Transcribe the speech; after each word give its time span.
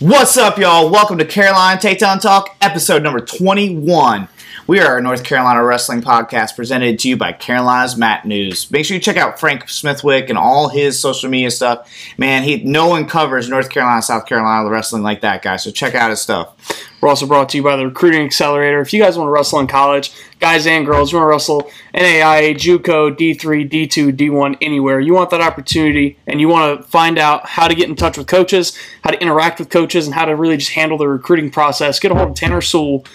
What's 0.00 0.36
up, 0.36 0.58
y'all? 0.58 0.90
Welcome 0.90 1.18
to 1.18 1.24
Carolina 1.24 1.80
Takedown 1.80 2.20
Talk, 2.20 2.56
episode 2.60 3.02
number 3.02 3.18
21. 3.18 4.28
We 4.68 4.80
are 4.80 4.98
a 4.98 5.02
North 5.02 5.24
Carolina 5.24 5.64
wrestling 5.64 6.02
podcast 6.02 6.54
presented 6.54 6.98
to 6.98 7.08
you 7.08 7.16
by 7.16 7.32
Carolina's 7.32 7.96
Mat 7.96 8.26
News. 8.26 8.70
Make 8.70 8.84
sure 8.84 8.96
you 8.96 9.00
check 9.00 9.16
out 9.16 9.40
Frank 9.40 9.66
Smithwick 9.66 10.28
and 10.28 10.36
all 10.36 10.68
his 10.68 11.00
social 11.00 11.30
media 11.30 11.50
stuff. 11.50 11.90
Man, 12.18 12.42
he 12.42 12.62
no 12.62 12.86
one 12.86 13.06
covers 13.06 13.48
North 13.48 13.70
Carolina, 13.70 14.02
South 14.02 14.26
Carolina 14.26 14.68
wrestling 14.68 15.02
like 15.02 15.22
that 15.22 15.40
guy. 15.40 15.56
So 15.56 15.70
check 15.70 15.94
out 15.94 16.10
his 16.10 16.20
stuff. 16.20 16.54
We're 17.00 17.08
also 17.08 17.26
brought 17.26 17.48
to 17.48 17.56
you 17.56 17.62
by 17.62 17.76
the 17.76 17.86
Recruiting 17.86 18.20
Accelerator. 18.26 18.82
If 18.82 18.92
you 18.92 19.02
guys 19.02 19.16
want 19.16 19.28
to 19.28 19.32
wrestle 19.32 19.58
in 19.60 19.68
college, 19.68 20.12
guys 20.38 20.66
and 20.66 20.84
girls, 20.84 21.12
you 21.12 21.16
want 21.16 21.28
to 21.28 21.30
wrestle 21.30 21.70
NAIA, 21.94 22.54
JUCO, 22.54 23.16
D3, 23.16 23.70
D2, 23.70 24.12
D1, 24.12 24.58
anywhere, 24.60 25.00
you 25.00 25.14
want 25.14 25.30
that 25.30 25.40
opportunity 25.40 26.18
and 26.26 26.42
you 26.42 26.48
want 26.48 26.82
to 26.82 26.86
find 26.86 27.18
out 27.18 27.48
how 27.48 27.68
to 27.68 27.74
get 27.74 27.88
in 27.88 27.96
touch 27.96 28.18
with 28.18 28.26
coaches, 28.26 28.76
how 29.02 29.12
to 29.12 29.22
interact 29.22 29.60
with 29.60 29.70
coaches, 29.70 30.04
and 30.04 30.14
how 30.14 30.26
to 30.26 30.36
really 30.36 30.58
just 30.58 30.72
handle 30.72 30.98
the 30.98 31.08
recruiting 31.08 31.50
process, 31.50 31.98
get 31.98 32.12
a 32.12 32.14
hold 32.14 32.28
of 32.28 32.34
Tanner 32.34 32.60
Sewell 32.60 33.06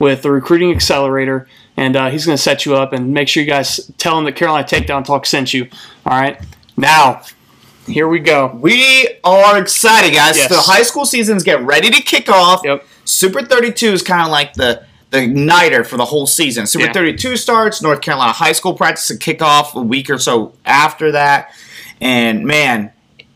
with 0.00 0.22
the 0.22 0.30
Recruiting 0.32 0.72
Accelerator, 0.72 1.46
and 1.76 1.94
uh, 1.94 2.10
he's 2.10 2.26
going 2.26 2.36
to 2.36 2.42
set 2.42 2.66
you 2.66 2.74
up 2.74 2.92
and 2.92 3.12
make 3.12 3.28
sure 3.28 3.42
you 3.42 3.48
guys 3.48 3.92
tell 3.98 4.18
him 4.18 4.24
that 4.24 4.34
Carolina 4.34 4.66
Takedown 4.66 5.04
Talk 5.04 5.26
sent 5.26 5.54
you. 5.54 5.68
All 6.04 6.18
right. 6.18 6.42
Now, 6.76 7.22
here 7.86 8.08
we 8.08 8.18
go. 8.18 8.58
We 8.60 9.08
are 9.22 9.60
excited, 9.60 10.14
guys. 10.14 10.36
Yes. 10.38 10.48
The 10.48 10.58
high 10.58 10.82
school 10.82 11.04
seasons 11.04 11.44
get 11.44 11.62
ready 11.62 11.90
to 11.90 12.02
kick 12.02 12.28
off. 12.28 12.62
Yep. 12.64 12.84
Super 13.04 13.42
32 13.42 13.92
is 13.92 14.02
kind 14.02 14.22
of 14.22 14.28
like 14.30 14.54
the 14.54 14.84
the 15.10 15.18
igniter 15.18 15.84
for 15.84 15.96
the 15.96 16.04
whole 16.04 16.26
season. 16.26 16.66
Super 16.68 16.86
Yeah. 16.86 16.92
32 16.92 17.36
starts. 17.36 17.82
North 17.82 18.00
Carolina 18.00 18.32
high 18.32 18.52
school 18.52 18.74
practice 18.74 19.08
to 19.08 19.16
kick 19.16 19.42
off 19.42 19.74
a 19.74 19.82
week 19.82 20.08
or 20.08 20.18
so 20.18 20.54
after 20.64 21.12
that, 21.12 21.52
and 22.00 22.46
man, 22.46 22.92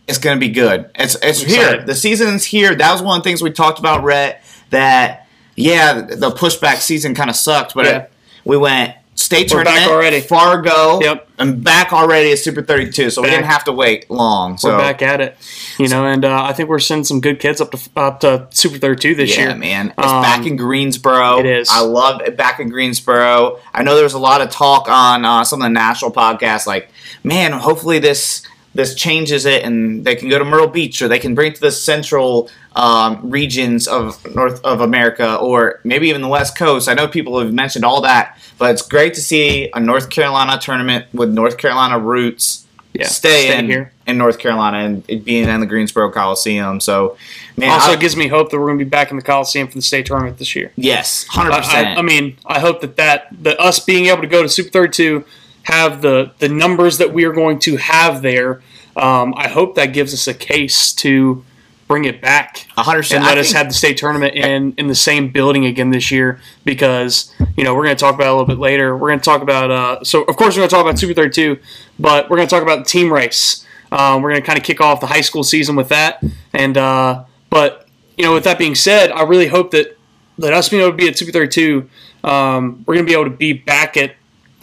it's 0.06 0.18
going 0.18 0.36
to 0.36 0.40
be 0.40 0.52
good. 0.52 0.88
It's 0.94 1.16
it's 1.20 1.42
here. 1.42 1.82
The 1.82 1.96
season's 1.96 2.44
here. 2.44 2.74
That 2.76 2.92
was 2.92 3.02
one 3.02 3.18
of 3.18 3.24
the 3.24 3.28
things 3.28 3.42
we 3.42 3.50
talked 3.50 3.80
about, 3.80 4.04
Rhett. 4.04 4.42
That 4.70 5.23
yeah, 5.56 6.00
the 6.00 6.30
pushback 6.30 6.76
season 6.76 7.14
kind 7.14 7.30
of 7.30 7.36
sucked, 7.36 7.74
but 7.74 7.84
Yeah. 7.86 7.96
it, 7.98 8.12
we 8.44 8.56
went 8.56 8.94
state 9.16 9.52
We're 9.54 9.62
back 9.64 9.88
already. 9.88 10.20
Fargo, 10.20 11.00
Yep. 11.00 11.28
and 11.38 11.62
back 11.62 11.92
already 11.92 12.32
at 12.32 12.38
Super 12.40 12.62
32. 12.62 13.10
So 13.10 13.22
we 13.22 13.30
didn't 13.30 13.44
have 13.46 13.62
to 13.64 13.72
wait 13.72 14.10
long. 14.10 14.58
So 14.58 14.70
We're 14.70 14.78
back 14.78 15.02
at 15.02 15.20
it, 15.20 15.36
you 15.78 15.86
know, 15.86 16.04
and 16.04 16.24
uh, 16.24 16.42
I 16.42 16.52
think 16.52 16.68
we're 16.68 16.80
sending 16.80 17.04
some 17.04 17.20
good 17.20 17.38
kids 17.38 17.60
up 17.60 17.70
to 17.70 17.78
up 17.96 18.20
to 18.20 18.48
Super 18.50 18.76
32 18.78 19.14
this 19.14 19.36
Yeah, 19.36 19.48
year. 19.50 19.56
man. 19.56 19.94
It's 19.96 20.06
Um, 20.12 20.20
back 20.20 20.44
in 20.46 20.56
Greensboro. 20.56 21.38
it 21.38 21.46
is. 21.46 21.68
I 21.70 21.80
love 21.80 22.22
it 22.22 22.36
back 22.36 22.58
in 22.58 22.68
Greensboro. 22.70 23.60
I 23.72 23.82
know 23.84 23.94
there 23.94 24.02
was 24.04 24.14
a 24.14 24.18
lot 24.18 24.40
of 24.40 24.50
talk 24.50 24.88
on 24.88 25.24
uh, 25.24 25.44
some 25.44 25.60
of 25.62 25.64
the 25.66 25.68
national 25.70 26.10
podcasts, 26.10 26.66
like, 26.66 26.88
man, 27.22 27.52
hopefully 27.52 28.00
this 28.00 28.42
this 28.74 28.94
changes 28.94 29.46
it 29.46 29.62
and 29.64 30.04
they 30.04 30.16
can 30.16 30.28
go 30.28 30.38
to 30.38 30.44
Myrtle 30.44 30.66
Beach 30.66 31.00
or 31.00 31.08
they 31.08 31.18
can 31.18 31.34
bring 31.34 31.52
it 31.52 31.54
to 31.56 31.60
the 31.60 31.70
central 31.72 32.50
um, 32.74 33.30
regions 33.30 33.86
of 33.86 34.24
North 34.34 34.64
of 34.64 34.80
America 34.80 35.36
or 35.36 35.80
maybe 35.84 36.08
even 36.08 36.22
the 36.22 36.28
West 36.28 36.58
Coast. 36.58 36.88
I 36.88 36.94
know 36.94 37.06
people 37.06 37.38
have 37.38 37.52
mentioned 37.52 37.84
all 37.84 38.00
that, 38.00 38.36
but 38.58 38.72
it's 38.72 38.82
great 38.82 39.14
to 39.14 39.20
see 39.22 39.70
a 39.74 39.80
North 39.80 40.10
Carolina 40.10 40.58
tournament 40.60 41.06
with 41.12 41.30
North 41.32 41.56
Carolina 41.56 41.98
roots 42.00 42.66
Yeah, 42.92 43.06
stay, 43.06 43.46
stay 43.46 43.58
in, 43.58 43.66
here. 43.66 43.92
in 44.08 44.18
North 44.18 44.38
Carolina 44.40 44.78
and 44.78 45.04
it 45.06 45.24
being 45.24 45.48
in 45.48 45.60
the 45.60 45.66
Greensboro 45.66 46.10
Coliseum. 46.10 46.80
So, 46.80 47.16
man, 47.56 47.70
also, 47.70 47.92
I- 47.92 47.94
it 47.94 48.00
gives 48.00 48.16
me 48.16 48.26
hope 48.26 48.50
that 48.50 48.58
we're 48.58 48.66
going 48.66 48.78
to 48.80 48.84
be 48.84 48.88
back 48.88 49.12
in 49.12 49.16
the 49.16 49.22
Coliseum 49.22 49.68
for 49.68 49.74
the 49.74 49.82
state 49.82 50.06
tournament 50.06 50.38
this 50.38 50.56
year. 50.56 50.72
yes, 50.74 51.26
hundred 51.28 51.52
I, 51.52 51.58
percent. 51.58 51.86
I, 51.86 51.94
I 51.94 52.02
mean, 52.02 52.36
I 52.46 52.58
hope 52.58 52.80
that 52.80 52.96
that 52.96 53.28
that 53.44 53.60
us 53.60 53.78
being 53.78 54.06
able 54.06 54.22
to 54.22 54.26
go 54.28 54.42
to 54.42 54.48
Super 54.48 54.70
32 54.70 55.24
have 55.64 56.00
the 56.02 56.32
the 56.38 56.48
numbers 56.48 56.98
that 56.98 57.12
we 57.12 57.24
are 57.24 57.32
going 57.32 57.58
to 57.60 57.76
have 57.76 58.22
there. 58.22 58.62
Um, 58.96 59.34
I 59.36 59.48
hope 59.48 59.74
that 59.74 59.86
gives 59.86 60.14
us 60.14 60.26
a 60.28 60.34
case 60.34 60.92
to 60.94 61.44
bring 61.86 62.04
it 62.06 62.22
back 62.22 62.66
A 62.78 62.82
hundred 62.82 63.00
percent. 63.00 63.18
and 63.18 63.26
let 63.26 63.36
I 63.36 63.40
us 63.42 63.48
think- 63.48 63.58
have 63.58 63.68
the 63.68 63.74
state 63.74 63.96
tournament 63.98 64.34
in 64.34 64.72
in 64.78 64.86
the 64.86 64.94
same 64.94 65.28
building 65.30 65.66
again 65.66 65.90
this 65.90 66.10
year 66.10 66.40
because 66.64 67.30
you 67.56 67.64
know 67.64 67.74
we're 67.74 67.84
going 67.84 67.96
to 67.96 68.00
talk 68.00 68.14
about 68.14 68.26
it 68.26 68.30
a 68.30 68.32
little 68.32 68.46
bit 68.46 68.58
later. 68.58 68.96
We're 68.96 69.08
going 69.08 69.18
to 69.20 69.24
talk 69.24 69.42
about 69.42 69.70
uh, 69.70 70.04
so 70.04 70.22
of 70.22 70.36
course 70.36 70.54
we're 70.56 70.60
going 70.60 70.68
to 70.70 70.74
talk 70.76 70.84
about 70.86 70.98
Super 70.98 71.12
32, 71.14 71.58
but 71.98 72.30
we're 72.30 72.36
going 72.36 72.48
to 72.48 72.54
talk 72.54 72.62
about 72.62 72.78
the 72.78 72.84
team 72.84 73.12
race. 73.12 73.66
Um, 73.92 74.22
we're 74.22 74.30
going 74.30 74.40
to 74.42 74.46
kind 74.46 74.58
of 74.58 74.64
kick 74.64 74.80
off 74.80 75.00
the 75.00 75.06
high 75.06 75.20
school 75.20 75.44
season 75.44 75.76
with 75.76 75.88
that, 75.90 76.22
and 76.52 76.76
uh, 76.78 77.24
but 77.50 77.86
you 78.16 78.24
know 78.24 78.32
with 78.32 78.44
that 78.44 78.58
being 78.58 78.74
said, 78.74 79.10
I 79.12 79.22
really 79.22 79.48
hope 79.48 79.70
that 79.72 79.96
that 80.38 80.52
us 80.52 80.68
being 80.68 80.82
able 80.82 80.92
to 80.92 80.96
be 80.96 81.06
at 81.08 81.16
Super 81.18 81.30
32, 81.32 81.88
um, 82.24 82.82
we're 82.86 82.94
going 82.94 83.06
to 83.06 83.10
be 83.10 83.14
able 83.14 83.24
to 83.30 83.36
be 83.36 83.52
back 83.52 83.96
at 83.96 84.14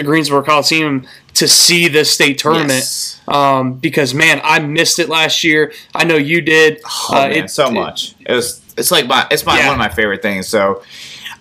the 0.02 0.08
Greensboro 0.08 0.42
Coliseum 0.44 1.06
to 1.36 1.48
see 1.48 1.88
this 1.88 2.12
state 2.12 2.38
tournament. 2.40 2.70
Yes. 2.72 3.22
Um, 3.28 3.74
because 3.74 4.14
man, 4.14 4.42
I 4.44 4.60
missed 4.60 5.00
it 5.00 5.10
last 5.10 5.44
year. 5.44 5.72
I 5.96 6.04
know 6.04 6.16
you 6.18 6.42
did. 6.42 6.82
Oh 6.86 7.10
Uh, 7.12 7.28
man, 7.28 7.32
it- 7.46 7.50
so 7.50 7.68
it- 7.68 7.74
much. 7.74 8.16
It 8.26 8.34
was. 8.34 8.62
It's 8.78 8.90
like 8.92 9.06
my. 9.08 9.28
It's 9.30 9.46
my 9.46 9.58
Yeah. 9.60 9.66
one 9.68 9.74
of 9.76 9.80
my 9.80 9.90
favorite 9.90 10.22
things. 10.22 10.48
So, 10.48 10.82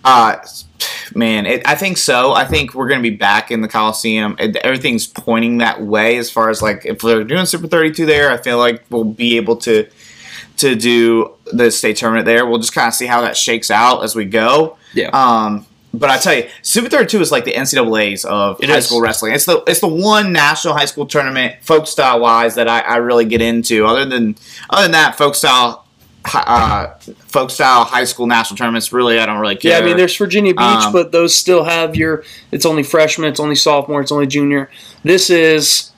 uh, 0.05 0.37
man, 1.15 1.47
it, 1.47 1.63
I 1.67 1.75
think 1.75 1.97
so. 1.97 2.33
I 2.33 2.45
think 2.45 2.75
we're 2.75 2.89
gonna 2.89 3.01
be 3.03 3.11
back 3.11 3.51
in 3.51 3.61
the 3.63 3.69
Coliseum. 3.69 4.37
It, 4.39 4.57
everything's 4.57 5.07
pointing 5.07 5.59
that 5.59 5.81
way 5.81 6.17
as 6.19 6.31
far 6.31 6.51
as 6.51 6.61
like 6.61 6.85
if 6.85 6.99
they're 7.01 7.25
doing 7.25 7.47
Super 7.47 7.67
Thirty 7.69 7.93
Two 7.93 8.05
there. 8.07 8.31
I 8.31 8.37
feel 8.37 8.59
like 8.59 8.85
we'll 8.91 9.05
be 9.05 9.37
able 9.37 9.57
to 9.59 9.87
to 10.59 10.75
do 10.75 11.33
the 11.53 11.71
state 11.71 11.97
tournament 11.97 12.27
there. 12.27 12.45
We'll 12.47 12.59
just 12.59 12.75
kind 12.75 12.89
of 12.89 12.95
see 12.95 13.07
how 13.07 13.23
that 13.23 13.37
shakes 13.37 13.71
out 13.71 14.03
as 14.05 14.15
we 14.15 14.25
go. 14.27 14.77
Yeah. 14.93 15.09
Um, 15.11 15.65
but 15.93 16.09
I 16.11 16.19
tell 16.19 16.35
you, 16.35 16.49
Super 16.63 16.89
32 16.89 17.21
is 17.21 17.33
like 17.33 17.45
the 17.45 17.53
NCAA's 17.53 18.25
of 18.25 18.61
It 18.63 18.69
high 18.69 18.77
is. 18.77 18.87
school 18.87 19.01
wrestling. 19.01 19.33
It's 19.35 19.45
the 19.45 19.63
it's 19.67 19.81
the 19.81 19.89
one 19.89 20.33
national 20.33 20.75
high 20.75 20.85
school 20.85 21.07
tournament, 21.07 21.57
folk 21.63 21.87
style 21.87 22.21
wise, 22.21 22.55
that 22.55 22.69
I, 22.69 22.81
I 22.81 22.97
really 22.97 23.25
get 23.25 23.43
into. 23.43 23.87
Other 23.87 24.05
than 24.05 24.37
other 24.71 24.83
than 24.83 24.93
that, 24.93 25.19
folk 25.19 25.35
style, 25.35 25.85
uh, 26.35 26.89
folk 27.27 27.51
style 27.51 27.85
high 27.85 28.05
school 28.05 28.27
national 28.27 28.57
tournaments. 28.57 28.93
Really, 28.93 29.19
I 29.19 29.27
don't 29.27 29.39
really 29.41 29.57
care. 29.57 29.73
Yeah, 29.73 29.79
I 29.79 29.87
mean, 29.87 29.97
there's 29.97 30.17
Virginia 30.17 30.53
Beach, 30.55 30.61
Um, 30.61 30.93
but 30.93 31.13
those 31.13 31.35
still 31.35 31.65
have 31.65 31.97
your. 31.97 32.25
It's 32.53 32.65
only 32.67 32.83
freshman, 32.83 33.29
it's 33.29 33.41
only 33.41 33.57
sophomore, 33.57 34.01
it's 34.01 34.13
only 34.13 34.27
junior. 34.27 34.71
This 35.03 35.29
is 35.31 35.91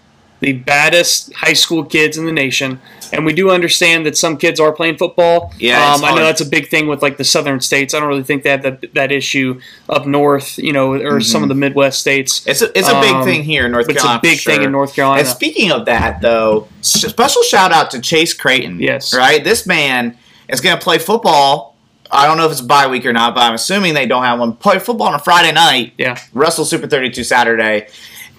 the 0.43 0.53
baddest 0.53 1.33
high 1.35 1.53
school 1.53 1.85
kids 1.85 2.19
in 2.19 2.27
the 2.27 2.33
nation, 2.33 2.81
and 3.13 3.25
we 3.25 3.33
do 3.33 3.51
understand 3.51 4.05
that 4.07 4.17
some 4.17 4.37
kids 4.37 4.59
are 4.59 4.73
playing 4.73 4.99
football. 4.99 5.55
Yeah, 5.57 5.95
um, 5.95 6.05
I 6.05 6.11
know 6.11 6.23
that's 6.25 6.41
a 6.41 6.47
big 6.47 6.69
thing 6.69 6.89
with 6.89 7.01
like 7.01 7.17
the 7.17 7.25
southern 7.25 7.61
states. 7.61 7.95
I 7.95 8.01
don't 8.01 8.09
really 8.09 8.25
think 8.25 8.43
they 8.43 8.51
have 8.51 8.63
that 8.63 8.93
that 8.95 9.13
issue 9.13 9.61
up 9.89 10.05
north, 10.05 10.59
you 10.59 10.73
know, 10.73 10.95
or 10.95 11.21
some 11.21 11.45
of 11.45 11.49
the 11.49 11.55
Midwest 11.55 12.01
states. 12.01 12.41
Mm-hmm. 12.41 12.51
it's 12.51 12.63
a, 12.63 12.79
it's 12.79 12.89
a 12.89 13.01
big 13.01 13.15
um, 13.15 13.25
thing 13.25 13.45
here 13.45 13.67
in 13.67 13.73
North 13.73 13.87
Carolina. 13.87 14.17
it's 14.17 14.27
a 14.27 14.29
big 14.29 14.41
for 14.41 14.51
thing 14.51 14.63
in 14.63 14.73
North 14.73 14.95
Carolina. 14.95 15.21
And 15.21 15.29
speaking 15.29 15.71
of 15.71 15.87
that, 15.87 16.21
though, 16.21 16.67
special 16.81 17.43
shout 17.45 17.71
out 17.71 17.93
to 17.93 18.01
Chase 18.01 18.35
Creighton. 18.35 18.81
Yes. 18.81 19.15
right. 19.15 19.45
This 19.45 19.65
man 19.65 20.19
is 20.49 20.61
going 20.61 20.77
to 20.77 20.83
play 20.83 20.99
football. 20.99 21.77
I 22.11 22.27
don't 22.27 22.37
know 22.37 22.47
if 22.47 22.53
it's 22.53 22.61
a 22.61 22.65
bye 22.65 22.89
week 22.89 23.07
or 23.07 23.13
not, 23.13 23.35
but 23.35 23.43
I'm 23.43 23.55
assuming 23.55 23.95
they 23.95 24.07
don't 24.07 24.25
have 24.25 24.41
one. 24.41 24.55
Play 24.55 24.81
football 24.81 25.07
on 25.07 25.15
a 25.15 25.21
Friday 25.21 25.53
night. 25.53 25.95
yeah, 25.97 26.19
Russell 26.35 26.65
Super 26.65 26.89
32 26.89 27.23
Saturday. 27.25 27.87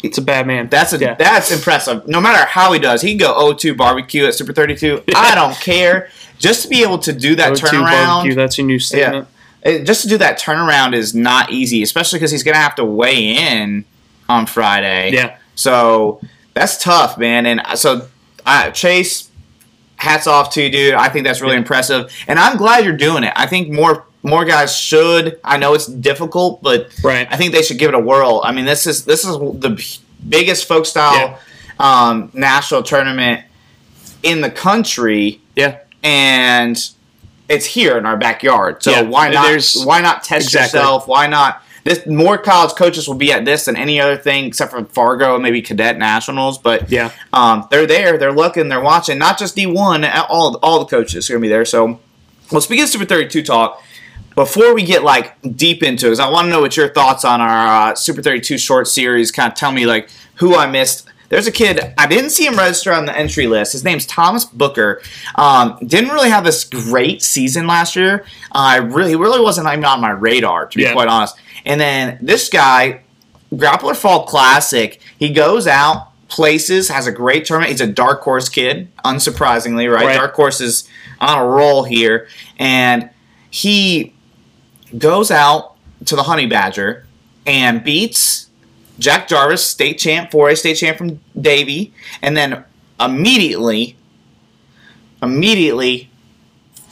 It's 0.04 0.18
a 0.18 0.22
bad 0.22 0.46
man. 0.46 0.68
That's 0.68 0.94
a 0.94 1.00
yeah. 1.00 1.16
that's 1.16 1.50
impressive. 1.50 2.08
No 2.08 2.20
matter 2.22 2.46
how 2.46 2.74
he 2.74 2.80
does, 2.80 3.02
he 3.02 3.12
can 3.12 3.20
go 3.20 3.54
0-2 3.54 3.76
barbecue 3.76 4.26
at 4.26 4.36
Super 4.36 4.54
32. 4.54 5.02
I 5.16 5.34
don't 5.34 5.56
care. 5.56 6.10
Just 6.38 6.64
to 6.64 6.68
be 6.68 6.84
able 6.84 7.00
to 7.00 7.14
do 7.14 7.36
that 7.36 7.54
O2 7.54 7.70
turnaround, 7.70 8.06
barbecue, 8.06 8.36
that's 8.36 8.58
your 8.58 8.68
new 8.68 8.80
statement. 8.80 9.28
it- 9.62 9.86
just 9.86 10.02
to 10.02 10.10
do 10.10 10.18
that 10.18 10.38
turnaround 10.38 10.94
is 10.94 11.16
not 11.16 11.52
easy, 11.52 11.82
especially 11.82 12.20
because 12.20 12.32
he's 12.32 12.44
going 12.44 12.56
to 12.56 12.62
have 12.62 12.76
to 12.76 12.84
weigh 12.86 13.38
in 13.38 13.86
on 14.28 14.46
Friday. 14.46 15.12
Yeah. 15.14 15.38
So 15.56 16.20
that's 16.54 16.84
tough, 16.84 17.18
man. 17.18 17.46
And 17.46 17.62
so 17.76 18.08
uh, 18.46 18.72
Chase, 18.72 19.30
hats 20.04 20.28
off 20.28 20.50
to 20.52 20.62
you, 20.62 20.70
dude. 20.70 20.94
I 20.96 21.08
think 21.10 21.26
that's 21.26 21.42
really 21.42 21.54
Yeah. 21.54 21.60
impressive, 21.60 22.12
and 22.28 22.38
I'm 22.38 22.58
glad 22.58 22.84
you're 22.84 22.94
doing 22.98 23.24
it. 23.24 23.34
I 23.36 23.46
think 23.48 23.70
more 23.72 24.06
more 24.26 24.46
guys 24.46 24.74
should. 24.78 25.38
I 25.44 25.58
know 25.58 25.74
it's 25.74 25.86
difficult, 25.86 26.62
but 26.64 26.88
Right. 27.04 27.28
I 27.30 27.36
think 27.36 27.52
they 27.54 27.62
should 27.62 27.78
give 27.78 27.90
it 27.90 27.96
a 27.96 28.00
whirl. 28.00 28.42
I 28.46 28.52
mean, 28.54 28.66
this 28.66 28.86
is 28.86 29.04
this 29.06 29.26
is 29.26 29.36
the 29.60 29.72
b- 29.72 29.84
biggest 30.30 30.66
folk 30.68 30.86
style 30.86 31.40
um, 31.80 32.30
national 32.34 32.84
tournament 32.84 33.42
in 34.22 34.42
the 34.42 34.50
country, 34.50 35.40
Yeah. 35.56 35.76
and 36.04 36.78
it's 37.50 37.66
here 37.66 37.98
in 37.98 38.06
our 38.06 38.16
backyard. 38.16 38.82
So 38.84 38.92
Yeah, 38.92 39.02
why 39.02 39.30
not? 39.30 39.46
there's- 39.48 39.76
Why 39.84 40.00
not 40.00 40.24
test 40.24 40.46
Exactly. 40.48 40.80
yourself? 40.80 41.08
Why 41.08 41.28
not? 41.28 41.62
This 41.84 42.06
more 42.08 42.38
college 42.38 42.76
coaches 42.76 43.08
will 43.08 43.16
be 43.16 43.32
at 43.34 43.44
this 43.44 43.66
than 43.66 43.76
any 43.76 44.00
other 44.00 44.16
thing 44.18 44.46
except 44.46 44.72
for 44.72 44.86
Fargo 44.86 45.34
and 45.34 45.44
maybe 45.44 45.62
cadet 45.62 45.98
nationals. 45.98 46.58
But 46.58 46.90
Yeah. 46.90 47.10
um, 47.34 47.68
they're 47.72 47.86
there, 47.86 48.18
they're 48.18 48.32
looking, 48.32 48.70
they're 48.70 48.80
watching. 48.82 49.18
Not 49.18 49.38
just 49.38 49.56
D 49.56 49.66
one, 49.66 50.06
all 50.06 50.56
all 50.64 50.80
the 50.80 50.86
coaches 50.86 51.30
are 51.30 51.34
gonna 51.34 51.42
be 51.42 51.50
there. 51.50 51.66
So, 51.66 52.00
well, 52.52 52.62
speaking 52.62 52.84
of 52.84 52.90
Super 52.90 53.06
Thirty 53.06 53.28
Two 53.28 53.44
talk, 53.44 53.82
before 54.36 54.74
we 54.74 54.84
get 54.84 55.04
like 55.04 55.36
deep 55.58 55.84
into 55.84 56.08
it, 56.08 56.12
'cause 56.12 56.20
I 56.22 56.30
want 56.30 56.46
to 56.46 56.50
know 56.50 56.62
what 56.62 56.78
your 56.78 56.88
thoughts 56.90 57.26
on 57.26 57.42
our 57.42 57.92
uh, 57.92 57.96
Super 57.96 58.22
Thirty 58.22 58.40
Two 58.40 58.58
short 58.58 58.88
series. 58.88 59.32
Kind 59.32 59.52
of 59.52 59.58
tell 59.58 59.72
me 59.72 59.86
like 59.86 60.10
who 60.36 60.56
I 60.56 60.66
missed. 60.68 61.08
There's 61.34 61.48
a 61.48 61.52
kid 61.52 61.80
I 61.98 62.06
didn't 62.06 62.30
see 62.30 62.46
him 62.46 62.56
register 62.56 62.94
on 62.94 63.08
the 63.08 63.18
entry 63.18 63.48
list. 63.48 63.72
His 63.72 63.84
name's 63.84 64.06
Thomas 64.06 64.46
Booker. 64.46 65.02
Um, 65.34 65.80
didn't 65.84 66.12
really 66.12 66.30
have 66.30 66.44
this 66.44 66.64
great 66.64 67.24
season 67.24 67.66
last 67.66 67.96
year. 67.96 68.24
I 68.52 68.78
really, 68.78 69.10
he 69.10 69.16
really 69.16 69.42
wasn't 69.42 69.68
even 69.68 69.84
on 69.84 70.00
my 70.00 70.12
radar 70.12 70.68
to 70.68 70.78
be 70.78 70.84
Yeah. 70.84 70.94
quite 70.94 71.08
honest. 71.08 71.36
And 71.66 71.82
then 71.82 72.20
this 72.22 72.50
guy, 72.50 73.02
Grappler 73.52 73.96
Fall 73.96 74.28
Classic, 74.28 75.02
he 75.18 75.32
goes 75.32 75.66
out, 75.66 76.10
places, 76.28 76.90
has 76.90 77.08
a 77.08 77.12
great 77.12 77.46
tournament. 77.46 77.72
He's 77.72 77.82
a 77.82 77.88
dark 77.92 78.22
horse 78.22 78.48
kid, 78.48 78.90
unsurprisingly, 79.04 79.92
right? 79.92 80.06
Right. 80.06 80.16
Dark 80.16 80.36
horse 80.36 80.62
is 80.62 80.88
on 81.20 81.40
a 81.40 81.46
roll 81.48 81.84
here, 81.84 82.28
and 82.60 83.10
he 83.50 84.14
goes 84.96 85.32
out 85.32 85.78
to 86.06 86.16
the 86.16 86.22
Honey 86.24 86.46
Badger 86.46 87.08
and 87.48 87.84
beats 87.84 88.50
Jack 89.00 89.28
Jarvis, 89.28 89.66
state 89.66 89.98
champ, 89.98 90.32
4A 90.32 90.58
state 90.58 90.76
champ 90.76 90.98
from 90.98 91.20
Davie, 91.40 91.94
and 92.22 92.38
then 92.38 92.64
immediately, 93.00 93.98
immediately 95.22 96.10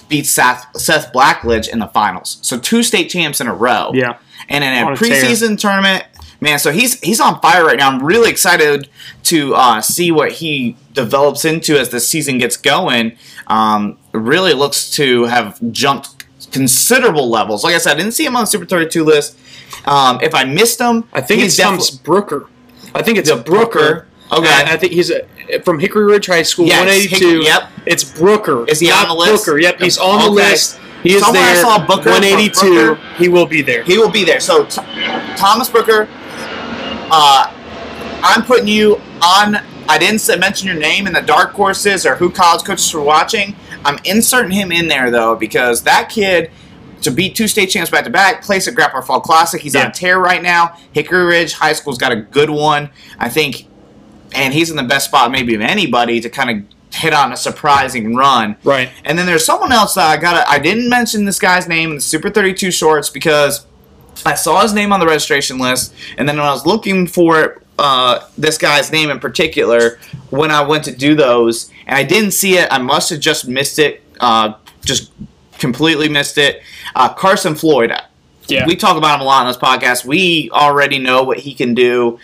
beats 0.09 0.29
Seth, 0.29 0.67
Seth 0.77 1.11
Blackledge 1.13 1.69
in 1.69 1.79
the 1.79 1.87
finals. 1.87 2.39
So 2.41 2.59
two 2.59 2.83
state 2.83 3.09
champs 3.09 3.39
in 3.39 3.47
a 3.47 3.53
row. 3.53 3.91
Yeah. 3.93 4.17
And 4.49 4.63
in 4.63 4.73
a 4.73 4.91
a 4.91 4.95
tear. 4.95 5.09
preseason 5.09 5.57
tournament, 5.57 6.03
man, 6.41 6.59
so 6.59 6.71
he's 6.71 6.99
he's 6.99 7.21
on 7.21 7.39
fire 7.39 7.63
right 7.63 7.77
now. 7.77 7.89
I'm 7.89 8.03
really 8.03 8.29
excited 8.29 8.89
to 9.23 9.55
uh, 9.55 9.81
see 9.81 10.11
what 10.11 10.33
he 10.33 10.75
develops 10.93 11.45
into 11.45 11.77
as 11.77 11.89
the 11.89 11.99
season 11.99 12.39
gets 12.39 12.57
going. 12.57 13.17
Um, 13.47 13.97
really 14.11 14.53
looks 14.53 14.89
to 14.91 15.25
have 15.25 15.59
jumped 15.71 16.20
considerable 16.51 17.29
levels. 17.29 17.63
Like 17.63 17.75
I 17.75 17.77
said, 17.77 17.93
I 17.93 17.97
didn't 17.97 18.13
see 18.13 18.25
him 18.25 18.35
on 18.35 18.43
the 18.43 18.47
Super 18.47 18.65
32 18.65 19.03
list. 19.03 19.37
Um, 19.85 20.19
if 20.21 20.35
I 20.35 20.43
missed 20.43 20.79
him, 20.79 21.05
I 21.13 21.21
think 21.21 21.41
he's 21.41 21.57
it's 21.57 21.63
Thomas 21.63 21.89
Brooker. 21.91 22.47
I 22.93 23.01
think 23.01 23.17
it's 23.17 23.29
a 23.29 23.37
Brooker. 23.37 23.79
Brooker. 23.79 24.07
Okay. 24.33 24.47
And 24.47 24.69
I 24.69 24.77
think 24.77 24.93
he's 24.93 25.11
a, 25.11 25.59
from 25.63 25.79
Hickory 25.79 26.05
Ridge 26.05 26.27
High 26.27 26.43
School, 26.43 26.65
Yes, 26.65 26.79
182. 26.79 27.15
Hickory- 27.27 27.43
yep. 27.45 27.69
It's 27.85 28.03
Brooker. 28.03 28.65
Is 28.67 28.79
he 28.79 28.91
on 28.91 29.07
the 29.07 29.13
list? 29.15 29.45
Booker. 29.45 29.59
Yep, 29.59 29.79
he's 29.79 29.97
on 29.97 30.21
the 30.23 30.29
list. 30.29 30.79
He 31.03 31.13
is 31.15 31.23
Somewhere 31.23 31.41
I 31.41 31.53
there. 31.53 31.61
saw 31.63 31.85
Booker 31.85 32.11
182. 32.11 32.59
Brooker. 32.95 33.01
He 33.17 33.27
will 33.27 33.45
be 33.47 33.61
there. 33.61 33.83
He 33.83 33.97
will 33.97 34.11
be 34.11 34.23
there. 34.23 34.39
So 34.39 34.65
T- 34.65 34.81
Thomas 35.35 35.67
Brooker, 35.67 36.07
uh, 37.11 37.53
I'm 38.23 38.43
putting 38.43 38.67
you 38.67 38.97
on. 39.23 39.57
I 39.89 39.97
didn't 39.97 40.25
mention 40.39 40.67
your 40.67 40.77
name 40.77 41.07
in 41.07 41.13
the 41.13 41.21
dark 41.21 41.51
horses 41.51 42.05
or 42.05 42.15
who 42.15 42.29
college 42.29 42.63
coaches 42.63 42.93
were 42.93 43.01
watching. 43.01 43.55
I'm 43.85 43.99
inserting 44.05 44.51
him 44.51 44.71
in 44.71 44.87
there 44.87 45.09
though 45.11 45.35
because 45.35 45.83
that 45.83 46.09
kid 46.09 46.51
to 47.01 47.09
beat 47.11 47.35
two 47.35 47.47
state 47.47 47.67
champs 47.67 47.89
back 47.89 48.03
to 48.03 48.09
back, 48.11 48.43
place 48.43 48.67
at 48.67 48.75
Grappler 48.75 49.03
Fall 49.03 49.21
Classic. 49.21 49.59
He's 49.61 49.73
Yeah. 49.73 49.85
on 49.85 49.91
tear 49.91 50.19
right 50.19 50.41
now. 50.43 50.75
Hickory 50.91 51.25
Ridge 51.25 51.53
High 51.53 51.73
School's 51.73 51.97
got 51.97 52.11
a 52.11 52.15
good 52.15 52.49
one, 52.51 52.89
I 53.17 53.27
think, 53.29 53.65
and 54.33 54.53
he's 54.53 54.69
in 54.69 54.75
the 54.75 54.83
best 54.83 55.05
spot 55.07 55.31
maybe 55.31 55.55
of 55.55 55.61
anybody 55.61 56.19
to 56.21 56.29
kind 56.29 56.49
of 56.51 56.95
hit 56.95 57.13
on 57.13 57.31
a 57.31 57.37
surprising 57.37 58.15
run. 58.15 58.55
Right. 58.63 58.89
And 59.05 59.17
then 59.17 59.25
there's 59.25 59.45
someone 59.45 59.71
else 59.71 59.95
that 59.95 60.07
I 60.09 60.17
got. 60.17 60.47
I 60.47 60.59
didn't 60.59 60.89
mention 60.89 61.25
this 61.25 61.39
guy's 61.39 61.67
name 61.67 61.89
in 61.89 61.95
the 61.95 62.01
Super 62.01 62.29
32 62.29 62.69
shorts 62.69 63.09
because 63.09 63.65
I 64.25 64.35
saw 64.35 64.61
his 64.61 64.73
name 64.73 64.93
on 64.93 64.99
the 64.99 65.07
registration 65.07 65.57
list, 65.57 65.93
and 66.17 66.27
then 66.29 66.37
when 66.37 66.45
I 66.45 66.51
was 66.51 66.65
looking 66.67 67.07
for 67.07 67.61
uh, 67.81 68.27
this 68.37 68.57
guy's 68.57 68.91
name 68.91 69.09
in 69.09 69.19
particular, 69.19 69.99
when 70.29 70.51
I 70.51 70.61
went 70.61 70.85
to 70.85 70.95
do 70.95 71.15
those, 71.15 71.71
and 71.87 71.97
I 71.97 72.03
didn't 72.03 72.31
see 72.31 72.57
it, 72.57 72.67
I 72.71 72.77
must 72.77 73.09
have 73.09 73.19
just 73.19 73.47
missed 73.47 73.79
it. 73.79 74.03
Uh, 74.19 74.53
just 74.85 75.11
completely 75.57 76.07
missed 76.07 76.37
it. 76.37 76.61
Uh, 76.95 77.11
Carson 77.13 77.55
Floyd. 77.55 77.91
Yeah. 78.47 78.65
We 78.67 78.75
talk 78.75 78.97
about 78.97 79.15
him 79.15 79.21
a 79.21 79.23
lot 79.23 79.41
on 79.41 79.47
this 79.47 79.57
podcast. 79.57 80.05
We 80.05 80.49
already 80.51 80.99
know 80.99 81.23
what 81.23 81.39
he 81.39 81.53
can 81.53 81.73
do. 81.73 82.19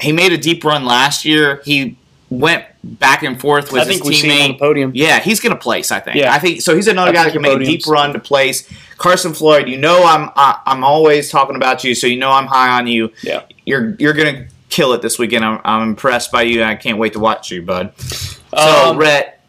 He 0.00 0.12
made 0.12 0.32
a 0.32 0.38
deep 0.38 0.64
run 0.64 0.84
last 0.84 1.24
year. 1.24 1.62
He 1.64 1.96
went 2.28 2.64
back 2.82 3.22
and 3.22 3.40
forth 3.40 3.72
with 3.72 3.82
I 3.82 3.92
his 3.92 4.00
see 4.02 4.28
him 4.28 4.30
on 4.30 4.36
teammate. 4.36 4.48
the 4.48 4.58
podium. 4.58 4.92
Yeah, 4.94 5.20
he's 5.20 5.38
gonna 5.40 5.56
place. 5.56 5.90
I 5.90 6.00
think. 6.00 6.16
Yeah. 6.16 6.34
I 6.34 6.38
think 6.38 6.60
so. 6.60 6.74
He's 6.74 6.88
another 6.88 7.12
I 7.12 7.14
guy 7.14 7.24
that 7.24 7.32
can 7.32 7.42
make 7.42 7.60
a 7.60 7.64
deep 7.64 7.86
run 7.86 8.12
to 8.12 8.18
place. 8.18 8.68
Carson 8.98 9.32
Floyd, 9.32 9.68
you 9.68 9.78
know 9.78 10.04
I'm 10.04 10.30
I, 10.36 10.60
I'm 10.66 10.82
always 10.84 11.30
talking 11.30 11.56
about 11.56 11.84
you, 11.84 11.94
so 11.94 12.06
you 12.06 12.18
know 12.18 12.30
I'm 12.30 12.46
high 12.46 12.78
on 12.78 12.86
you. 12.86 13.12
Yeah. 13.22 13.42
You're 13.64 13.94
you're 13.98 14.14
gonna 14.14 14.48
kill 14.72 14.94
it 14.94 15.02
this 15.02 15.18
weekend. 15.18 15.44
I'm, 15.44 15.60
I'm 15.64 15.88
impressed 15.88 16.32
by 16.32 16.42
you. 16.42 16.62
and 16.62 16.70
I 16.70 16.74
can't 16.74 16.98
wait 16.98 17.12
to 17.12 17.20
watch 17.20 17.50
you, 17.50 17.62
bud. 17.62 17.92
So 17.98 18.38
Um, 18.54 18.96
Rhett, 18.98 19.44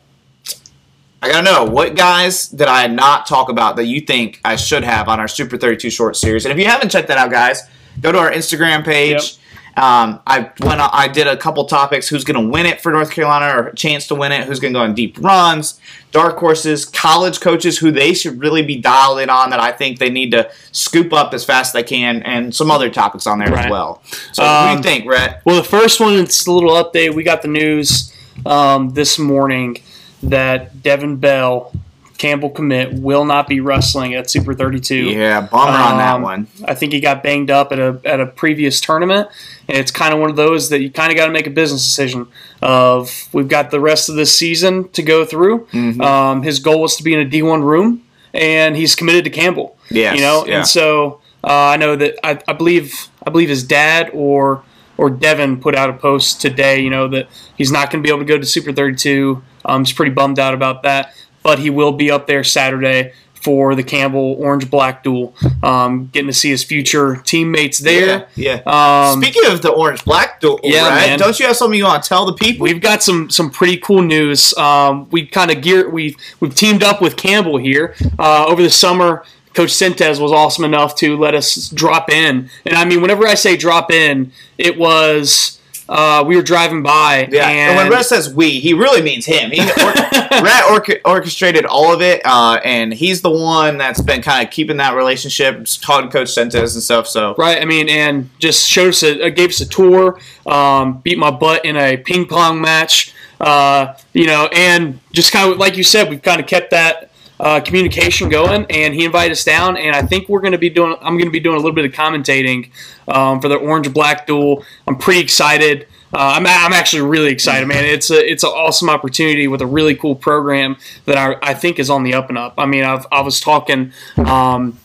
I 1.21 1.29
gotta 1.31 1.43
know 1.43 1.63
what 1.63 1.95
guys 1.95 2.49
did 2.49 2.67
I 2.67 2.87
not 2.87 3.25
talk 3.25 3.47
about 3.49 3.77
that 3.77 3.85
you 3.85 4.01
think 4.01 4.41
I 4.43 4.57
should 4.57 4.83
have 4.83 5.07
on 5.07 5.21
our 5.21 5.27
Super 5.29 5.57
32 5.57 5.89
short 5.89 6.17
series. 6.17 6.45
And 6.45 6.51
if 6.51 6.59
you 6.59 6.69
haven't 6.69 6.89
checked 6.89 7.07
that 7.07 7.17
out, 7.17 7.31
guys, 7.31 7.61
go 8.01 8.11
to 8.11 8.17
our 8.19 8.31
Instagram 8.31 8.83
page. 8.83 9.37
Um, 9.75 10.19
I 10.27 10.51
went. 10.61 10.79
on- 10.81 10.89
I 10.93 11.07
did 11.07 11.25
a 11.27 11.35
couple 11.35 11.65
topics. 11.65 12.07
Who's 12.07 12.23
going 12.23 12.41
to 12.43 12.47
win 12.51 12.65
it 12.67 12.79
for 12.81 12.91
North 12.91 13.09
Carolina, 13.11 13.47
or 13.59 13.67
a 13.69 13.75
chance 13.75 14.05
to 14.07 14.15
win 14.15 14.31
it? 14.31 14.45
Who's 14.45 14.59
going 14.59 14.73
to 14.73 14.79
go 14.79 14.83
on 14.83 14.93
deep 14.93 15.17
runs? 15.19 15.79
Dark 16.11 16.37
horses, 16.37 16.85
college 16.85 17.39
coaches 17.39 17.79
who 17.79 17.89
they 17.91 18.13
should 18.13 18.39
really 18.39 18.61
be 18.61 18.75
dialed 18.75 19.19
in 19.19 19.31
on. 19.31 19.49
That 19.49 19.59
I 19.59 19.71
think 19.71 19.97
they 19.97 20.11
need 20.11 20.31
to 20.31 20.49
scoop 20.71 21.11
up 21.11 21.33
as 21.33 21.43
fast 21.43 21.69
as 21.69 21.73
they 21.73 21.83
can, 21.83 22.21
and 22.21 22.53
some 22.53 22.69
other 22.69 22.89
topics 22.91 23.25
on 23.25 23.39
there 23.39 23.51
as 23.53 23.69
well. 23.69 24.03
So, 24.31 24.43
what 24.43 24.49
do 24.49 24.69
Um, 24.71 24.77
you 24.77 24.83
think, 24.83 25.09
Rhett? 25.09 25.41
Well, 25.43 25.55
the 25.55 25.63
first 25.67 25.99
one, 25.99 26.13
it's 26.19 26.45
a 26.45 26.51
little 26.51 26.71
update. 26.71 27.15
We 27.15 27.23
got 27.23 27.41
the 27.41 27.47
news 27.47 28.13
um, 28.45 28.89
this 28.91 29.17
morning 29.17 29.77
that 30.21 30.83
Devin 30.83 31.15
Bell, 31.17 31.71
Campbell 32.19 32.51
commit, 32.51 32.93
will 32.93 33.25
not 33.25 33.47
be 33.47 33.59
wrestling 33.59 34.13
at 34.13 34.29
Super 34.29 34.53
32. 34.53 34.95
Yeah, 34.95 35.41
bummer 35.41 35.71
on 35.71 35.97
that 35.97 36.15
Um, 36.15 36.21
one. 36.21 36.47
I 36.65 36.75
think 36.75 36.93
he 36.93 36.99
got 36.99 37.23
banged 37.23 37.49
up 37.49 37.71
at 37.71 37.79
a 37.79 37.99
at 38.05 38.19
a 38.21 38.27
previous 38.27 38.79
tournament, 38.79 39.29
and 39.67 39.77
it's 39.77 39.91
kind 39.91 40.13
of 40.13 40.19
one 40.19 40.29
of 40.29 40.35
those 40.35 40.69
that 40.69 40.81
you 40.81 40.91
kind 40.91 41.11
of 41.11 41.17
got 41.17 41.27
to 41.27 41.31
make 41.31 41.47
a 41.47 41.51
business 41.51 41.83
decision. 41.83 42.27
Of 42.61 43.29
we've 43.33 43.47
got 43.47 43.71
the 43.71 43.79
rest 43.79 44.09
of 44.09 44.15
this 44.15 44.35
season 44.37 44.89
to 44.89 45.03
go 45.03 45.25
through. 45.25 45.65
Mm-hmm. 45.67 46.01
Um, 46.01 46.43
his 46.43 46.59
goal 46.59 46.81
was 46.81 46.95
to 46.97 47.03
be 47.03 47.13
in 47.13 47.19
a 47.19 47.25
D 47.25 47.41
one 47.41 47.63
room, 47.63 48.03
and 48.33 48.75
he's 48.75 48.95
committed 48.95 49.23
to 49.25 49.29
Campbell. 49.29 49.77
Yes, 49.89 50.15
you 50.15 50.21
know, 50.21 50.45
yeah. 50.45 50.57
and 50.57 50.67
so 50.67 51.21
uh, 51.43 51.67
I 51.67 51.77
know 51.77 51.95
that 51.95 52.15
I, 52.25 52.39
I 52.47 52.53
believe 52.53 53.07
I 53.25 53.29
believe 53.29 53.49
his 53.49 53.63
dad 53.63 54.09
or 54.13 54.63
or 54.97 55.09
Devin 55.09 55.59
put 55.59 55.75
out 55.75 55.89
a 55.89 55.93
post 55.93 56.41
today. 56.41 56.81
You 56.81 56.89
know 56.89 57.07
that 57.09 57.27
he's 57.57 57.71
not 57.71 57.91
going 57.91 58.03
to 58.03 58.07
be 58.07 58.13
able 58.13 58.25
to 58.25 58.25
go 58.25 58.37
to 58.37 58.45
Super 58.45 58.71
32. 58.71 59.41
Um, 59.65 59.85
he's 59.85 59.93
pretty 59.93 60.11
bummed 60.11 60.39
out 60.39 60.53
about 60.53 60.83
that, 60.83 61.13
but 61.41 61.59
he 61.59 61.69
will 61.69 61.93
be 61.93 62.11
up 62.11 62.27
there 62.27 62.43
Saturday 62.43 63.13
for 63.43 63.75
the 63.75 63.83
Campbell 63.83 64.35
Orange 64.39 64.69
Black 64.69 65.03
Duel. 65.03 65.35
Um, 65.61 66.07
getting 66.13 66.27
to 66.27 66.33
see 66.33 66.49
his 66.49 66.63
future 66.63 67.17
teammates 67.17 67.79
there. 67.79 68.27
Yeah. 68.35 68.61
yeah. 68.65 69.09
Um, 69.11 69.21
Speaking 69.21 69.51
of 69.51 69.61
the 69.61 69.69
orange 69.71 70.03
black 70.05 70.39
duel, 70.39 70.59
Yeah, 70.63 70.87
right? 70.89 71.07
man. 71.07 71.19
Don't 71.19 71.39
you 71.39 71.45
have 71.47 71.55
something 71.57 71.77
you 71.77 71.85
want 71.85 72.03
to 72.03 72.09
tell 72.09 72.25
the 72.25 72.33
people? 72.33 72.63
We've 72.63 72.81
got 72.81 73.03
some 73.03 73.29
some 73.29 73.49
pretty 73.51 73.77
cool 73.77 74.01
news. 74.01 74.53
Um, 74.57 75.09
we 75.11 75.25
kind 75.25 75.51
of 75.51 75.61
gear 75.61 75.89
we 75.89 76.15
we've 76.39 76.55
teamed 76.55 76.83
up 76.83 77.01
with 77.01 77.17
Campbell 77.17 77.57
here 77.57 77.95
uh, 78.19 78.45
over 78.47 78.61
the 78.61 78.69
summer. 78.69 79.23
Coach 79.53 79.71
Sentes 79.71 80.19
was 80.19 80.31
awesome 80.31 80.63
enough 80.65 80.95
to 80.95 81.15
let 81.15 81.35
us 81.35 81.69
drop 81.69 82.09
in, 82.09 82.49
and 82.65 82.75
I 82.75 82.85
mean, 82.85 83.01
whenever 83.01 83.27
I 83.27 83.35
say 83.35 83.55
drop 83.55 83.91
in, 83.91 84.31
it 84.57 84.77
was 84.79 85.59
uh, 85.89 86.23
we 86.25 86.35
were 86.35 86.41
driving 86.41 86.81
by. 86.81 87.27
Yeah, 87.31 87.47
and, 87.47 87.71
and 87.71 87.77
when 87.77 87.91
Russ 87.91 88.09
says 88.09 88.33
we, 88.33 88.59
he 88.59 88.73
really 88.73 89.01
means 89.01 89.25
him. 89.25 89.51
He, 89.51 89.61
or, 89.61 89.93
Rhett 90.43 90.71
orca- 90.71 91.07
orchestrated 91.07 91.65
all 91.65 91.93
of 91.93 92.01
it, 92.01 92.21
uh, 92.25 92.59
and 92.63 92.93
he's 92.93 93.21
the 93.21 93.29
one 93.29 93.77
that's 93.77 94.01
been 94.01 94.21
kind 94.21 94.45
of 94.45 94.51
keeping 94.51 94.77
that 94.77 94.95
relationship, 94.95 95.65
talking 95.81 96.09
to 96.09 96.13
Coach 96.13 96.31
Sentes 96.31 96.73
and 96.73 96.83
stuff. 96.83 97.07
So 97.07 97.35
Right, 97.37 97.61
I 97.61 97.65
mean, 97.65 97.89
and 97.89 98.29
just 98.39 98.67
showed 98.67 98.89
us, 98.89 99.03
a, 99.03 99.27
uh, 99.27 99.29
gave 99.29 99.49
us 99.49 99.61
a 99.61 99.67
tour, 99.67 100.19
um, 100.45 100.99
beat 100.99 101.17
my 101.17 101.31
butt 101.31 101.65
in 101.65 101.75
a 101.75 101.97
ping 101.97 102.27
pong 102.27 102.61
match, 102.61 103.13
uh, 103.39 103.93
you 104.13 104.25
know, 104.25 104.49
and 104.53 104.99
just 105.11 105.31
kind 105.31 105.51
of 105.51 105.57
like 105.57 105.77
you 105.77 105.83
said, 105.83 106.09
we've 106.09 106.21
kind 106.21 106.39
of 106.39 106.47
kept 106.47 106.71
that 106.71 107.11
uh, 107.39 107.59
communication 107.61 108.29
going. 108.29 108.65
And 108.69 108.93
he 108.93 109.05
invited 109.05 109.33
us 109.33 109.43
down, 109.43 109.77
and 109.77 109.95
I 109.95 110.01
think 110.03 110.29
we're 110.29 110.41
going 110.41 110.53
to 110.53 110.57
be 110.57 110.69
doing. 110.69 110.95
I'm 111.01 111.17
going 111.17 111.25
to 111.25 111.31
be 111.31 111.39
doing 111.39 111.55
a 111.55 111.59
little 111.59 111.75
bit 111.75 111.85
of 111.85 111.91
commentating 111.91 112.69
um, 113.07 113.41
for 113.41 113.47
the 113.47 113.55
Orange 113.55 113.91
Black 113.93 114.27
Duel. 114.27 114.63
I'm 114.87 114.97
pretty 114.97 115.21
excited. 115.21 115.87
Uh, 116.13 116.37
I'm, 116.37 116.45
I'm 116.45 116.73
actually 116.73 117.01
really 117.01 117.31
excited, 117.31 117.67
man. 117.67 117.85
It's 117.85 118.11
a 118.11 118.31
it's 118.31 118.43
an 118.43 118.49
awesome 118.49 118.89
opportunity 118.89 119.47
with 119.47 119.61
a 119.61 119.65
really 119.65 119.95
cool 119.95 120.15
program 120.15 120.77
that 121.05 121.17
I, 121.17 121.37
I 121.41 121.53
think 121.55 121.79
is 121.79 121.89
on 121.89 122.03
the 122.03 122.13
up 122.13 122.29
and 122.29 122.37
up. 122.37 122.53
I 122.57 122.67
mean, 122.67 122.83
I've, 122.83 123.05
I 123.11 123.21
was 123.21 123.39
talking. 123.39 123.93
Um, 124.17 124.77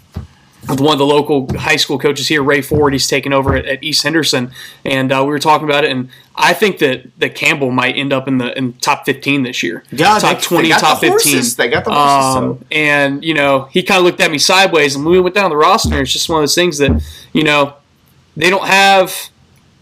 with 0.68 0.80
one 0.80 0.92
of 0.92 0.98
the 0.98 1.06
local 1.06 1.46
high 1.56 1.76
school 1.76 1.98
coaches 1.98 2.28
here, 2.28 2.42
Ray 2.42 2.60
Ford. 2.60 2.92
He's 2.92 3.08
taken 3.08 3.32
over 3.32 3.56
at, 3.56 3.64
at 3.64 3.82
East 3.82 4.02
Henderson, 4.02 4.52
and 4.84 5.10
uh, 5.10 5.22
we 5.22 5.28
were 5.28 5.38
talking 5.38 5.66
about 5.66 5.84
it. 5.84 5.90
And 5.90 6.10
I 6.40 6.52
think 6.54 6.78
that, 6.78 7.10
that 7.18 7.34
Campbell 7.34 7.70
might 7.70 7.96
end 7.96 8.12
up 8.12 8.28
in 8.28 8.38
the 8.38 8.56
in 8.56 8.74
top 8.74 9.04
fifteen 9.04 9.42
this 9.42 9.62
year. 9.62 9.82
Yeah, 9.90 10.18
top 10.18 10.36
they- 10.38 10.42
twenty, 10.44 10.68
they 10.68 10.74
top 10.78 11.00
the 11.00 11.08
fifteen. 11.10 11.42
They 11.56 11.68
got 11.68 11.84
the 11.84 11.92
horses, 11.92 12.36
Um, 12.36 12.64
and 12.70 13.24
you 13.24 13.34
know, 13.34 13.64
he 13.72 13.82
kind 13.82 13.98
of 13.98 14.04
looked 14.04 14.20
at 14.20 14.30
me 14.30 14.38
sideways, 14.38 14.94
and 14.94 15.04
when 15.04 15.12
we 15.12 15.20
went 15.20 15.34
down 15.34 15.50
the 15.50 15.56
roster, 15.56 16.00
it's 16.00 16.12
just 16.12 16.28
one 16.28 16.38
of 16.38 16.42
those 16.42 16.54
things 16.54 16.78
that 16.78 17.02
you 17.32 17.42
know 17.44 17.74
they 18.36 18.50
don't 18.50 18.66
have 18.66 19.30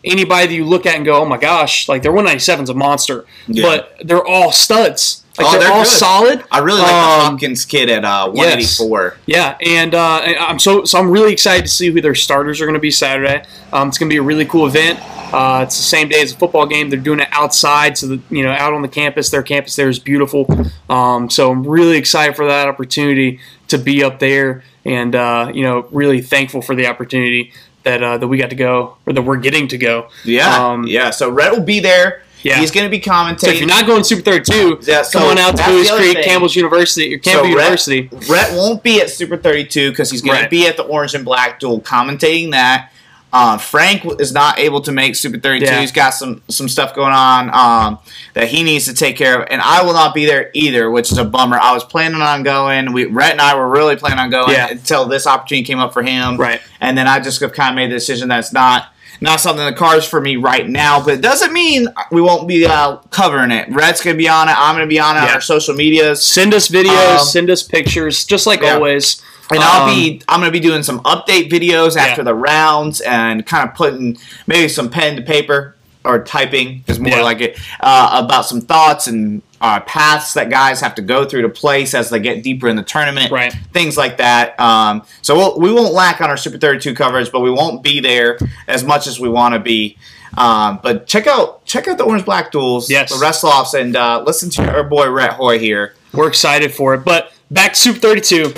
anybody 0.05 0.47
that 0.47 0.55
you 0.55 0.65
look 0.65 0.87
at 0.87 0.95
and 0.97 1.05
go, 1.05 1.21
oh 1.21 1.25
my 1.27 1.37
gosh, 1.37 1.89
like 1.89 2.03
their 2.03 2.13
197's 2.13 2.71
a 2.71 2.75
monster, 2.75 3.27
Yeah. 3.49 3.65
but 3.65 3.97
they're 4.05 4.25
all 4.25 4.53
studs. 4.53 5.25
Like 5.37 5.49
Oh, 5.49 5.51
they're, 5.51 5.61
they're 5.61 5.73
all 5.73 5.83
good. 5.83 5.89
solid. 5.91 6.45
I 6.51 6.59
really 6.61 6.81
like 6.81 6.93
Um, 6.93 7.19
the 7.19 7.31
Hopkins 7.31 7.65
kid 7.67 7.91
at 7.91 8.05
uh, 8.05 8.29
184. 8.31 9.17
Yeah, 9.27 9.57
and 9.61 9.95
uh, 9.95 10.21
I'm 10.39 10.59
so 10.59 10.85
so 10.85 10.99
I'm 10.99 11.11
really 11.11 11.33
excited 11.33 11.63
to 11.67 11.71
see 11.71 11.91
who 11.91 12.01
their 12.01 12.15
starters 12.15 12.61
are 12.61 12.67
going 12.67 12.75
to 12.75 12.81
be 12.81 12.91
Saturday. 12.91 13.43
Um, 13.73 13.89
it's 13.89 13.99
going 13.99 14.09
to 14.09 14.15
be 14.15 14.19
a 14.19 14.23
really 14.23 14.47
cool 14.47 14.67
event. 14.67 14.99
Uh, 15.33 15.62
it's 15.64 15.76
the 15.76 15.83
same 15.83 16.09
day 16.09 16.23
as 16.23 16.33
a 16.33 16.37
football 16.37 16.66
game. 16.66 16.88
They're 16.90 16.99
doing 17.00 17.21
it 17.21 17.28
outside, 17.33 17.99
so 17.99 18.06
that 18.09 18.21
you 18.30 18.42
know, 18.42 18.50
out 18.52 18.73
on 18.75 18.83
the 18.83 18.88
campus. 18.88 19.30
Their 19.30 19.42
campus 19.42 19.76
there 19.76 19.88
is 19.88 19.99
beautiful. 19.99 20.47
Um, 20.88 21.28
so 21.30 21.50
I'm 21.50 21.66
really 21.66 21.97
excited 21.99 22.37
for 22.37 22.47
that 22.47 22.68
opportunity 22.68 23.40
to 23.68 23.78
be 23.78 24.02
up 24.04 24.18
there, 24.18 24.62
and 24.85 25.14
uh, 25.14 25.50
you 25.54 25.62
know, 25.64 25.87
really 25.90 26.21
thankful 26.23 26.62
for 26.62 26.75
the 26.75 26.87
opportunity 26.87 27.52
that 27.83 28.02
uh, 28.02 28.18
that 28.18 28.28
we 28.28 28.38
got 28.38 28.50
to 28.50 28.56
go 28.56 28.97
or 29.06 29.12
that 29.12 29.23
we're 29.23 29.37
getting 29.37 29.68
to 29.68 29.78
go. 29.78 30.09
Yeah, 30.25 30.66
Um, 30.68 30.87
yeah. 30.87 31.11
So 31.11 31.30
Rhett 31.30 31.52
will 31.52 31.62
be 31.64 31.80
there. 31.80 32.23
Yeah. 32.42 32.59
He's 32.61 32.71
going 32.71 32.85
to 32.85 32.90
be 32.90 33.02
So 33.02 33.11
commentating. 33.11 33.49
if 33.54 33.59
you're 33.61 33.68
not 33.68 33.87
going 33.87 34.04
Super 34.04 34.23
32, 34.23 34.78
Yeah, 34.83 35.02
so 35.02 35.18
come 35.18 35.30
on 35.30 35.38
out 35.38 35.52
to 35.52 35.56
that's 35.56 35.68
Buies 35.68 35.87
the 35.88 35.92
other 35.95 36.02
Creek, 36.02 36.14
thing. 36.18 36.25
Campbell's 36.25 36.54
University, 36.54 37.12
or 37.14 37.18
Campbell 37.18 37.45
So 37.45 37.49
University. 37.49 38.09
Rhett, 38.12 38.28
Rhett 38.28 38.52
won't 38.56 38.83
be 38.85 39.00
at 39.00 39.11
Super 39.11 39.37
32 39.37 39.90
because 39.90 40.11
he's 40.12 40.23
going 40.23 40.37
Right. 40.37 40.45
to 40.45 40.49
be 40.49 40.66
at 40.68 40.76
the 40.76 40.85
Orange 40.85 41.14
and 41.14 41.25
Black 41.25 41.59
duel 41.59 41.80
commentating 41.80 42.52
that. 42.52 42.92
Uh, 43.33 43.59
Frank 43.59 44.02
is 44.21 44.33
not 44.33 44.59
able 44.59 44.80
to 44.80 44.92
make 44.92 45.14
Super 45.14 45.38
32. 45.38 45.66
Yeah. 45.66 45.80
He's 45.80 45.92
got 45.92 46.11
some 46.11 46.42
some 46.49 46.68
stuff 46.68 46.95
going 46.95 47.12
on 47.12 47.50
um, 47.52 47.99
that 48.35 48.49
he 48.49 48.62
needs 48.62 48.87
to 48.87 48.95
take 48.95 49.16
care 49.16 49.42
of, 49.42 49.49
and 49.50 49.61
I 49.61 49.83
will 49.83 49.92
not 49.92 50.14
be 50.14 50.25
there 50.25 50.50
either, 50.54 50.90
which 50.90 51.12
is 51.12 51.18
a 51.18 51.25
bummer. 51.25 51.59
I 51.59 51.73
was 51.75 51.85
planning 51.85 52.23
on 52.23 52.45
going. 52.45 52.92
We 52.92 53.04
Rhett 53.06 53.33
and 53.33 53.40
I 53.40 53.54
were 53.56 53.68
really 53.68 53.97
planning 53.97 54.21
on 54.21 54.30
going 54.30 54.52
Yeah. 54.52 54.68
until 54.71 55.06
this 55.06 55.26
opportunity 55.26 55.64
came 55.66 55.78
up 55.80 55.92
for 55.92 56.02
him, 56.02 56.37
Right. 56.38 56.61
And 56.80 56.97
then 56.97 57.06
I 57.09 57.21
just 57.21 57.40
have 57.40 57.52
kind 57.52 57.71
of 57.71 57.76
made 57.76 57.90
the 57.90 57.97
decision 57.97 58.28
that 58.28 58.38
it's 58.38 58.52
not 58.52 58.87
not 59.21 59.40
something 59.40 59.66
in 59.66 59.73
the 59.73 59.78
cards 59.78 60.06
for 60.06 60.21
me 60.21 60.37
right 60.37 60.68
now, 60.68 61.02
but 61.02 61.14
it 61.14 61.21
doesn't 61.23 61.52
mean 61.52 61.88
we 62.11 62.21
won't 62.21 62.47
be 62.47 62.64
uh, 62.66 62.97
covering 63.11 63.50
it. 63.50 63.66
Rhett's 63.71 64.02
gonna 64.02 64.16
be 64.16 64.28
on 64.28 64.49
it. 64.49 64.54
I'm 64.56 64.75
gonna 64.75 64.87
be 64.87 65.00
on 65.00 65.16
it 65.16 65.21
on 65.21 65.26
Yeah. 65.28 65.35
our 65.35 65.40
social 65.40 65.75
medias. 65.75 66.23
Send 66.23 66.54
us 66.54 66.68
videos, 66.68 67.18
Um, 67.21 67.25
send 67.26 67.50
us 67.50 67.62
pictures, 67.62 68.25
just 68.25 68.47
like 68.47 68.61
yeah. 68.62 68.75
always. 68.75 69.21
And 69.50 69.61
I'll 69.62 69.88
Um, 69.88 69.95
be 69.95 70.23
I'm 70.29 70.41
gonna 70.41 70.50
be 70.50 70.61
doing 70.61 70.83
some 70.83 71.00
update 71.00 71.50
videos 71.50 71.97
after 71.97 72.21
Yeah. 72.23 72.25
the 72.25 72.35
rounds 72.35 73.00
and 73.00 73.47
kind 73.47 73.69
of 73.69 73.75
putting 73.75 74.19
maybe 74.47 74.69
some 74.69 74.88
pen 74.91 75.17
to 75.17 75.23
paper 75.23 75.75
or 76.05 76.23
typing 76.23 76.85
is 76.87 76.99
more 77.00 77.17
Yeah. 77.19 77.23
like 77.23 77.41
it 77.41 77.59
uh, 77.81 78.23
about 78.25 78.47
some 78.47 78.61
thoughts 78.61 79.07
and 79.07 79.43
uh, 79.61 79.81
paths 79.81 80.35
that 80.35 80.50
guys 80.50 80.81
have 80.81 80.95
to 80.97 81.03
go 81.03 81.25
through 81.25 81.43
to 81.43 81.49
place 81.49 81.95
as 81.95 82.11
they 82.11 82.19
get 82.21 82.43
deeper 82.43 82.69
in 82.69 82.76
the 82.76 82.83
tournament, 82.83 83.33
Right. 83.33 83.55
Things 83.73 83.97
like 83.97 84.19
that. 84.19 84.59
Um, 84.61 85.03
so 85.23 85.35
we'll, 85.35 85.59
we 85.59 85.73
won't 85.73 85.95
lack 85.95 86.21
on 86.21 86.29
our 86.29 86.37
Super 86.37 86.59
32 86.59 86.95
coverage, 86.95 87.33
but 87.33 87.41
we 87.41 87.50
won't 87.50 87.83
be 87.83 87.99
there 88.00 88.38
as 88.69 88.85
much 88.85 89.07
as 89.07 89.19
we 89.19 89.29
want 89.31 89.55
to 89.55 89.59
be. 89.61 89.97
Um, 90.37 90.79
but 90.83 91.07
check 91.07 91.26
out 91.26 91.65
check 91.65 91.88
out 91.88 91.97
the 91.99 92.05
Orange 92.05 92.25
Black 92.26 92.50
duels, 92.53 92.91
Yes. 92.91 93.11
the 93.11 93.19
wrestle 93.19 93.49
offs, 93.49 93.73
and 93.75 93.97
uh, 93.97 94.23
listen 94.26 94.50
to 94.50 94.71
our 94.71 94.85
boy 94.85 95.09
Rhett 95.09 95.33
Hoy 95.33 95.59
here. 95.59 95.95
We're 96.12 96.29
excited 96.29 96.75
for 96.75 96.93
it. 96.95 97.05
But 97.05 97.33
back 97.50 97.73
to 97.73 97.79
Super 97.81 97.99
32. 98.00 98.53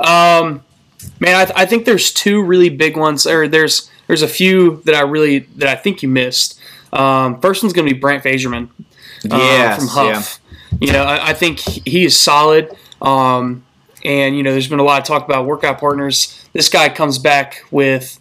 Um, 0.00 0.62
man, 1.20 1.36
I, 1.36 1.44
th- 1.44 1.56
I 1.56 1.66
think 1.66 1.84
there's 1.84 2.12
two 2.12 2.42
really 2.42 2.68
big 2.68 2.96
ones. 2.96 3.26
Or 3.26 3.48
there's 3.48 3.90
there's 4.06 4.22
a 4.22 4.28
few 4.28 4.82
that 4.84 4.94
I 4.94 5.00
really 5.00 5.40
that 5.56 5.68
I 5.68 5.76
think 5.76 6.02
you 6.02 6.08
missed. 6.08 6.58
Um, 6.92 7.40
first 7.40 7.62
one's 7.62 7.72
going 7.72 7.88
to 7.88 7.94
be 7.94 7.98
Brant 7.98 8.22
Fagerman 8.22 8.68
uh, 9.30 9.36
Yes, 9.36 9.78
from 9.78 9.88
Hough. 9.88 10.40
You 10.80 10.92
know, 10.92 11.02
I, 11.02 11.30
I 11.30 11.32
think 11.34 11.58
he 11.58 12.04
is 12.04 12.18
solid. 12.18 12.74
Um, 13.02 13.64
and 14.04 14.36
you 14.36 14.42
know, 14.42 14.52
there's 14.52 14.68
been 14.68 14.78
a 14.78 14.84
lot 14.84 15.00
of 15.00 15.06
talk 15.06 15.24
about 15.24 15.46
workout 15.46 15.78
partners. 15.78 16.40
This 16.52 16.68
guy 16.68 16.88
comes 16.88 17.18
back 17.18 17.64
with, 17.70 18.20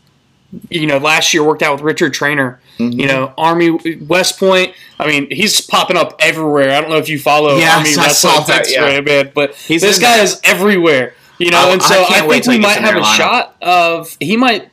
you 0.70 0.88
know, 0.88 0.98
last 0.98 1.34
year 1.34 1.44
worked 1.44 1.62
out 1.62 1.74
with 1.74 1.82
Richard 1.82 2.14
Trainer. 2.14 2.60
Mm-hmm. 2.80 3.00
You 3.00 3.08
know, 3.08 3.34
Army 3.38 3.98
West 4.02 4.40
Point. 4.40 4.74
I 5.00 5.08
mean, 5.08 5.30
he's 5.30 5.62
popping 5.62 5.96
up 5.98 6.16
everywhere. 6.20 6.72
I 6.72 6.82
don't 6.82 6.90
know 6.90 6.98
if 6.98 7.10
you 7.10 7.20
follow 7.20 7.58
Yes, 7.58 7.78
Army 7.78 7.94
I 7.94 8.08
West 8.08 8.26
Point 8.26 8.48
that, 8.48 8.72
yeah. 8.72 9.02
Man, 9.02 9.32
but 9.36 9.54
He's 9.56 9.82
this 9.82 10.00
guy 10.00 10.20
is 10.20 10.42
everywhere. 10.44 11.14
You 11.44 11.52
know, 11.52 11.70
I- 11.70 11.72
and 11.74 11.82
so 11.82 12.02
I, 12.04 12.06
can't 12.08 12.30
think 12.30 12.46
we 12.48 12.54
he 12.56 12.60
might 12.60 12.78
have 12.80 12.96
a 12.96 13.04
shot 13.04 13.56
of 13.62 14.16
he 14.20 14.38
might 14.38 14.70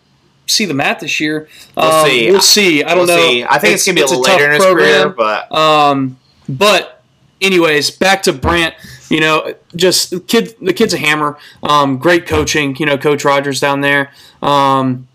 see 0.47 0.65
the 0.65 0.75
mat 0.75 1.01
this 1.01 1.21
year. 1.21 1.49
We'll 1.77 1.87
Um, 1.87 2.07
see. 2.07 2.31
We'll 2.31 2.41
see. 2.41 2.83
I 2.85 2.89
don't 2.95 3.07
We'll 3.07 3.17
know. 3.17 3.29
see. 3.29 3.45
I 3.45 3.59
think 3.59 3.75
it's, 3.75 3.85
gonna 3.87 3.95
be 3.97 4.01
a 4.03 4.07
little 4.07 4.21
later 4.23 4.47
in 4.47 4.53
his 4.53 4.65
program. 4.65 5.03
career, 5.03 5.09
but 5.11 5.53
Um, 5.57 6.17
but 6.49 7.03
anyways, 7.41 7.91
back 7.91 8.23
to 8.25 8.33
Brant. 8.33 8.75
You 9.09 9.21
know, 9.21 9.55
just 9.75 10.11
the 10.11 10.21
kid. 10.21 10.55
The 10.61 10.73
kid's 10.73 10.95
a 10.95 10.99
hammer. 10.99 11.37
Um, 11.63 11.99
great 11.99 12.27
coaching. 12.27 12.77
You 12.79 12.87
know, 12.87 12.97
Coach 12.99 13.25
Rogers 13.25 13.59
down 13.61 13.81
there. 13.81 14.11
Um, 14.43 15.09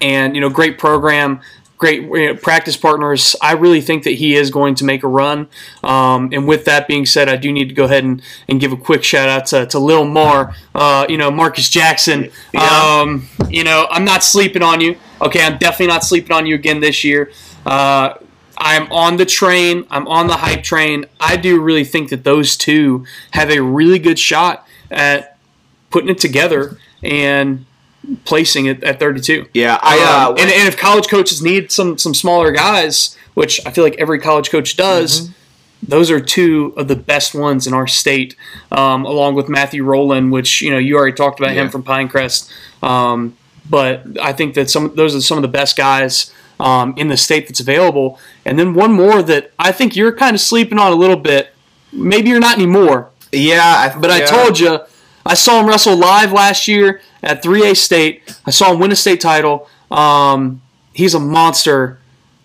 and 0.00 0.34
you 0.34 0.40
know, 0.40 0.48
great 0.50 0.78
program. 0.78 1.40
Great 1.76 2.02
you 2.02 2.26
know, 2.26 2.36
practice 2.36 2.76
partners. 2.76 3.34
I 3.42 3.52
really 3.52 3.80
think 3.80 4.04
that 4.04 4.12
he 4.12 4.36
is 4.36 4.50
going 4.50 4.74
to 4.76 4.84
make 4.84 5.02
a 5.02 5.08
run. 5.08 5.48
Um, 5.82 6.30
and 6.32 6.46
with 6.46 6.64
that 6.66 6.86
being 6.86 7.04
said, 7.04 7.28
I 7.28 7.36
do 7.36 7.52
need 7.52 7.68
to 7.68 7.74
go 7.74 7.84
ahead 7.84 8.04
and, 8.04 8.22
and 8.48 8.60
give 8.60 8.72
a 8.72 8.76
quick 8.76 9.02
shout 9.02 9.28
out 9.28 9.46
to, 9.46 9.66
to 9.66 9.78
Lil 9.78 10.04
Mar. 10.04 10.54
Uh, 10.74 11.06
you 11.08 11.18
know, 11.18 11.30
Marcus 11.30 11.68
Jackson. 11.68 12.30
Yeah. 12.52 13.00
Um, 13.00 13.28
you 13.50 13.64
know, 13.64 13.86
I'm 13.90 14.04
not 14.04 14.22
sleeping 14.22 14.62
on 14.62 14.80
you. 14.80 14.96
Okay, 15.20 15.44
I'm 15.44 15.58
definitely 15.58 15.88
not 15.88 16.04
sleeping 16.04 16.32
on 16.32 16.46
you 16.46 16.54
again 16.54 16.80
this 16.80 17.02
year. 17.02 17.32
Uh, 17.66 18.14
I'm 18.56 18.90
on 18.92 19.16
the 19.16 19.26
train. 19.26 19.86
I'm 19.90 20.06
on 20.06 20.26
the 20.26 20.36
hype 20.36 20.62
train. 20.62 21.06
I 21.20 21.36
do 21.36 21.60
really 21.60 21.84
think 21.84 22.10
that 22.10 22.24
those 22.24 22.56
two 22.56 23.04
have 23.32 23.50
a 23.50 23.60
really 23.60 23.98
good 23.98 24.18
shot 24.18 24.66
at 24.90 25.38
putting 25.90 26.10
it 26.10 26.18
together 26.18 26.78
and 27.02 27.66
placing 28.24 28.66
it 28.66 28.82
at 28.84 28.98
32. 29.00 29.46
yeah, 29.54 29.78
I 29.82 29.98
uh, 29.98 30.30
Um, 30.30 30.36
and, 30.38 30.50
and 30.50 30.68
if 30.68 30.76
college 30.76 31.08
coaches 31.08 31.42
need 31.42 31.70
some 31.72 31.98
some 31.98 32.14
smaller 32.14 32.50
guys, 32.52 33.16
which 33.34 33.60
I 33.66 33.70
feel 33.70 33.84
like 33.84 33.96
every 33.98 34.18
college 34.18 34.50
coach 34.50 34.76
does, 34.76 35.20
Mm-hmm. 35.20 35.32
those 35.88 36.10
are 36.10 36.20
two 36.20 36.72
of 36.76 36.88
the 36.88 36.96
best 36.96 37.34
ones 37.34 37.66
in 37.66 37.74
our 37.74 37.86
state, 37.86 38.36
um, 38.72 39.04
along 39.04 39.34
with 39.34 39.48
Matthew 39.48 39.84
Rowland, 39.84 40.32
which 40.32 40.62
you 40.62 40.70
know 40.70 40.78
you 40.78 40.96
already 40.96 41.16
talked 41.16 41.40
about 41.40 41.54
Yeah. 41.54 41.62
him 41.62 41.70
from 41.70 41.82
Pinecrest. 41.82 42.50
Um, 42.82 43.36
but 43.68 44.02
I 44.20 44.32
think 44.32 44.54
that 44.54 44.70
some 44.70 44.94
those 44.94 45.14
are 45.14 45.20
some 45.20 45.38
of 45.38 45.42
the 45.42 45.48
best 45.60 45.76
guys 45.76 46.30
um, 46.60 46.94
in 46.96 47.08
the 47.08 47.16
state 47.16 47.48
that's 47.48 47.60
available. 47.60 48.18
And 48.44 48.58
then 48.58 48.74
one 48.74 48.92
more 48.92 49.22
that 49.22 49.52
I 49.58 49.72
think 49.72 49.96
you're 49.96 50.12
kind 50.12 50.34
of 50.34 50.40
sleeping 50.40 50.78
on 50.78 50.92
a 50.92 50.96
little 50.96 51.16
bit. 51.16 51.52
Maybe 51.92 52.28
you're 52.30 52.40
not 52.40 52.56
anymore, 52.56 53.10
yeah, 53.32 53.62
I, 53.94 53.98
but 53.98 54.10
I 54.10 54.20
told 54.24 54.58
you, 54.58 54.80
I 55.26 55.34
saw 55.34 55.60
him 55.60 55.66
wrestle 55.66 55.96
live 55.96 56.32
last 56.32 56.68
year 56.68 57.00
at 57.22 57.42
3A 57.42 57.76
State. 57.76 58.22
I 58.46 58.50
saw 58.50 58.72
him 58.72 58.80
win 58.80 58.92
a 58.92 58.96
state 58.96 59.20
title. 59.20 59.68
Um, 59.90 60.60
he's 60.92 61.14
a 61.14 61.20
monster, 61.20 61.98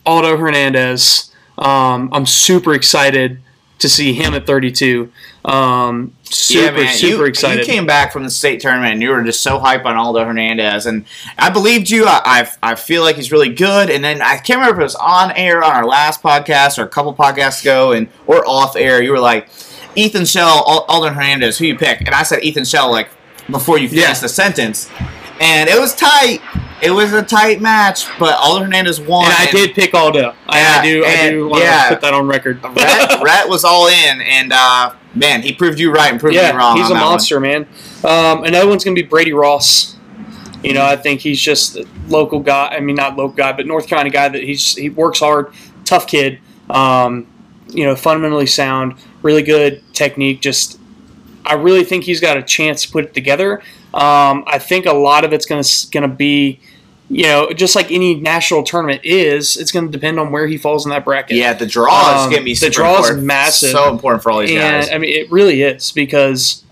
Aldo 0.05 0.37
Hernandez. 0.37 1.31
Um, 1.57 2.09
I'm 2.13 2.25
super 2.25 2.73
excited 2.73 3.41
to 3.79 3.89
see 3.89 4.13
him 4.13 4.33
at 4.33 4.45
32. 4.45 5.11
Um, 5.45 6.13
super, 6.23 6.65
yeah, 6.65 6.71
man, 6.71 6.93
super 6.93 7.23
you, 7.23 7.29
excited. 7.29 7.65
You 7.65 7.73
came 7.73 7.85
back 7.85 8.11
from 8.11 8.23
the 8.23 8.29
state 8.29 8.59
tournament 8.59 8.93
and 8.93 9.01
you 9.01 9.09
were 9.09 9.23
just 9.23 9.41
so 9.41 9.57
hype 9.57 9.85
on 9.85 9.95
Aldo 9.95 10.25
Hernandez, 10.25 10.85
and 10.85 11.05
I 11.37 11.49
believed 11.49 11.89
you. 11.89 12.05
I, 12.05 12.21
I, 12.23 12.71
I 12.71 12.75
feel 12.75 13.03
like 13.03 13.15
he's 13.15 13.31
really 13.31 13.49
good. 13.49 13.89
And 13.89 14.03
then 14.03 14.21
I 14.21 14.37
can't 14.37 14.59
remember 14.59 14.75
if 14.75 14.81
it 14.81 14.83
was 14.83 14.95
on 14.95 15.31
air 15.31 15.63
on 15.63 15.71
our 15.71 15.85
last 15.85 16.21
podcast 16.21 16.77
or 16.77 16.83
a 16.83 16.89
couple 16.89 17.13
podcasts 17.15 17.61
ago, 17.61 17.93
and 17.93 18.09
or 18.27 18.45
off 18.47 18.75
air. 18.75 19.01
You 19.01 19.11
were 19.11 19.19
like, 19.19 19.49
Ethan 19.99 20.25
Shell, 20.25 20.63
Al- 20.67 20.85
Aldo 20.87 21.09
Hernandez, 21.09 21.57
who 21.57 21.65
you 21.65 21.77
pick? 21.77 21.99
And 22.01 22.09
I 22.09 22.23
said 22.23 22.43
Ethan 22.43 22.65
Shell 22.65 22.91
like 22.91 23.09
before 23.49 23.77
you 23.77 23.89
finished 23.89 24.07
Yeah. 24.07 24.19
the 24.19 24.29
sentence, 24.29 24.89
and 25.39 25.69
it 25.69 25.79
was 25.79 25.95
tight. 25.95 26.39
It 26.81 26.91
was 26.91 27.11
a 27.11 27.21
tight 27.21 27.59
match, 27.59 28.05
but 28.19 28.35
Aldo 28.37 28.63
Hernandez 28.63 29.01
won. 29.01 29.25
and 29.25 29.33
I 29.37 29.51
did 29.51 29.73
pick 29.75 29.93
Aldo. 29.93 30.33
I, 30.47 30.57
I 30.57 30.59
Yeah, 30.59 30.81
do. 30.83 31.05
I 31.05 31.29
do 31.29 31.47
want 31.49 31.61
to 31.61 31.65
yeah. 31.67 31.89
put 31.89 32.01
that 32.01 32.13
on 32.13 32.25
record. 32.27 32.63
Rhett, 32.75 33.21
Rhett 33.21 33.49
was 33.49 33.65
all 33.65 33.87
in, 33.87 34.21
and 34.21 34.53
uh, 34.53 34.93
man, 35.13 35.41
he 35.41 35.51
proved 35.53 35.77
you 35.79 35.91
right 35.91 36.09
and 36.11 36.19
proved 36.19 36.35
me 36.35 36.41
yeah, 36.41 36.55
wrong. 36.55 36.77
he's 36.77 36.85
a 36.89 36.93
that 36.93 37.01
one. 37.01 37.09
monster, 37.11 37.39
man. 37.41 37.67
Um, 38.05 38.45
another 38.45 38.67
one's 38.67 38.83
gonna 38.85 38.95
be 38.95 39.03
Brady 39.03 39.33
Ross. 39.33 39.97
You 40.63 40.73
know, 40.73 40.85
I 40.85 40.95
think 40.97 41.19
he's 41.21 41.39
just 41.41 41.75
a 41.77 41.85
local 42.07 42.39
guy. 42.39 42.67
I 42.75 42.79
mean, 42.81 42.95
not 42.95 43.15
local 43.17 43.35
guy, 43.35 43.51
but 43.53 43.65
North 43.65 43.87
Carolina 43.87 44.09
guy 44.09 44.29
that 44.29 44.43
he's 44.43 44.75
he 44.75 44.89
works 44.89 45.19
hard, 45.19 45.53
tough 45.85 46.07
kid. 46.07 46.39
Um, 46.69 47.27
you 47.67 47.85
know, 47.85 47.95
fundamentally 47.95 48.45
sound, 48.45 48.95
really 49.21 49.43
good 49.43 49.81
technique. 49.93 50.41
Just, 50.41 50.79
I 51.45 51.53
really 51.53 51.83
think 51.83 52.03
he's 52.03 52.21
got 52.21 52.37
a 52.37 52.43
chance 52.43 52.83
to 52.85 52.91
put 52.91 53.05
it 53.05 53.13
together. 53.13 53.61
Um, 53.93 54.43
I 54.47 54.59
think 54.59 54.85
a 54.85 54.93
lot 54.93 55.23
of 55.25 55.33
it's 55.33 55.45
gonna 55.45 55.63
gonna 55.91 56.13
be. 56.13 56.59
You 57.11 57.23
know, 57.23 57.51
just 57.53 57.75
like 57.75 57.91
any 57.91 58.13
national 58.13 58.61
tournament 58.61 59.01
is, 59.03 59.57
it's 59.57 59.71
going 59.71 59.87
to 59.87 59.91
depend 59.91 60.19
on 60.19 60.31
where 60.31 60.45
he 60.45 60.59
falls 60.59 60.85
in 60.85 60.91
that 60.91 61.03
bracket. 61.03 61.37
Yeah, 61.37 61.53
the 61.55 61.65
draw 61.65 62.11
is 62.11 62.25
Um, 62.25 62.29
going 62.29 62.41
to 62.41 62.45
be 62.45 62.53
the 62.53 62.69
draw 62.69 63.03
is 63.03 63.17
massive. 63.17 63.71
So 63.71 63.89
important 63.89 64.21
for 64.21 64.31
all 64.31 64.41
these 64.41 64.51
and 64.51 64.59
guys. 64.59 64.91
I 64.91 64.99
mean, 64.99 65.09
it 65.19 65.31
really 65.31 65.63
is 65.63 65.91
because 65.91 66.63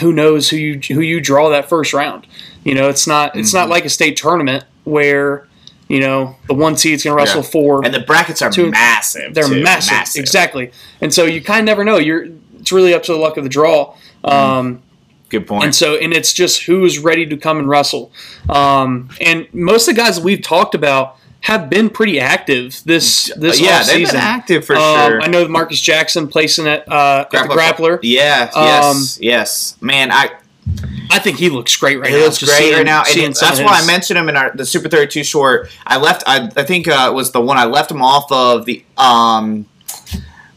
who 0.00 0.14
knows 0.14 0.48
who 0.48 0.56
you 0.56 0.80
who 0.94 1.00
you 1.02 1.20
draw 1.20 1.50
that 1.50 1.68
first 1.68 1.92
round. 1.92 2.26
You 2.64 2.74
know, 2.74 2.88
it's 2.88 3.06
not 3.06 3.36
it's 3.36 3.50
Mm-hmm. 3.50 3.58
not 3.58 3.68
like 3.68 3.84
a 3.84 3.90
state 3.90 4.16
tournament 4.16 4.64
where 4.84 5.46
you 5.88 6.00
know 6.00 6.36
the 6.48 6.54
one 6.54 6.76
seed's 6.76 7.04
going 7.04 7.16
to 7.16 7.22
wrestle 7.22 7.42
Yeah. 7.42 7.48
four. 7.50 7.84
And 7.84 7.94
the 7.94 8.00
brackets 8.00 8.42
are 8.42 8.50
Two- 8.50 8.70
massive. 8.70 9.34
They're 9.34 9.44
too. 9.48 9.62
massive. 9.62 10.20
exactly. 10.20 10.70
And 11.00 11.12
so 11.14 11.24
you 11.24 11.40
kind 11.40 11.60
of 11.60 11.66
never 11.66 11.84
know. 11.84 11.98
You're 11.98 12.26
it's 12.58 12.72
really 12.72 12.92
up 12.94 13.02
to 13.04 13.12
the 13.12 13.18
luck 13.18 13.36
of 13.36 13.44
the 13.44 13.50
draw. 13.50 13.94
Um, 14.24 14.82
Good 15.28 15.46
point. 15.46 15.64
and 15.64 15.74
so, 15.74 15.96
and 15.96 16.12
it's 16.12 16.32
just 16.32 16.64
who's 16.64 16.98
ready 16.98 17.26
to 17.26 17.36
come 17.36 17.58
and 17.58 17.68
wrestle. 17.68 18.10
Um, 18.48 19.10
and 19.20 19.46
most 19.52 19.88
of 19.88 19.94
the 19.94 20.00
guys 20.00 20.16
that 20.16 20.24
we've 20.24 20.42
talked 20.42 20.74
about 20.74 21.16
have 21.42 21.70
been 21.70 21.90
pretty 21.90 22.18
active 22.18 22.80
this 22.84 23.30
this 23.36 23.60
yeah, 23.60 23.78
they've 23.84 23.98
season. 24.08 24.14
been 24.16 24.24
active 24.24 24.64
for 24.64 24.74
Um, 24.74 24.80
sure. 25.10 25.22
I 25.22 25.26
know 25.28 25.46
Marcus 25.46 25.80
Jackson 25.80 26.26
placing 26.26 26.66
at, 26.66 26.90
uh, 26.90 27.26
at 27.26 27.30
the 27.30 27.54
grappler. 27.54 28.00
Yeah, 28.02 28.50
Um, 28.54 28.64
yes, 28.66 29.18
yes. 29.20 29.76
Man, 29.80 30.10
I 30.10 30.30
I 31.10 31.18
think 31.18 31.38
he 31.38 31.48
looks 31.50 31.76
great 31.76 31.96
right 31.98 32.08
he 32.08 32.12
now. 32.14 32.18
He 32.20 32.24
looks 32.26 32.38
great 32.42 32.56
seeing- 32.58 32.74
right 32.74 32.86
now, 32.86 33.02
and 33.08 33.34
that's 33.34 33.60
why 33.60 33.80
I 33.82 33.86
mentioned 33.86 34.18
him 34.18 34.28
in 34.28 34.36
our 34.36 34.50
the 34.54 34.64
Super 34.66 34.88
Thirty 34.88 35.10
Two 35.10 35.24
short. 35.24 35.70
I 35.86 35.96
left. 35.98 36.22
I, 36.26 36.50
I 36.56 36.62
think 36.64 36.88
uh, 36.88 37.08
it 37.10 37.14
was 37.14 37.32
the 37.32 37.40
one 37.40 37.56
I 37.58 37.64
left 37.64 37.90
him 37.90 38.02
off 38.02 38.30
of 38.32 38.64
the 38.66 38.84
um 38.96 39.66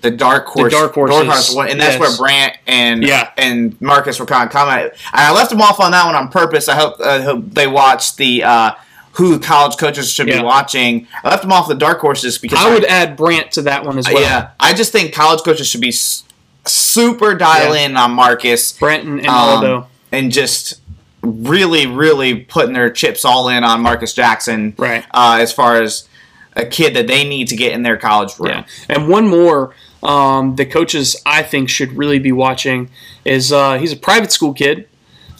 the 0.01 0.11
dark 0.11 0.45
horse 0.47 0.71
Dark 0.71 0.93
Horses, 0.93 1.53
one, 1.55 1.67
and 1.69 1.79
that's 1.79 1.97
yes. 1.97 1.99
where 1.99 2.17
Brant 2.17 2.55
and 2.67 3.03
Yeah. 3.03 3.31
and 3.37 3.79
Marcus 3.81 4.19
were 4.19 4.25
kind 4.25 4.45
of 4.47 4.51
commenting. 4.51 4.91
And 5.13 5.21
I 5.21 5.33
left 5.33 5.51
him 5.51 5.61
off 5.61 5.79
on 5.79 5.91
that 5.91 6.05
one 6.05 6.15
on 6.15 6.29
purpose. 6.29 6.69
I 6.69 6.75
hope 6.75 6.99
I 7.01 7.21
hope 7.21 7.45
they 7.51 7.67
watch 7.67 8.15
the. 8.15 8.43
Uh, 8.43 8.71
who 9.13 9.37
college 9.37 9.75
coaches 9.75 10.09
should 10.09 10.29
Yeah. 10.29 10.37
be 10.37 10.43
watching. 10.45 11.05
I 11.25 11.29
left 11.31 11.41
them 11.41 11.51
off 11.51 11.67
the 11.67 11.75
dark 11.75 11.99
horses 11.99 12.37
because 12.37 12.57
I 12.59 12.73
would 12.73 12.85
add 12.85 13.17
Brant 13.17 13.51
to 13.53 13.63
that 13.63 13.83
one 13.83 13.97
as 13.97 14.07
well. 14.07 14.21
yeah, 14.21 14.51
I 14.61 14.71
just 14.71 14.93
think 14.93 15.13
college 15.13 15.41
coaches 15.41 15.67
should 15.67 15.81
be 15.81 15.89
s- 15.89 16.23
super 16.65 17.35
dial 17.35 17.75
Yeah. 17.75 17.87
in 17.87 17.97
on 17.97 18.11
Marcus 18.11 18.71
Brant 18.71 19.03
and, 19.03 19.19
and 19.19 19.27
um, 19.27 19.35
Aldo. 19.35 19.87
And 20.11 20.31
just 20.31 20.81
really, 21.21 21.87
really 21.87 22.35
putting 22.35 22.73
their 22.73 22.89
chips 22.89 23.25
all 23.25 23.49
in 23.49 23.63
on 23.63 23.81
Marcus 23.81 24.13
Jackson. 24.13 24.73
Right. 24.77 25.05
Uh, 25.11 25.37
as 25.39 25.51
far 25.51 25.81
as 25.81 26.07
a 26.55 26.65
kid 26.65 26.95
that 26.95 27.07
they 27.07 27.27
need 27.27 27.47
to 27.49 27.55
get 27.55 27.73
in 27.73 27.83
their 27.83 27.97
college 27.97 28.37
room. 28.39 28.49
Yeah. 28.49 28.65
And 28.89 29.07
one 29.07 29.27
more 29.27 29.73
um, 30.03 30.55
the 30.55 30.65
coaches 30.65 31.15
I 31.25 31.43
think 31.43 31.69
should 31.69 31.93
really 31.93 32.19
be 32.19 32.31
watching 32.31 32.89
is 33.25 33.51
uh, 33.51 33.77
he's 33.77 33.91
a 33.91 33.97
private 33.97 34.31
school 34.31 34.53
kid, 34.53 34.87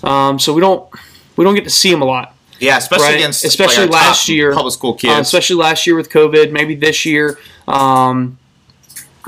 um, 0.04 0.40
so 0.40 0.54
we 0.54 0.62
don't 0.62 0.90
we 1.36 1.46
don't 1.46 1.56
get 1.56 1.64
to 1.64 1.70
see 1.70 1.92
him 1.92 2.02
a 2.02 2.06
lot. 2.06 2.36
Yeah, 2.60 2.78
especially 2.78 3.06
Right, 3.06 3.16
against 3.16 3.46
especially 3.46 3.86
like, 3.86 3.94
last 3.94 4.28
year, 4.28 4.54
public 4.54 4.74
school 4.74 4.98
Uh, 5.06 5.20
especially 5.22 5.56
last 5.56 5.88
year 5.88 5.96
with 5.96 6.10
COVID, 6.10 6.52
maybe 6.52 6.76
this 6.76 7.06
year. 7.06 7.40
Um, 7.70 8.38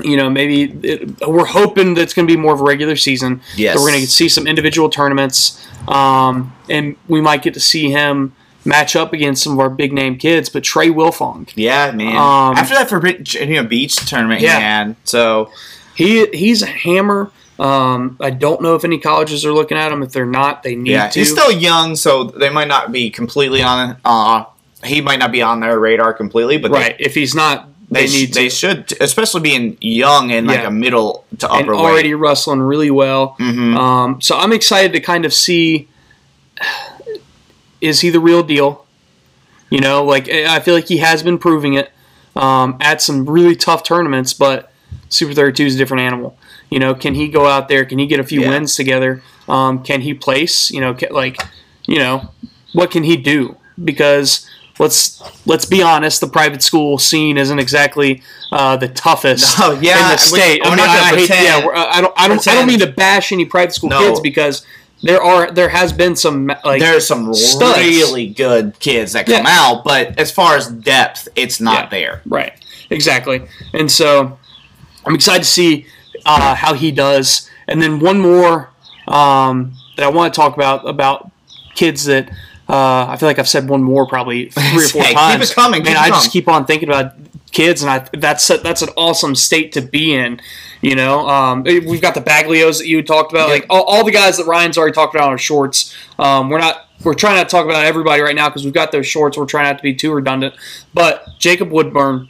you 0.04 0.16
know, 0.16 0.28
maybe 0.30 0.64
it, 0.86 1.20
we're 1.26 1.44
hoping 1.44 1.94
that 1.94 2.02
it's 2.02 2.14
going 2.14 2.26
to 2.26 2.32
be 2.32 2.40
more 2.40 2.54
of 2.54 2.60
a 2.60 2.64
regular 2.64 2.96
season. 2.96 3.40
Yes. 3.56 3.76
We're 3.76 3.88
going 3.90 4.00
to 4.00 4.06
see 4.06 4.28
some 4.28 4.46
individual 4.46 4.90
tournaments, 4.90 5.66
um, 5.88 6.54
and 6.68 6.96
we 7.08 7.20
might 7.20 7.42
get 7.42 7.54
to 7.54 7.60
see 7.60 7.90
him 7.90 8.34
match 8.64 8.94
up 8.94 9.12
against 9.12 9.42
some 9.42 9.54
of 9.54 9.60
our 9.60 9.70
big 9.70 9.92
name 9.92 10.16
kids. 10.16 10.48
But 10.48 10.64
Trey 10.64 10.88
Wilfong, 10.88 11.50
yeah, 11.54 11.90
man. 11.92 12.16
Um, 12.16 12.56
After 12.56 12.74
that 12.74 12.88
Virginia 12.88 13.64
Beach 13.64 13.96
tournament 14.08 14.40
Yeah. 14.40 14.56
he 14.56 14.62
had, 14.62 14.96
so 15.04 15.50
he 15.94 16.26
he's 16.26 16.62
a 16.62 16.66
hammer. 16.66 17.30
Um, 17.58 18.16
I 18.20 18.30
don't 18.30 18.60
know 18.60 18.74
if 18.74 18.84
any 18.84 18.98
colleges 18.98 19.44
are 19.44 19.52
looking 19.52 19.76
at 19.76 19.92
him. 19.92 20.02
If 20.02 20.12
they're 20.12 20.26
not, 20.26 20.62
they 20.62 20.74
need 20.74 20.92
yeah, 20.92 21.08
to. 21.08 21.18
he's 21.18 21.30
still 21.30 21.52
young, 21.52 21.94
so 21.96 22.24
they 22.24 22.50
might 22.50 22.68
not 22.68 22.90
be 22.90 23.10
completely 23.10 23.62
on. 23.62 23.96
Uh, 24.04 24.44
he 24.82 25.00
might 25.00 25.18
not 25.18 25.30
be 25.30 25.42
on 25.42 25.60
their 25.60 25.78
radar 25.78 26.12
completely, 26.12 26.58
but 26.58 26.72
right. 26.72 26.96
If 26.98 27.14
he's 27.14 27.34
not, 27.34 27.68
they, 27.92 28.06
they, 28.06 28.12
need 28.12 28.28
sh- 28.28 28.32
to. 28.32 28.34
they 28.34 28.48
should, 28.48 28.92
especially 29.00 29.40
being 29.42 29.76
young 29.80 30.30
and 30.32 30.46
like 30.46 30.64
a 30.64 30.70
middle 30.70 31.24
to 31.38 31.48
upper. 31.50 31.72
and 31.72 31.80
already 31.80 32.14
weight. 32.14 32.20
wrestling 32.20 32.60
really 32.60 32.90
well. 32.90 33.36
Mhm. 33.38 33.76
Um, 33.76 34.20
so 34.20 34.36
I'm 34.38 34.52
excited 34.52 34.92
to 34.92 35.00
kind 35.00 35.24
of 35.24 35.32
see 35.32 35.88
is 37.80 38.00
he 38.00 38.10
the 38.10 38.20
real 38.20 38.42
deal? 38.42 38.86
You 39.70 39.80
know, 39.80 40.04
like 40.04 40.28
I 40.28 40.60
feel 40.60 40.74
like 40.74 40.88
he 40.88 40.98
has 40.98 41.22
been 41.22 41.38
proving 41.38 41.74
it 41.74 41.90
um, 42.36 42.76
at 42.80 43.00
some 43.02 43.28
really 43.28 43.56
tough 43.56 43.82
tournaments, 43.82 44.32
but 44.32 44.70
Super 45.08 45.34
32 45.34 45.64
is 45.66 45.74
a 45.74 45.78
different 45.78 46.02
animal. 46.02 46.36
You 46.70 46.78
know, 46.78 46.94
can 46.94 47.14
he 47.14 47.28
go 47.28 47.46
out 47.46 47.68
there? 47.68 47.84
Can 47.84 47.98
he 47.98 48.06
get 48.06 48.20
a 48.20 48.24
few 48.24 48.42
Yeah. 48.42 48.50
wins 48.50 48.74
together? 48.76 49.22
Um, 49.48 49.82
can 49.82 50.00
he 50.02 50.14
place? 50.14 50.70
You 50.70 50.80
know, 50.80 50.94
can, 50.94 51.12
like, 51.12 51.42
you 51.86 51.98
know, 51.98 52.30
what 52.72 52.90
can 52.90 53.02
he 53.04 53.16
do? 53.16 53.56
Because 53.82 54.48
let's 54.82 55.22
let's 55.46 55.64
be 55.64 55.80
honest, 55.82 56.20
the 56.20 56.26
private 56.26 56.62
school 56.62 56.98
scene 56.98 57.38
isn't 57.38 57.58
exactly 57.58 58.22
uh, 58.50 58.76
the 58.76 58.88
toughest 58.88 59.58
No, 59.58 59.72
yeah, 59.80 60.02
in 60.02 60.08
the 60.12 60.16
state. 60.18 60.60
we're 60.62 60.70
I 60.72 60.76
mean, 60.76 60.84
not 60.84 61.10
gonna 61.10 61.16
hate, 61.16 61.30
yeah, 61.30 61.56
I 61.56 62.00
don't, 62.00 62.14
I 62.16 62.28
don't, 62.28 62.46
I 62.48 62.54
don't 62.54 62.66
mean 62.66 62.80
to 62.80 62.86
bash 63.04 63.32
any 63.32 63.44
private 63.46 63.74
school 63.74 63.90
No. 63.90 64.00
kids 64.00 64.20
because 64.20 64.66
there 65.02 65.22
are 65.22 65.50
there 65.50 65.68
has 65.68 65.92
been 65.92 66.14
some 66.16 66.46
like 66.64 66.80
There's 66.80 67.06
some 67.06 67.32
studs. 67.34 67.78
really 67.78 68.28
good 68.28 68.78
kids 68.78 69.12
that 69.14 69.26
come 69.26 69.44
Yeah. 69.46 69.58
out, 69.60 69.84
but 69.84 70.18
as 70.18 70.30
far 70.30 70.56
as 70.56 70.68
depth, 70.68 71.28
it's 71.36 71.60
not 71.60 71.84
Yeah. 71.84 71.88
there. 71.88 72.22
Right. 72.26 72.52
Exactly. 72.90 73.42
And 73.72 73.90
so 73.90 74.38
I'm 75.06 75.14
excited 75.14 75.42
to 75.44 75.48
see 75.48 75.86
uh, 76.26 76.54
how 76.54 76.74
he 76.74 76.92
does. 76.92 77.48
And 77.66 77.80
then 77.82 77.98
one 78.00 78.18
more 78.20 78.70
um, 79.08 79.72
that 79.96 80.04
I 80.04 80.08
want 80.08 80.32
to 80.32 80.40
talk 80.40 80.54
about 80.54 80.86
about 80.88 81.30
kids 81.74 82.04
that 82.04 82.28
uh, 82.72 83.06
I 83.08 83.16
feel 83.18 83.28
like 83.28 83.38
I've 83.38 83.48
said 83.48 83.68
one 83.68 83.82
more 83.82 84.06
probably 84.06 84.46
three 84.50 84.84
or 84.84 84.88
four 84.88 85.02
Hey, 85.02 85.08
keep 85.08 85.16
times. 85.18 85.50
it 85.50 85.54
coming, 85.54 85.82
keep 85.82 85.92
it 85.92 85.96
I 85.98 86.08
coming. 86.08 86.12
just 86.14 86.32
keep 86.32 86.48
on 86.48 86.64
thinking 86.64 86.88
about 86.88 87.12
kids, 87.52 87.82
and 87.82 87.90
I 87.90 88.08
that's 88.16 88.48
a, 88.50 88.56
that's 88.58 88.80
an 88.82 88.88
awesome 88.96 89.34
state 89.34 89.72
to 89.72 89.82
be 89.82 90.14
in. 90.14 90.40
You 90.80 90.96
know, 90.96 91.28
um, 91.28 91.62
we've 91.62 92.02
got 92.02 92.14
the 92.14 92.20
Baglios 92.22 92.78
that 92.78 92.88
you 92.88 93.02
talked 93.02 93.30
about, 93.32 93.48
Yeah. 93.48 93.54
like 93.54 93.66
all, 93.70 93.82
all 93.84 94.04
the 94.04 94.10
guys 94.10 94.36
that 94.38 94.46
Ryan's 94.46 94.76
already 94.78 94.92
talked 94.94 95.14
about 95.14 95.26
on 95.26 95.30
our 95.32 95.38
shorts. 95.38 95.94
Um, 96.18 96.48
we're 96.50 96.58
not 96.58 96.88
we're 97.04 97.14
trying 97.14 97.36
not 97.36 97.44
to 97.44 97.48
talk 97.50 97.64
about 97.66 97.84
everybody 97.84 98.22
right 98.22 98.34
now 98.34 98.48
because 98.48 98.64
we've 98.64 98.72
got 98.74 98.90
those 98.90 99.06
shorts. 99.06 99.36
We're 99.36 99.46
trying 99.46 99.66
not 99.66 99.76
to 99.76 99.82
be 99.82 99.94
too 99.94 100.12
redundant. 100.12 100.54
But 100.94 101.24
Jacob 101.38 101.70
Woodburn 101.70 102.28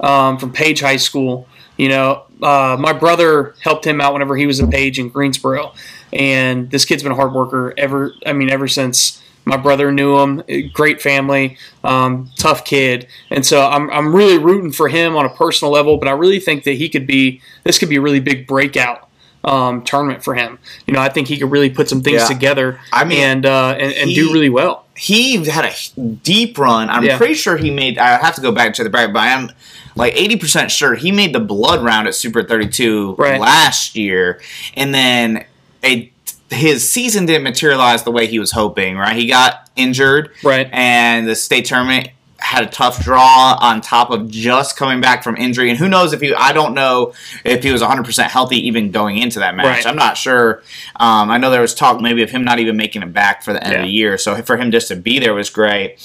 um, 0.00 0.38
from 0.38 0.52
Page 0.52 0.80
High 0.80 0.96
School. 0.98 1.46
You 1.76 1.88
know, 1.88 2.24
uh, 2.42 2.76
my 2.78 2.92
brother 2.92 3.54
helped 3.62 3.86
him 3.86 4.00
out 4.02 4.12
whenever 4.12 4.36
he 4.36 4.46
was 4.46 4.60
at 4.60 4.70
Page 4.70 4.98
in 4.98 5.08
Greensboro, 5.08 5.72
and 6.12 6.70
this 6.70 6.84
kid's 6.84 7.02
been 7.02 7.12
a 7.12 7.14
hard 7.16 7.32
worker 7.32 7.72
ever. 7.78 8.12
I 8.26 8.32
mean, 8.34 8.50
ever 8.50 8.68
since 8.68 9.22
my 9.50 9.56
brother 9.56 9.90
knew 9.92 10.16
him. 10.18 10.42
Great 10.72 11.02
family, 11.02 11.58
um, 11.84 12.30
tough 12.38 12.64
kid, 12.64 13.08
and 13.30 13.44
so 13.44 13.66
I'm 13.66 13.90
I'm 13.90 14.14
really 14.14 14.38
rooting 14.38 14.70
for 14.72 14.88
him 14.88 15.16
on 15.16 15.26
a 15.26 15.30
personal 15.30 15.72
level. 15.72 15.96
But 15.98 16.08
I 16.08 16.12
really 16.12 16.40
think 16.40 16.62
that 16.64 16.72
he 16.74 16.88
could 16.88 17.06
be 17.06 17.42
this 17.64 17.78
could 17.78 17.88
be 17.90 17.96
a 17.96 18.00
really 18.00 18.20
big 18.20 18.46
breakout. 18.46 19.08
Um, 19.42 19.82
tournament 19.84 20.22
for 20.22 20.34
him, 20.34 20.58
you 20.86 20.92
know. 20.92 21.00
I 21.00 21.08
think 21.08 21.26
he 21.26 21.38
could 21.38 21.50
really 21.50 21.70
put 21.70 21.88
some 21.88 22.02
things 22.02 22.20
Yeah. 22.20 22.26
together 22.28 22.78
I 22.92 23.04
mean, 23.06 23.20
and 23.20 23.46
uh, 23.46 23.74
and, 23.78 23.90
and 23.94 24.10
he- 24.10 24.14
do 24.14 24.30
really 24.34 24.50
well. 24.50 24.84
he 24.94 25.42
had 25.46 25.64
a 25.64 26.00
deep 26.00 26.58
run. 26.58 26.90
I'm 26.90 27.02
Yeah. 27.04 27.16
pretty 27.16 27.32
sure 27.32 27.56
he 27.56 27.70
made. 27.70 27.96
I 27.96 28.18
have 28.18 28.34
to 28.34 28.42
go 28.42 28.52
back 28.52 28.66
to 28.74 28.76
check 28.76 28.84
the 28.84 28.90
bracket, 28.90 29.14
but 29.14 29.20
I'm 29.20 29.50
like 29.96 30.12
80 30.14 30.36
percent 30.36 30.70
sure 30.70 30.94
he 30.94 31.10
made 31.10 31.32
the 31.34 31.40
blood 31.40 31.82
round 31.82 32.06
at 32.06 32.14
Super 32.14 32.42
32 32.42 33.14
Right. 33.16 33.40
last 33.40 33.96
year, 33.96 34.42
and 34.76 34.94
then 34.94 35.46
a 35.82 36.12
his 36.50 36.88
season 36.88 37.26
didn't 37.26 37.44
materialize 37.44 38.02
the 38.02 38.10
way 38.10 38.26
he 38.26 38.38
was 38.38 38.52
hoping. 38.52 38.96
Right, 38.96 39.16
he 39.16 39.26
got 39.26 39.70
injured, 39.76 40.30
Right. 40.42 40.68
and 40.72 41.26
the 41.28 41.34
state 41.36 41.64
tournament 41.66 42.08
had 42.42 42.64
a 42.64 42.66
tough 42.66 43.04
draw 43.04 43.58
on 43.60 43.82
top 43.82 44.10
of 44.10 44.30
just 44.30 44.74
coming 44.74 44.98
back 45.02 45.22
from 45.22 45.36
injury. 45.36 45.68
And 45.68 45.78
who 45.78 45.88
knows 45.90 46.14
if 46.14 46.22
he? 46.22 46.34
I 46.34 46.52
don't 46.52 46.72
know 46.74 47.12
if 47.44 47.62
he 47.62 47.70
was 47.70 47.82
100 47.82 48.04
percent 48.04 48.30
healthy 48.32 48.66
even 48.66 48.90
going 48.90 49.18
into 49.18 49.40
that 49.40 49.54
match. 49.54 49.66
Right. 49.66 49.86
I'm 49.86 49.96
not 49.96 50.16
sure. 50.16 50.62
Um, 50.96 51.30
I 51.30 51.36
know 51.38 51.50
there 51.50 51.60
was 51.60 51.74
talk 51.74 52.00
maybe 52.00 52.22
of 52.22 52.30
him 52.30 52.42
not 52.42 52.58
even 52.58 52.76
making 52.78 53.02
it 53.02 53.12
back 53.12 53.42
for 53.42 53.52
the 53.52 53.62
end 53.62 53.74
of 53.76 53.82
the 53.82 53.88
year. 53.88 54.16
So 54.16 54.40
for 54.42 54.56
him 54.56 54.70
just 54.70 54.88
to 54.88 54.96
be 54.96 55.18
there 55.18 55.34
was 55.34 55.50
great. 55.50 55.96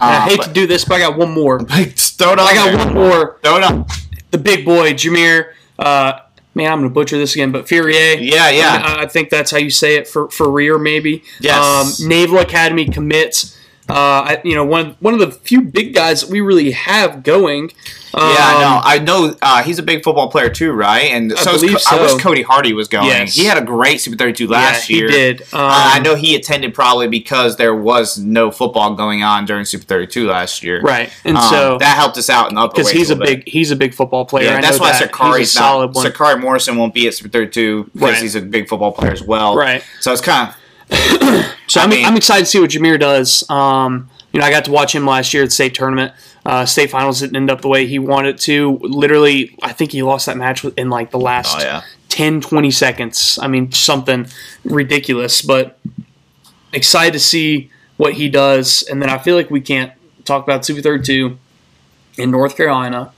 And 0.00 0.10
I 0.14 0.20
hate 0.28 0.38
but- 0.38 0.46
to 0.48 0.52
do 0.52 0.66
this, 0.66 0.84
but 0.84 0.96
I 0.96 0.98
got 0.98 1.16
one 1.16 1.30
more. 1.30 1.60
throw 1.64 2.32
it 2.32 2.38
on 2.38 2.46
I 2.46 2.54
got 2.54 2.64
there. 2.66 2.76
one 2.78 2.92
more. 2.94 3.38
Throw 3.44 3.56
it 3.58 3.62
on. 3.62 3.86
the 4.32 4.38
big 4.38 4.64
boy 4.64 4.92
Jameer. 4.92 5.52
Uh, 5.78 6.18
man, 6.56 6.72
I'm 6.72 6.78
gonna 6.78 6.90
butcher 6.90 7.18
this 7.18 7.34
again, 7.34 7.52
but 7.52 7.68
Ferrier. 7.68 8.18
Yeah, 8.18 8.48
yeah. 8.50 8.82
I, 8.82 9.02
I 9.02 9.06
think 9.06 9.30
that's 9.30 9.50
how 9.50 9.58
you 9.58 9.70
say 9.70 9.96
it 9.96 10.08
for 10.08 10.28
for 10.30 10.50
rear 10.50 10.78
maybe. 10.78 11.22
Yes. 11.40 12.00
Um, 12.00 12.08
Naval 12.08 12.38
Academy 12.38 12.86
commits. 12.86 13.56
Uh, 13.88 13.92
I, 13.94 14.40
you 14.42 14.56
know, 14.56 14.64
one 14.64 14.96
one 14.98 15.14
of 15.14 15.20
the 15.20 15.30
few 15.30 15.62
big 15.62 15.94
guys 15.94 16.22
that 16.22 16.30
we 16.30 16.40
really 16.40 16.72
have 16.72 17.22
going. 17.22 17.70
Um, 18.14 18.30
Yeah, 18.30 18.58
no, 18.60 18.80
I 18.82 18.98
know 18.98 19.36
uh, 19.42 19.62
he's 19.62 19.78
a 19.78 19.82
big 19.84 20.02
football 20.02 20.28
player 20.28 20.48
too, 20.50 20.72
right? 20.72 21.04
And 21.12 21.32
I 21.32 21.36
so, 21.36 21.52
is 21.52 21.60
believe 21.60 21.78
Co- 21.86 21.96
I 21.96 22.02
wish. 22.02 22.20
Cody 22.20 22.42
Hardy 22.42 22.72
was 22.72 22.88
going. 22.88 23.06
Yes. 23.06 23.36
He 23.36 23.44
had 23.44 23.58
a 23.58 23.62
great 23.64 24.00
Super 24.00 24.16
32 24.16 24.44
yeah, 24.44 24.50
last 24.50 24.88
he 24.88 24.96
year. 24.98 25.06
did. 25.08 25.42
Um, 25.52 25.60
Uh, 25.60 25.90
I 25.94 25.98
know 26.00 26.16
he 26.16 26.34
attended 26.34 26.74
probably 26.74 27.06
because 27.06 27.56
there 27.58 27.76
was 27.76 28.18
no 28.18 28.50
football 28.50 28.94
going 28.94 29.22
on 29.22 29.44
during 29.44 29.64
Super 29.64 29.84
32 29.84 30.26
last 30.26 30.64
year. 30.64 30.80
Right, 30.80 31.10
and 31.24 31.36
Um, 31.36 31.44
so 31.50 31.78
that 31.78 31.96
helped 31.96 32.18
us 32.18 32.28
out 32.28 32.48
in 32.48 32.56
the 32.56 32.66
because 32.66 32.90
he's 32.90 33.10
a 33.10 33.16
bit. 33.16 33.26
big 33.44 33.48
he's 33.48 33.70
a 33.70 33.76
big 33.76 33.94
football 33.94 34.24
player. 34.24 34.46
Yeah, 34.46 34.60
that's 34.62 34.80
why 34.80 34.90
that. 34.92 34.98
Sakari's 35.02 35.50
a 35.50 35.58
solid 35.58 35.94
one. 35.94 36.04
Sakari 36.04 36.40
Morrison 36.40 36.76
won't 36.76 36.92
be 36.94 37.06
at 37.06 37.14
Super 37.14 37.28
32 37.28 37.84
because 37.94 38.00
Right. 38.14 38.22
he's 38.22 38.34
a 38.34 38.40
big 38.40 38.68
football 38.68 38.90
player 38.90 39.12
as 39.12 39.22
well. 39.22 39.54
Right. 39.54 39.84
So 40.00 40.12
it's 40.12 40.22
kind 40.22 40.48
of 40.50 40.56
So 41.66 41.80
I 41.80 41.84
I'm, 41.84 41.90
mean- 41.90 42.04
I'm 42.04 42.16
excited 42.16 42.44
to 42.44 42.50
see 42.50 42.60
what 42.60 42.70
Jameer 42.70 42.98
does. 42.98 43.48
Um, 43.50 44.08
you 44.32 44.40
know, 44.40 44.46
I 44.46 44.50
got 44.50 44.64
to 44.66 44.70
watch 44.70 44.94
him 44.94 45.06
last 45.06 45.32
year 45.32 45.42
at 45.42 45.46
the 45.46 45.54
state 45.54 45.74
tournament. 45.74 46.12
Uh, 46.44 46.64
state 46.66 46.90
finals 46.90 47.20
didn't 47.20 47.36
end 47.36 47.50
up 47.50 47.62
the 47.62 47.68
way 47.68 47.86
he 47.86 47.98
wanted 47.98 48.38
to. 48.38 48.78
Literally, 48.82 49.56
I 49.62 49.72
think 49.72 49.92
he 49.92 50.02
lost 50.02 50.26
that 50.26 50.36
match 50.36 50.64
in 50.64 50.90
like 50.90 51.10
the 51.10 51.18
last 51.18 51.56
Oh, 51.58 51.62
yeah. 51.62 51.82
10, 52.10 52.40
20 52.40 52.70
seconds. 52.70 53.38
I 53.42 53.48
mean, 53.48 53.72
something 53.72 54.26
ridiculous. 54.64 55.42
But 55.42 55.78
excited 56.72 57.12
to 57.14 57.18
see 57.20 57.70
what 57.96 58.14
he 58.14 58.28
does. 58.28 58.82
And 58.82 59.02
then 59.02 59.10
I 59.10 59.18
feel 59.18 59.36
like 59.36 59.50
we 59.50 59.60
can't 59.60 59.92
talk 60.24 60.44
about 60.44 60.64
Super 60.64 60.82
32 60.82 61.38
in 62.18 62.30
North 62.30 62.56
Carolina 62.56 63.12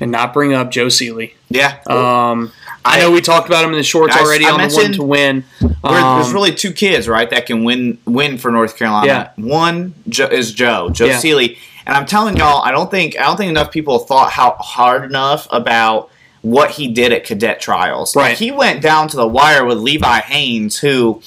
and 0.00 0.10
not 0.10 0.32
bring 0.32 0.52
up 0.54 0.70
Joe 0.70 0.88
Seeley. 0.88 1.34
yeah. 1.48 1.78
Um, 1.86 2.52
I 2.86 2.98
know 3.00 3.10
we 3.10 3.20
talked 3.20 3.48
about 3.48 3.64
him 3.64 3.70
in 3.72 3.76
the 3.76 3.82
shorts 3.84 4.16
I- 4.16 4.20
already 4.20 4.44
I 4.46 4.50
on 4.50 4.60
the 4.68 4.74
one 4.74 4.92
to 4.92 5.02
win. 5.02 5.44
There- 5.60 5.70
there's 5.82 6.26
Um, 6.28 6.32
really 6.32 6.52
two 6.54 6.72
kids, 6.72 7.08
right, 7.08 7.28
that 7.30 7.46
can 7.46 7.64
win 7.64 7.98
win 8.06 8.38
for 8.38 8.50
North 8.50 8.76
Carolina. 8.78 9.06
Yeah. 9.06 9.44
One 9.44 9.94
jo- 10.08 10.26
is 10.28 10.52
Joe, 10.52 10.90
Joe 10.90 11.06
Yeah. 11.06 11.18
Seeley, 11.18 11.58
and 11.86 11.96
I'm 11.96 12.06
telling 12.06 12.36
y'all, 12.36 12.62
I 12.64 12.70
don't 12.70 12.90
think 12.90 13.18
I 13.18 13.24
don't 13.24 13.36
think 13.36 13.50
enough 13.50 13.70
people 13.70 13.98
thought 13.98 14.30
how 14.32 14.56
hard 14.60 15.04
enough 15.04 15.46
about 15.50 16.08
what 16.42 16.70
he 16.72 16.86
did 16.88 17.12
at 17.12 17.24
cadet 17.24 17.60
trials. 17.60 18.14
Like, 18.14 18.24
Right. 18.26 18.38
he 18.38 18.50
went 18.52 18.80
down 18.80 19.08
to 19.08 19.16
the 19.16 19.26
wire 19.26 19.64
with 19.64 19.78
Levi 19.78 20.20
Haines, 20.20 20.78
who, 20.78 21.20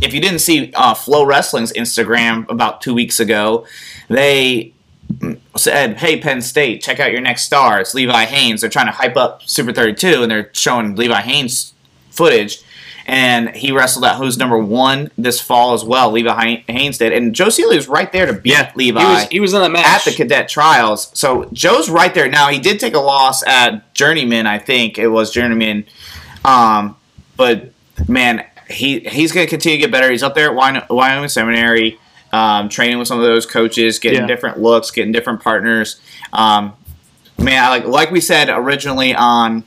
if 0.00 0.14
you 0.14 0.20
didn't 0.20 0.38
see 0.38 0.72
uh, 0.74 0.94
Flow 0.94 1.24
Wrestling's 1.24 1.72
Instagram 1.74 2.48
about 2.50 2.80
two 2.80 2.94
weeks 2.94 3.20
ago, 3.20 3.64
they 4.08 4.72
said, 5.56 5.96
"Hey, 5.98 6.20
Penn 6.20 6.42
State, 6.42 6.82
check 6.82 7.00
out 7.00 7.12
your 7.12 7.20
next 7.20 7.44
star. 7.44 7.80
It's 7.80 7.94
Levi 7.94 8.24
Haines." 8.24 8.60
They're 8.60 8.70
trying 8.70 8.86
to 8.86 8.92
hype 8.92 9.16
up 9.16 9.42
Super 9.44 9.72
32, 9.72 10.22
and 10.22 10.30
they're 10.30 10.50
showing 10.52 10.94
Levi 10.96 11.20
Haines 11.20 11.72
footage. 12.10 12.60
and 13.06 13.56
he 13.56 13.72
wrestled 13.72 14.04
out 14.04 14.16
who's 14.16 14.36
number 14.36 14.58
one 14.58 15.10
this 15.16 15.40
fall 15.40 15.72
as 15.72 15.82
well. 15.82 16.10
Levi 16.10 16.62
Haines 16.68 16.98
did, 16.98 17.10
and 17.14 17.34
Joe 17.34 17.48
Seeley 17.48 17.76
was 17.76 17.88
right 17.88 18.12
there 18.12 18.26
to 18.26 18.34
beat 18.34 18.54
Levi 18.76 19.00
He 19.00 19.06
was, 19.06 19.28
he 19.30 19.40
was 19.40 19.54
in 19.54 19.62
that 19.62 19.70
match. 19.70 19.86
at 19.86 20.04
the 20.04 20.12
cadet 20.12 20.46
trials. 20.50 21.10
So 21.14 21.48
Joe's 21.54 21.88
right 21.88 22.12
there 22.12 22.28
now. 22.28 22.48
He 22.50 22.58
did 22.58 22.78
take 22.78 22.94
a 22.94 22.98
loss 23.00 23.42
at 23.46 23.94
Journeyman, 23.94 24.46
I 24.46 24.58
think 24.58 24.98
it 24.98 25.08
was 25.08 25.30
Journeyman. 25.30 25.86
Um, 26.44 26.96
but 27.38 27.72
man, 28.06 28.44
he 28.68 29.00
he's 29.00 29.32
going 29.32 29.46
to 29.46 29.50
continue 29.50 29.78
to 29.78 29.82
get 29.86 29.90
better. 29.90 30.10
He's 30.10 30.22
up 30.22 30.34
there 30.34 30.50
at 30.58 30.90
Wyoming 30.90 31.28
Seminary, 31.30 31.98
um, 32.32 32.68
training 32.68 32.98
with 32.98 33.08
some 33.08 33.18
of 33.18 33.24
those 33.24 33.46
coaches, 33.46 33.98
getting 33.98 34.20
Yeah. 34.20 34.26
different 34.26 34.58
looks, 34.60 34.90
getting 34.90 35.12
different 35.12 35.42
partners. 35.42 36.00
Um, 36.32 36.72
man, 37.38 37.62
I 37.64 37.68
like 37.68 37.84
like 37.86 38.10
we 38.10 38.20
said 38.20 38.48
originally 38.50 39.14
on 39.14 39.64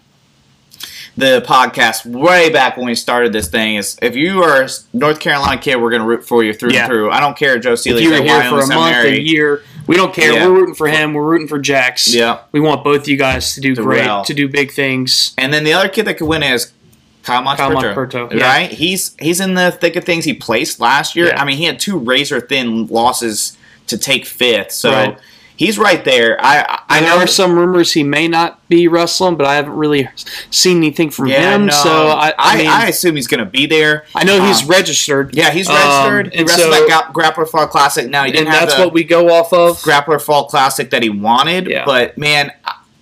the 1.18 1.44
podcast 1.46 2.06
way 2.06 2.50
back 2.50 2.78
when 2.78 2.86
we 2.86 2.96
started 2.96 3.34
this 3.34 3.50
thing 3.50 3.76
is 3.76 3.98
if 4.02 4.16
you 4.16 4.42
are 4.44 4.64
a 4.64 4.70
North 4.94 5.20
Carolina 5.20 5.60
kid, 5.60 5.76
we're 5.76 5.90
going 5.90 6.02
to 6.02 6.08
root 6.08 6.26
for 6.26 6.44
you 6.44 6.54
through 6.54 6.72
Yeah. 6.72 6.86
and 6.86 6.88
through. 6.92 7.12
I 7.12 7.20
don't 7.20 7.38
care, 7.38 7.60
Joe 7.60 7.74
if 7.74 7.80
Seeley. 7.80 8.04
you 8.04 8.12
were 8.12 8.22
here 8.22 8.44
for 8.44 8.62
a 8.62 8.68
month, 8.68 9.06
a 9.06 9.20
year, 9.20 9.62
we 9.88 9.98
don't 9.98 10.14
care. 10.14 10.32
Yeah. 10.32 10.46
We're 10.48 10.54
rooting 10.54 10.76
for 10.76 10.88
him. 10.88 11.14
We're 11.14 11.24
rooting 11.26 11.48
for 11.50 11.60
Jax. 11.60 12.14
Yeah. 12.14 12.40
We 12.54 12.62
want 12.62 12.84
both 12.84 13.02
of 13.02 13.08
you 13.10 13.18
guys 13.18 13.56
to 13.56 13.62
do 13.62 13.76
To 13.76 13.82
great, 13.84 14.26
to 14.26 14.34
do 14.34 14.48
big 14.48 14.72
things. 14.72 15.34
And 15.38 15.52
then 15.54 15.64
the 15.66 15.74
other 15.74 15.90
kid 15.90 16.06
that 16.06 16.16
could 16.18 16.28
win 16.28 16.44
is 16.44 16.72
Kyle 17.24 17.44
Kyle 17.56 17.72
Montperto. 17.72 17.94
Montperto, 18.30 18.34
yeah. 18.34 18.46
Right? 18.52 18.72
He's 18.72 19.16
he's 19.20 19.40
in 19.40 19.54
the 19.54 19.72
thick 19.72 19.96
of 19.96 20.04
things. 20.04 20.26
He 20.26 20.34
placed 20.34 20.80
last 20.80 21.16
year. 21.16 21.28
Yeah. 21.28 21.42
I 21.42 21.46
mean, 21.46 21.58
he 21.58 21.66
had 21.66 21.80
two 21.80 21.98
razor 21.98 22.40
thin 22.42 22.88
losses 22.88 23.58
to 23.88 23.98
take 23.98 24.26
fifth. 24.26 24.72
So 24.72 24.92
Right. 24.92 25.18
he's 25.56 25.78
right 25.78 26.04
there. 26.06 26.38
I 26.44 26.60
I, 26.62 26.80
I 26.98 27.00
there 27.02 27.10
know 27.10 27.18
are 27.24 27.28
some 27.28 27.58
rumors 27.58 27.92
he 27.94 28.04
may 28.04 28.28
not 28.28 28.68
be 28.70 28.88
wrestling, 28.88 29.36
but 29.36 29.46
I 29.46 29.56
haven't 29.56 29.74
really 29.74 30.08
seen 30.50 30.78
anything 30.78 31.10
from 31.12 31.28
yeah, 31.28 31.54
him. 31.56 31.66
no, 31.68 31.72
So 31.74 31.90
I, 32.08 32.34
I, 32.38 32.58
mean, 32.58 32.68
I 32.68 32.86
I, 32.86 32.88
assume 32.88 33.16
he's 33.18 33.28
going 33.28 33.44
to 33.44 33.50
be 33.50 33.66
there. 33.66 34.06
I 34.16 34.24
know 34.24 34.42
he's 34.46 34.64
um, 34.64 34.70
registered. 34.70 35.36
Yeah, 35.36 35.52
he's 35.52 35.68
Um, 35.68 35.76
registered. 35.76 36.34
he 36.34 36.40
and 36.40 36.48
wrestled 36.50 36.74
so- 36.74 36.88
that 36.88 37.12
Grappler 37.14 37.48
Fall 37.48 37.68
Classic. 37.68 38.10
Now 38.10 38.24
he 38.24 38.32
didn't 38.32 38.48
and 38.48 38.56
have 38.56 38.70
that's 38.70 38.80
what 38.80 38.94
we 38.94 39.04
go 39.04 39.30
off 39.30 39.52
of. 39.54 39.78
Grappler 39.82 40.22
Fall 40.22 40.46
Classic 40.46 40.90
that 40.90 41.04
he 41.04 41.10
wanted. 41.10 41.68
Yeah. 41.68 41.84
But 41.86 42.18
man, 42.18 42.52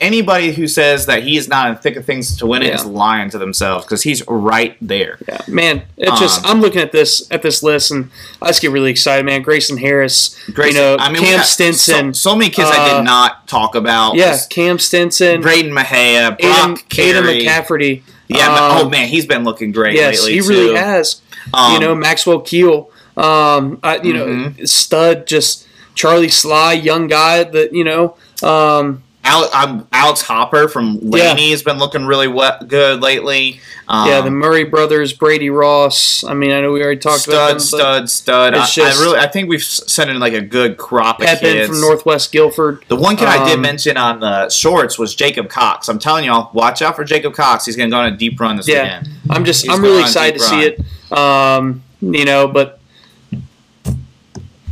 anybody 0.01 0.53
who 0.53 0.67
says 0.67 1.05
that 1.07 1.23
he 1.23 1.35
is 1.38 1.47
not 1.47 1.67
in 1.69 1.75
the 1.75 1.81
thick 1.81 1.95
of 1.95 2.05
things 2.05 2.38
to 2.38 2.45
win 2.47 2.62
it 2.62 2.67
Yeah. 2.67 2.75
is 2.75 2.85
lying 2.85 3.29
to 3.31 3.38
themselves 3.38 3.85
because 3.85 4.03
he's 4.03 4.23
right 4.27 4.75
there. 4.81 5.17
Yeah, 5.27 5.41
man, 5.47 5.81
it's 5.97 6.19
just 6.19 6.45
Um, 6.45 6.51
I'm 6.51 6.62
looking 6.62 6.81
at 6.81 6.91
this 6.91 7.27
at 7.31 7.41
this 7.41 7.62
list 7.63 7.91
and 7.91 8.09
I 8.41 8.47
just 8.47 8.62
get 8.62 8.71
really 8.71 8.91
excited, 8.91 9.25
man. 9.25 9.41
Grayson 9.41 9.77
Harris, 9.77 10.35
Grayson, 10.53 10.75
you 10.75 10.81
know, 10.81 10.97
I 10.99 11.12
mean, 11.12 11.21
Cam 11.23 11.43
Stinson, 11.43 12.13
So, 12.13 12.31
so 12.31 12.35
many 12.38 12.49
kids 12.49 12.69
I 12.71 12.77
uh, 12.91 12.97
did 12.97 13.03
not 13.03 13.47
talk 13.47 13.75
about. 13.75 14.15
yeah, 14.15 14.38
Cam 14.49 14.79
Stinson, 14.79 15.41
Braden 15.41 15.71
Aiden, 15.75 16.38
Brock 16.39 16.39
Aiden 16.79 16.89
Carey. 16.89 17.41
McCafferty. 17.45 18.01
Yeah, 18.29 18.47
um, 18.47 18.85
oh 18.85 18.89
man, 18.89 19.07
he's 19.07 19.25
been 19.25 19.43
looking 19.43 19.71
great 19.71 19.95
yes, 19.95 20.19
lately 20.19 20.33
he 20.35 20.39
too. 20.41 20.47
really 20.49 20.75
has. 20.75 21.21
Um, 21.53 21.73
you 21.73 21.79
know, 21.79 21.95
Maxwell 21.95 22.41
Keel, 22.41 22.91
um, 23.17 23.79
I, 23.83 23.99
you 24.03 24.13
know, 24.13 24.27
Mm-hmm. 24.27 24.65
stud, 24.65 25.25
just 25.27 25.65
Charlie 25.95 26.29
Sly, 26.29 26.73
young 26.73 27.07
guy 27.07 27.43
that 27.43 27.73
you 27.73 27.83
know. 27.83 28.15
Um, 28.43 29.03
Al- 29.25 29.53
um, 29.53 29.88
Alex 29.91 30.21
Hopper 30.21 30.67
from 30.69 30.97
Yeah. 31.01 31.34
Laney 31.34 31.51
has 31.51 31.62
been 31.62 31.77
looking 31.77 32.05
really 32.05 32.27
we- 32.27 32.49
good 32.67 33.01
lately. 33.01 33.60
Um, 33.88 34.08
yeah, 34.08 34.21
the 34.21 34.32
Murray 34.32 34.63
brothers, 34.63 35.13
Brady 35.13 35.49
Ross. 35.49 36.23
I 36.23 36.34
mean, 36.34 36.51
I 36.51 36.62
know 36.62 36.71
we 36.71 36.82
already 36.82 36.99
talked 36.99 37.27
about 37.27 37.60
stud, 37.62 37.79
them, 37.79 38.01
but 38.01 38.10
stud, 38.10 38.53
stud. 38.53 38.53
I, 38.55 38.89
I 38.89 38.91
really, 39.01 39.17
I 39.19 39.27
think 39.27 39.49
we've 39.49 39.63
sent 39.63 40.10
in 40.10 40.19
like 40.19 40.34
a 40.34 40.41
good 40.41 40.77
crop 40.77 41.19
of 41.19 41.25
Pepin 41.25 41.53
kids. 41.53 41.67
from 41.69 41.82
Northwest 41.82 42.32
Guilford. 42.32 42.86
The 42.88 42.95
one 42.95 43.17
kid 43.17 43.27
I 43.27 43.43
did 43.45 43.55
Um, 43.55 43.62
mention 43.62 43.97
on 43.97 44.19
the 44.21 44.47
shorts 44.49 44.97
was 44.97 45.13
Jacob 45.15 45.49
Cox. 45.49 45.89
I'm 45.89 45.99
telling 45.99 46.25
y'all, 46.25 46.49
watch 46.53 46.82
out 46.82 46.95
for 46.95 47.03
Jacob 47.03 47.34
Cox. 47.34 47.65
He's 47.65 47.75
going 47.75 47.89
to 47.89 47.93
go 47.95 47.99
on 47.99 48.13
a 48.13 48.15
deep 48.15 48.39
run 48.39 48.58
this 48.58 48.67
Yeah, 48.67 48.99
weekend. 48.99 49.10
I'm 49.32 49.43
just 49.45 49.63
He's 49.63 49.73
I'm 49.73 49.82
really 49.82 50.01
excited 50.01 50.39
to 50.39 50.43
see 50.45 50.62
it. 50.62 50.79
Um, 51.17 51.84
you 52.01 52.25
know, 52.25 52.47
but 52.47 52.79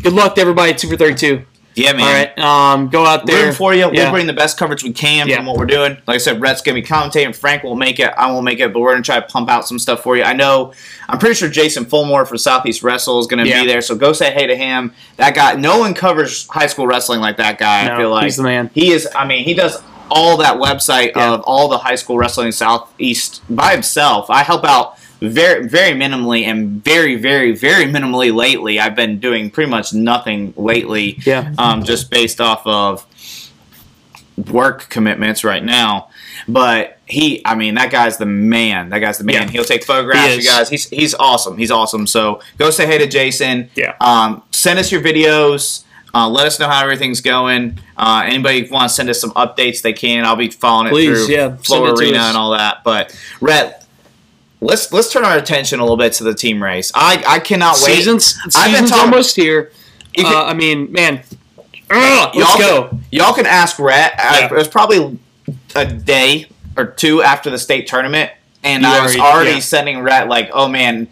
good 0.04 0.14
luck 0.14 0.36
to 0.36 0.42
everybody 0.42 0.72
at 0.72 0.80
Super 0.80 0.96
32. 0.96 1.42
Yeah, 1.78 1.94
man. 1.94 2.02
All 2.02 2.14
right, 2.14 2.74
um, 2.74 2.90
go 2.90 3.06
out 3.06 3.26
there. 3.26 3.38
Rooting 3.38 3.54
for 3.54 3.74
you. 3.74 3.82
Yeah. 3.94 4.04
We'll 4.04 4.12
bring 4.12 4.28
the 4.28 4.34
best 4.34 4.58
coverage 4.58 4.84
we 4.84 4.92
can 4.92 5.28
Yeah. 5.28 5.36
from 5.38 5.46
what 5.46 5.58
we're 5.58 5.66
doing. 5.68 5.98
Like 6.08 6.16
I 6.16 6.18
said, 6.18 6.42
Rhett's 6.42 6.62
gonna 6.62 6.76
be 6.76 6.82
commentating. 6.82 7.36
Frank 7.36 7.64
will 7.64 7.76
make 7.76 8.00
it. 8.00 8.12
I 8.18 8.32
won't 8.32 8.44
make 8.46 8.60
it, 8.60 8.74
but 8.74 8.80
we're 8.80 8.92
gonna 8.94 9.04
try 9.04 9.20
to 9.20 9.26
pump 9.28 9.50
out 9.50 9.68
some 9.68 9.78
stuff 9.78 10.02
for 10.02 10.18
you. 10.18 10.24
I 10.24 10.34
know. 10.34 10.74
I'm 11.08 11.20
pretty 11.20 11.36
sure 11.36 11.50
Jason 11.50 11.86
Fulmore 11.86 12.28
for 12.28 12.38
Southeast 12.38 12.82
Wrestle 12.84 13.20
is 13.20 13.28
gonna 13.28 13.46
Yeah. 13.46 13.62
be 13.62 13.68
there. 13.68 13.82
So 13.82 13.96
go 13.96 14.12
say 14.14 14.32
hey 14.32 14.48
to 14.48 14.56
him. 14.56 14.92
That 15.18 15.36
guy. 15.36 15.54
No 15.54 15.78
one 15.78 15.94
covers 15.94 16.48
high 16.50 16.68
school 16.68 16.88
wrestling 16.88 17.20
like 17.22 17.38
that 17.38 17.58
guy. 17.60 17.88
No, 17.88 17.94
I 17.94 17.98
feel 17.98 18.10
like 18.10 18.24
he's 18.24 18.38
the 18.38 18.44
man. 18.44 18.70
He 18.74 18.92
is. 18.92 19.08
I 19.16 19.26
mean, 19.26 19.44
he 19.44 19.54
does 19.54 19.78
all 20.10 20.38
that 20.38 20.56
website 20.56 21.12
of 21.12 21.42
all 21.42 21.68
the 21.68 21.78
high 21.78 21.96
school 21.96 22.18
wrestling 22.18 22.48
in 22.48 22.54
Southeast 22.54 23.42
by 23.50 23.72
himself. 23.74 24.30
I 24.30 24.42
help 24.44 24.64
out 24.66 24.97
very 25.22 25.68
very 25.68 25.92
minimally 26.00 26.44
and 26.44 26.84
very 26.84 27.16
very 27.16 27.54
very 27.56 27.86
minimally 27.86 28.34
lately. 28.34 28.80
I've 28.80 28.96
been 28.96 29.20
doing 29.20 29.50
pretty 29.50 29.70
much 29.70 29.94
nothing 29.94 30.54
lately 30.56 31.18
Yeah. 31.26 31.54
um, 31.58 31.84
just 31.84 32.10
based 32.12 32.40
off 32.42 32.62
of 32.66 33.06
work 34.52 34.90
commitments 34.90 35.44
right 35.44 35.64
now. 35.64 36.10
But 36.48 37.00
he, 37.06 37.42
I 37.46 37.56
mean, 37.56 37.76
that 37.76 37.92
guy's 37.92 38.18
the 38.18 38.26
man. 38.26 38.90
That 38.90 39.00
guy's 39.00 39.18
the 39.18 39.24
man. 39.24 39.34
Yeah. 39.44 39.48
He'll 39.50 39.64
take 39.66 39.84
photographs, 39.84 40.36
He 40.36 40.42
you 40.42 40.48
guys. 40.48 40.70
He's 40.70 40.88
he's 40.90 41.14
awesome. 41.16 41.58
He's 41.58 41.72
awesome. 41.72 42.08
So 42.08 42.42
go 42.58 42.70
say 42.70 42.86
hey 42.86 42.98
to 43.00 43.08
Jason. 43.08 43.70
Yeah. 43.76 43.96
Um, 44.00 44.44
send 44.52 44.80
us 44.80 44.92
your 44.92 45.02
videos. 45.02 45.84
Uh, 46.14 46.28
let 46.30 46.48
us 46.48 46.58
know 46.60 46.68
how 46.68 46.82
everything's 46.82 47.20
going. 47.22 47.78
Uh, 47.98 48.24
anybody 48.26 48.68
want 48.70 48.90
to 48.90 48.96
send 48.96 49.10
us 49.10 49.20
some 49.20 49.32
updates? 49.32 49.82
They 49.82 49.94
can. 49.94 50.26
I'll 50.26 50.36
be 50.38 50.50
following 50.50 50.88
it 50.88 50.92
Please, 50.92 51.26
through 51.26 51.36
yeah, 51.36 51.56
Flow 51.58 51.86
it 51.86 52.00
Arena 52.00 52.20
and 52.20 52.38
all 52.38 52.52
that. 52.52 52.84
But 52.84 53.16
Rhett, 53.42 53.86
let's 54.62 54.92
let's 54.94 55.12
turn 55.12 55.24
our 55.26 55.38
attention 55.38 55.80
a 55.80 55.84
little 55.84 55.98
bit 55.98 56.14
to 56.14 56.24
the 56.24 56.34
team 56.34 56.62
race. 56.62 56.92
I 56.96 57.24
I 57.28 57.40
cannot 57.40 57.76
wait. 57.84 57.96
Seasons, 57.96 58.38
I've 58.56 58.72
been 58.74 58.88
talking- 58.88 59.06
almost 59.14 59.36
here. 59.36 59.72
Can- 60.14 60.26
Uh, 60.26 60.46
I 60.46 60.54
mean, 60.54 60.92
man, 60.92 61.22
let's 61.90 62.36
y'all 62.36 62.58
go. 62.58 62.88
Can, 62.90 63.04
y'all 63.12 63.34
can 63.34 63.46
ask 63.46 63.78
Rhett. 63.80 64.14
I- 64.20 64.40
Yeah. 64.40 64.46
it 64.48 64.52
was 64.52 64.68
probably 64.68 65.20
a 65.76 65.86
day 65.86 66.48
or 66.76 66.86
two 66.86 67.22
after 67.22 67.50
the 67.50 67.58
state 67.58 67.88
tournament, 67.88 68.32
and 68.64 68.84
You 68.84 68.90
I 68.90 69.02
was 69.02 69.16
already- 69.16 69.20
already 69.20 69.52
yeah. 69.52 69.60
sending 69.60 70.02
Rhett 70.02 70.28
like, 70.28 70.50
"Oh 70.54 70.68
man, 70.68 71.08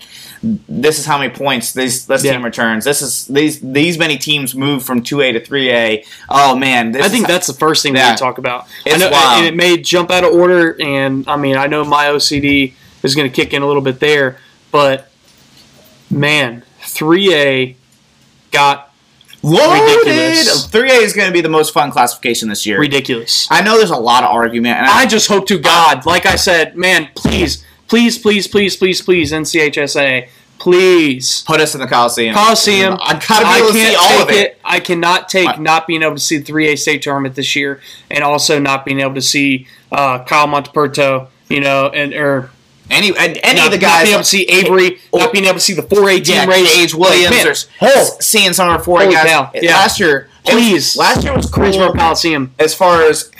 this 0.69 0.99
is 0.99 1.05
how 1.05 1.17
many 1.17 1.29
points 1.31 1.71
this 1.71 2.05
this 2.05 2.23
Yeah. 2.23 2.33
team 2.33 2.43
returns. 2.43 2.83
This 2.85 3.01
is 3.01 3.25
these 3.27 3.59
these 3.61 3.97
many 3.97 4.17
teams 4.17 4.53
move 4.55 4.83
from 4.83 5.01
two 5.01 5.21
A 5.21 5.31
to 5.31 5.39
three 5.39 5.71
A. 5.71 6.03
Oh 6.29 6.55
man, 6.55 6.91
this 6.91 7.03
I 7.05 7.09
think 7.09 7.27
that's 7.27 7.47
the 7.47 7.53
first 7.53 7.83
thing 7.83 7.93
we 7.93 7.99
Yeah. 7.99 8.09
need 8.11 8.17
talk 8.17 8.37
about. 8.37 8.65
It's 8.85 8.95
I 8.95 8.97
know, 8.97 9.09
wild. 9.11 9.37
and 9.39 9.47
it 9.47 9.55
may 9.55 9.77
jump 9.77 10.11
out 10.11 10.23
of 10.23 10.33
order, 10.33 10.75
and 10.79 11.25
I 11.27 11.35
mean, 11.37 11.57
I 11.57 11.67
know 11.67 11.83
my 11.85 12.07
OCD 12.09 12.73
is 13.05 13.15
going 13.15 13.29
to 13.29 13.35
kick 13.35 13.53
in 13.53 13.61
a 13.61 13.67
little 13.67 13.81
bit 13.81 13.99
there, 13.99 14.37
but 14.71 15.11
man, 16.09 16.63
3A 16.81 17.75
got 18.51 18.93
loaded. 19.41 19.81
ridiculous. 19.81 20.67
Three 20.67 20.91
A 20.91 20.95
is 20.95 21.13
going 21.13 21.27
to 21.27 21.33
be 21.33 21.41
the 21.41 21.49
most 21.49 21.73
fun 21.73 21.91
classification 21.91 22.49
this 22.49 22.65
year. 22.65 22.79
ridiculous. 22.79 23.47
I 23.51 23.61
know 23.61 23.77
there's 23.77 23.91
a 23.91 23.97
lot 23.97 24.23
of 24.23 24.31
argument, 24.31 24.77
and 24.77 24.87
I, 24.87 25.01
I 25.01 25.05
just 25.05 25.27
hope 25.27 25.47
to 25.47 25.59
God, 25.59 26.05
like 26.05 26.25
I 26.25 26.35
said, 26.35 26.75
man, 26.75 27.09
please, 27.15 27.63
please, 27.87 28.17
please, 28.17 28.47
please, 28.47 28.75
please, 28.75 29.01
please, 29.01 29.31
NCHSA, 29.31 30.29
please. 30.57 31.43
put 31.43 31.61
us 31.61 31.75
in 31.75 31.81
the 31.81 31.87
Coliseum. 31.87 32.33
Coliseum. 32.33 32.97
I 33.01 33.13
gotta 33.13 33.45
be 33.45 33.49
I 33.49 33.57
able 33.57 33.67
to 33.67 33.73
see 33.73 33.79
can't 33.79 33.97
all 33.97 34.25
take 34.25 34.29
of 34.29 34.29
it. 34.31 34.61
I 34.63 34.79
cannot 34.79 35.29
take 35.29 35.59
not 35.59 35.87
being 35.87 36.03
able 36.03 36.15
to 36.15 36.21
see 36.21 36.37
the 36.37 36.51
3A 36.51 36.77
state 36.77 37.01
tournament 37.01 37.35
this 37.35 37.55
year, 37.55 37.81
and 38.09 38.23
also 38.23 38.59
not 38.59 38.85
being 38.85 38.99
able 38.99 39.15
to 39.15 39.21
see 39.21 39.67
uh, 39.91 40.23
Kyle 40.23 40.47
Monteperto, 40.47 41.27
you 41.49 41.59
know, 41.59 41.89
and 41.89 42.13
or 42.13 42.51
Any 42.89 43.09
and 43.17 43.39
any 43.43 43.57
not, 43.59 43.65
of 43.67 43.71
the 43.71 43.77
not 43.77 43.81
guys. 43.81 44.03
being 44.03 44.13
able 44.13 44.23
to 44.23 44.29
see 44.29 44.43
Avery, 44.43 44.99
Or- 45.11 45.19
not 45.21 45.33
being 45.33 45.45
able 45.45 45.55
to 45.55 45.59
see 45.59 45.73
the 45.73 45.81
4A 45.83 46.23
team 46.23 46.35
yeah, 46.35 46.45
race. 46.45 46.75
Gage 46.75 46.93
Williams 46.93 47.67
Like, 47.81 47.81
man, 47.81 47.97
or 47.97 48.21
seeing 48.21 48.53
some 48.53 48.69
of 48.69 48.75
our 48.77 48.83
four 48.83 48.99
Holy 49.01 49.13
guys. 49.13 49.25
cow, 49.25 49.49
yeah. 49.55 49.73
Last 49.75 49.99
year, 49.99 50.29
it 50.45 50.53
was- 50.53 50.63
Please. 50.63 50.95
last 50.97 51.23
year 51.23 51.35
was 51.35 51.45
cool. 51.47 51.63
Greensboro 51.63 51.93
Coliseum. 51.93 52.53
as 52.59 52.73
far 52.75 53.01
as 53.03 53.31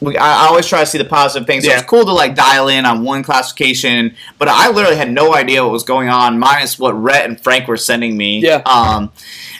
we, 0.00 0.16
I 0.16 0.46
always 0.46 0.66
try 0.66 0.80
to 0.80 0.86
see 0.86 0.98
the 0.98 1.04
positive 1.04 1.46
things. 1.46 1.64
So 1.64 1.70
Yeah. 1.70 1.78
it's 1.78 1.86
cool 1.88 2.04
to 2.04 2.12
like 2.12 2.34
dial 2.34 2.68
in 2.68 2.84
on 2.84 3.02
one 3.04 3.22
classification, 3.22 4.14
but 4.38 4.48
I 4.48 4.70
literally 4.70 4.96
had 4.96 5.10
no 5.10 5.34
idea 5.34 5.62
what 5.62 5.72
was 5.72 5.84
going 5.84 6.08
on, 6.08 6.38
minus 6.38 6.78
what 6.78 6.92
Rhett 6.92 7.24
and 7.24 7.40
Frank 7.40 7.66
were 7.66 7.76
sending 7.78 8.16
me. 8.16 8.40
Yeah. 8.40 8.62
Um, 8.66 9.10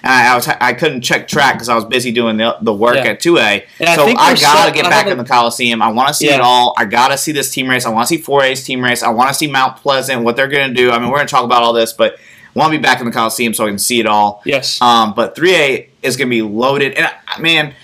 and 0.03 0.12
I, 0.12 0.33
I 0.33 0.35
was 0.35 0.46
I 0.49 0.72
couldn't 0.75 1.01
check 1.01 1.27
track 1.27 1.55
because 1.55 1.68
I 1.70 1.75
was 1.75 1.85
busy 1.87 2.12
doing 2.12 2.37
the, 2.37 2.57
the 2.61 2.72
work 2.72 2.96
Yeah. 2.96 3.07
at 3.12 3.20
two 3.20 3.38
A. 3.38 3.64
And 3.81 3.88
I 3.88 3.96
So 3.96 4.05
I 4.07 4.14
gotta 4.35 4.37
some- 4.37 4.72
get 4.72 4.85
I 4.87 4.90
back 4.90 5.07
in 5.07 5.16
the 5.18 5.25
Coliseum. 5.25 5.81
I 5.81 5.90
want 5.90 6.09
to 6.09 6.14
see 6.14 6.27
Yeah. 6.27 6.35
it 6.37 6.40
all. 6.42 6.75
I 6.77 6.85
gotta 6.85 7.16
see 7.16 7.33
this 7.33 7.51
team 7.51 7.68
race. 7.68 7.87
I 7.87 7.88
want 7.88 8.07
to 8.09 8.14
see 8.14 8.20
four 8.20 8.42
A's 8.42 8.62
team 8.62 8.85
race. 8.85 9.03
I 9.03 9.09
want 9.09 9.29
to 9.29 9.35
see 9.35 9.46
Mount 9.46 9.77
Pleasant, 9.79 10.22
what 10.22 10.37
they're 10.37 10.49
gonna 10.49 10.75
do. 10.75 10.90
I 10.92 10.99
mean, 10.99 11.09
we're 11.11 11.16
gonna 11.18 11.29
talk 11.29 11.44
about 11.44 11.62
all 11.62 11.72
this, 11.72 11.92
but. 11.92 12.16
I 12.55 12.59
want 12.59 12.72
to 12.72 12.79
be 12.79 12.83
back 12.83 13.01
in 13.01 13.05
the 13.05 13.12
Coliseum 13.12 13.53
so 13.53 13.66
I 13.66 13.68
can 13.68 13.79
see 13.79 14.01
it 14.01 14.07
all. 14.07 14.40
Yes. 14.46 14.81
Um, 14.81 15.12
but 15.12 15.37
3A 15.37 15.88
is 16.03 16.16
going 16.16 16.29
to 16.29 16.31
be 16.31 16.40
loaded. 16.40 16.94
And 16.94 17.07
man, 17.38 17.75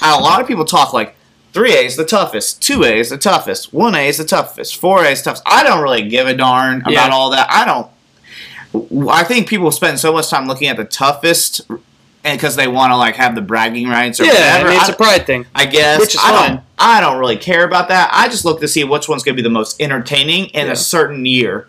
a 0.00 0.18
lot 0.18 0.40
of 0.40 0.46
people 0.48 0.64
talk 0.64 0.94
like 0.94 1.14
3A 1.52 1.84
is 1.84 1.96
the 1.96 2.04
toughest, 2.04 2.62
2A 2.62 2.96
is 2.96 3.10
the 3.10 3.18
toughest, 3.18 3.72
1A 3.72 4.08
is 4.08 4.16
the 4.18 4.24
toughest, 4.24 4.80
4A 4.80 5.12
is 5.12 5.18
the 5.20 5.24
toughest. 5.24 5.42
I 5.46 5.62
don't 5.62 5.82
really 5.82 6.08
give 6.08 6.26
a 6.26 6.34
darn 6.34 6.80
about 6.80 6.92
Yeah. 6.92 7.08
all 7.10 7.30
that. 7.30 7.46
I 7.50 7.64
don't. 7.66 7.88
I 9.10 9.22
think 9.24 9.48
people 9.48 9.70
spend 9.70 10.00
so 10.00 10.12
much 10.14 10.30
time 10.30 10.46
looking 10.46 10.68
at 10.68 10.78
the 10.78 10.84
toughest 10.84 11.60
and 12.24 12.38
because 12.38 12.56
they 12.56 12.68
want 12.68 12.90
to 12.92 12.96
like 12.96 13.16
have 13.16 13.34
the 13.34 13.42
bragging 13.42 13.88
rights 13.88 14.18
or 14.18 14.24
yeah, 14.24 14.32
whatever. 14.32 14.68
Mean, 14.70 14.78
it's 14.80 14.88
I- 14.88 14.92
a 14.92 14.96
pride 14.96 15.26
thing. 15.26 15.44
I 15.54 15.66
guess 15.66 16.00
Which 16.00 16.14
is 16.14 16.20
I 16.22 16.30
fine. 16.30 16.50
don't. 16.56 16.60
I 16.78 17.00
don't 17.00 17.18
really 17.18 17.36
care 17.36 17.64
about 17.64 17.88
that. 17.88 18.08
I 18.12 18.28
just 18.28 18.44
look 18.46 18.60
to 18.60 18.68
see 18.68 18.82
which 18.84 19.08
one's 19.08 19.22
going 19.22 19.36
to 19.36 19.42
be 19.42 19.46
the 19.46 19.52
most 19.52 19.78
entertaining 19.80 20.46
in 20.46 20.66
Yeah. 20.66 20.72
a 20.72 20.76
certain 20.76 21.26
year. 21.26 21.68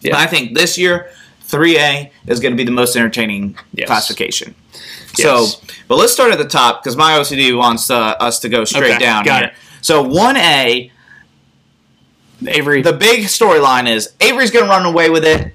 Yeah. 0.00 0.12
But 0.12 0.20
I 0.20 0.26
think 0.26 0.56
this 0.56 0.76
year, 0.76 1.08
3A 1.46 2.10
is 2.26 2.40
going 2.40 2.52
to 2.52 2.56
be 2.56 2.64
the 2.64 2.70
most 2.72 2.96
entertaining 2.96 3.56
Yes. 3.74 3.86
classification. 3.86 4.54
Yes. 5.18 5.54
So, 5.56 5.60
but 5.88 5.96
let's 5.96 6.12
start 6.12 6.32
at 6.32 6.38
the 6.38 6.46
top 6.48 6.82
because 6.82 6.96
my 6.96 7.12
OCD 7.12 7.56
wants 7.56 7.90
uh, 7.90 7.96
us 8.20 8.38
to 8.40 8.48
go 8.48 8.64
straight 8.64 8.90
Okay, 8.94 8.98
down 8.98 9.24
got 9.24 9.40
here. 9.42 9.50
it. 9.50 9.56
So 9.82 10.04
1A, 10.04 10.90
Avery, 12.46 12.82
the 12.82 12.92
big 12.92 13.24
storyline 13.24 13.88
is 13.88 14.12
Avery's 14.20 14.50
going 14.50 14.64
to 14.64 14.70
run 14.70 14.86
away 14.86 15.10
with 15.10 15.24
it 15.24 15.54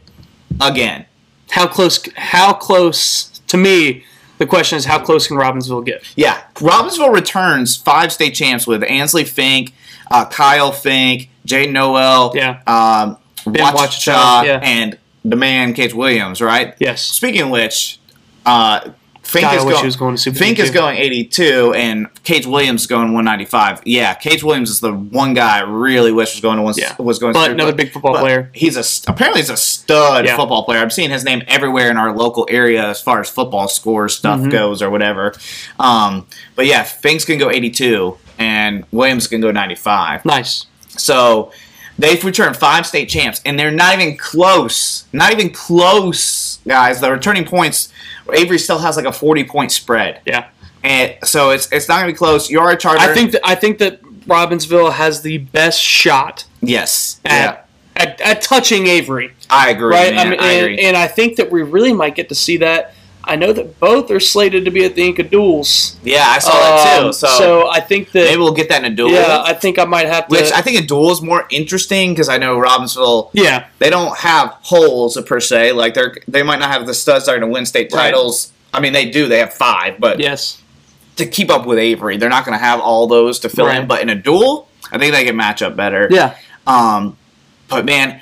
again. 0.62 1.06
how 1.52 1.68
close? 1.68 2.00
How 2.16 2.54
close? 2.54 3.30
To 3.48 3.58
me, 3.58 4.04
the 4.40 4.46
question 4.46 4.78
is 4.78 4.86
how 4.86 5.00
close 5.04 5.28
can 5.28 5.38
Robbinsville 5.38 5.86
get? 5.86 6.04
Yeah, 6.16 6.42
Robbinsville 6.56 7.14
returns 7.14 7.76
five 7.78 8.12
state 8.12 8.32
champs 8.36 8.68
with 8.68 8.84
Ansley 8.84 9.24
Fink, 9.24 9.74
uh, 10.12 10.26
Kyle 10.26 10.72
Fink, 10.72 11.30
Jay 11.46 11.66
Noel, 11.68 12.32
Yeah. 12.36 12.60
um, 12.68 13.18
Wachacha, 13.46 14.46
yeah. 14.46 14.60
and 14.64 14.98
the 15.24 15.36
man 15.36 15.74
Cage 15.74 15.94
Williams. 15.94 16.42
Right. 16.42 16.76
Yes. 16.80 17.02
Speaking 17.04 17.42
of 17.44 17.50
which, 17.50 18.00
uh, 18.46 18.90
Fink 19.26 19.52
is 19.54 19.64
going. 19.64 19.86
was 19.86 19.96
going 19.96 20.16
to 20.16 20.22
Super 20.22 20.38
Fink 20.38 20.58
League 20.60 20.66
is 20.68 20.72
going 20.72 20.98
82, 20.98 21.74
and 21.74 22.08
Cage 22.24 22.46
Williams 22.46 22.82
is 22.82 22.88
going 22.88 23.14
195. 23.14 23.82
Yeah, 23.86 24.14
Cage 24.14 24.44
Williams 24.44 24.70
is 24.70 24.80
the 24.80 24.94
one 24.94 25.34
guy 25.34 25.58
I 25.58 25.62
really 25.62 26.12
wish 26.12 26.34
was 26.36 26.42
going 26.42 26.58
to 26.58 26.64
one, 26.64 26.74
Yeah. 26.78 26.96
was 27.00 27.18
going. 27.20 27.34
But 27.34 27.48
to 27.48 27.54
another 27.54 27.74
big 27.74 27.92
football 27.92 28.18
player. 28.20 28.50
He's 28.54 28.78
a 28.78 29.12
apparently 29.12 29.42
he's 29.42 29.50
a 29.50 29.58
stud 29.58 30.26
Yeah. 30.26 30.36
football 30.38 30.64
player. 30.64 30.80
I'm 30.80 30.90
seeing 30.92 31.10
his 31.10 31.24
name 31.24 31.42
everywhere 31.48 31.90
in 31.90 31.98
our 31.98 32.16
local 32.16 32.48
area 32.50 32.88
as 32.88 33.02
far 33.02 33.20
as 33.20 33.30
football 33.30 33.68
score 33.68 34.08
stuff 34.10 34.40
Mm-hmm. 34.40 34.50
goes 34.50 34.82
or 34.82 34.90
whatever. 34.90 35.34
Um, 35.80 36.28
but 36.56 36.66
yeah, 36.68 36.84
Fink's 36.84 37.26
can 37.26 37.38
go 37.40 37.50
82, 37.50 38.18
and 38.38 38.86
Williams 38.92 39.28
can 39.28 39.42
go 39.42 39.52
95. 39.52 40.24
Nice. 40.24 40.68
So 40.90 41.52
they've 41.98 42.24
returned 42.24 42.58
five 42.58 42.86
state 42.86 43.10
champs, 43.10 43.42
and 43.46 43.58
they're 43.60 43.72
not 43.72 44.00
even 44.00 44.18
close. 44.18 45.06
Not 45.12 45.32
even 45.32 45.50
close, 45.50 46.45
guys. 46.68 47.02
The 47.02 47.12
returning 47.12 47.46
points, 47.46 47.90
Avery 48.32 48.60
still 48.60 48.80
has 48.80 48.98
like 48.98 49.06
a 49.06 49.12
40 49.12 49.44
point 49.46 49.72
spread. 49.72 50.22
Yeah. 50.26 50.50
And 50.84 51.16
so 51.24 51.50
it's 51.50 51.72
it's 51.72 51.88
not 51.88 51.96
gonna 52.00 52.12
be 52.12 52.18
close. 52.18 52.50
Uwharrie 52.50 52.80
Charter. 52.80 53.00
I 53.00 53.14
think 53.14 53.32
that 53.32 53.42
I 53.44 53.56
think 53.56 53.80
that 53.80 54.02
Robbinsville 54.28 54.94
has 54.94 55.22
the 55.22 55.40
best 55.40 55.82
shot 55.82 56.46
yes. 56.62 57.20
at 57.26 57.66
yeah. 57.96 58.04
at, 58.04 58.22
at 58.22 58.42
touching 58.42 58.88
Avery. 58.88 59.34
I 59.50 59.72
agree. 59.72 59.96
Right. 59.96 60.14
man. 60.14 60.28
I 60.28 60.30
mean, 60.30 60.40
I 60.40 60.52
and, 60.52 60.66
agree. 60.66 60.80
and 60.80 60.98
I 60.98 61.08
think 61.08 61.38
that 61.38 61.52
we 61.52 61.64
really 61.64 61.94
might 61.94 62.16
get 62.16 62.30
to 62.30 62.36
see 62.36 62.58
that. 62.58 62.94
I 63.28 63.36
know 63.36 63.52
that 63.54 63.80
both 63.80 64.12
are 64.12 64.20
slated 64.20 64.66
to 64.66 64.72
be 64.72 64.86
at 64.86 64.96
the 64.96 65.04
Inca 65.04 65.24
Duels. 65.24 65.98
yeah, 66.04 66.26
I 66.28 66.40
saw 66.40 66.52
that 66.52 67.00
too. 67.00 67.06
Um, 67.08 67.14
So, 67.14 67.70
I 67.70 67.80
think 67.80 68.12
that 68.12 68.26
maybe 68.26 68.38
we'll 68.38 68.54
get 68.54 68.70
that 68.70 68.84
in 68.86 68.92
a 68.92 68.96
duel. 68.96 69.12
yeah, 69.12 69.42
I 69.44 69.54
think 69.54 69.80
I 69.80 69.86
might 69.86 70.08
have 70.08 70.28
to. 70.28 70.32
which 70.32 70.52
I 70.52 70.62
think 70.62 70.80
a 70.82 70.86
duel 70.86 71.12
is 71.12 71.22
more 71.22 71.46
interesting 71.50 72.14
because 72.14 72.30
I 72.30 72.38
know 72.38 72.58
Robbinsville 72.58 73.32
yeah, 73.34 73.68
they 73.80 73.90
don't 73.90 74.16
have 74.20 74.50
holes 74.62 75.20
per 75.26 75.40
se. 75.40 75.72
Like 75.74 75.94
they're 75.96 76.16
they 76.28 76.44
might 76.44 76.60
not 76.60 76.70
have 76.72 76.86
the 76.88 76.94
studs 76.94 77.26
that 77.26 77.32
are 77.34 77.40
going 77.40 77.50
to 77.50 77.54
win 77.54 77.66
state 77.66 77.92
Right. 77.92 78.12
titles. 78.12 78.52
I 78.74 78.80
mean, 78.80 78.94
they 78.94 79.10
do. 79.10 79.28
They 79.28 79.40
have 79.40 79.54
five, 79.54 80.00
but 80.00 80.20
yes, 80.20 80.62
to 81.16 81.26
keep 81.26 81.50
up 81.50 81.66
with 81.66 81.80
Avery, 81.80 82.18
they're 82.18 82.30
not 82.30 82.46
going 82.46 82.58
to 82.58 82.64
have 82.64 82.80
all 82.80 83.08
those 83.08 83.40
to 83.40 83.50
fill 83.50 83.68
in. 83.70 83.88
But 83.88 84.02
in 84.02 84.10
a 84.10 84.16
duel, 84.16 84.68
I 84.92 84.98
think 84.98 85.14
they 85.14 85.24
can 85.26 85.36
match 85.36 85.62
up 85.62 85.76
better. 85.76 86.08
yeah, 86.12 86.36
Um, 86.68 87.18
but 87.70 87.86
man, 87.86 88.20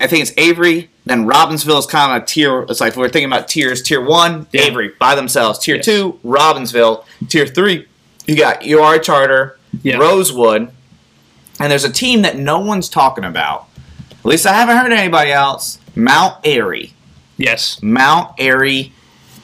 I 0.00 0.06
think 0.06 0.22
it's 0.22 0.32
Avery. 0.38 0.88
Then 1.04 1.26
Robbinsville 1.26 1.78
is 1.78 1.86
kind 1.86 2.16
of 2.16 2.22
a 2.22 2.26
tier. 2.26 2.62
It's 2.68 2.80
like 2.80 2.96
we're 2.96 3.08
thinking 3.08 3.30
about 3.30 3.48
tiers. 3.48 3.82
Tier 3.82 4.00
one, 4.04 4.46
Yeah. 4.52 4.62
Avery 4.62 4.92
by 4.98 5.14
themselves. 5.14 5.58
Tier 5.58 5.76
Yes. 5.76 5.84
two, 5.84 6.18
Robbinsville. 6.24 7.04
Tier 7.28 7.46
three, 7.46 7.86
you 8.26 8.36
got 8.36 8.62
Uwharrie 8.62 9.02
Charter, 9.02 9.58
Yeah. 9.82 9.96
Rosewood, 9.96 10.70
and 11.58 11.70
there's 11.70 11.84
a 11.84 11.90
team 11.92 12.22
that 12.22 12.38
no 12.38 12.58
one's 12.60 12.88
talking 12.88 13.24
about. 13.24 13.66
At 14.10 14.24
least 14.26 14.46
I 14.46 14.52
haven't 14.54 14.76
heard 14.76 14.92
anybody 14.92 15.32
else. 15.32 15.78
Mount 15.94 16.36
Airy. 16.44 16.94
yes, 17.36 17.78
Mount 17.82 18.30
Airy 18.38 18.92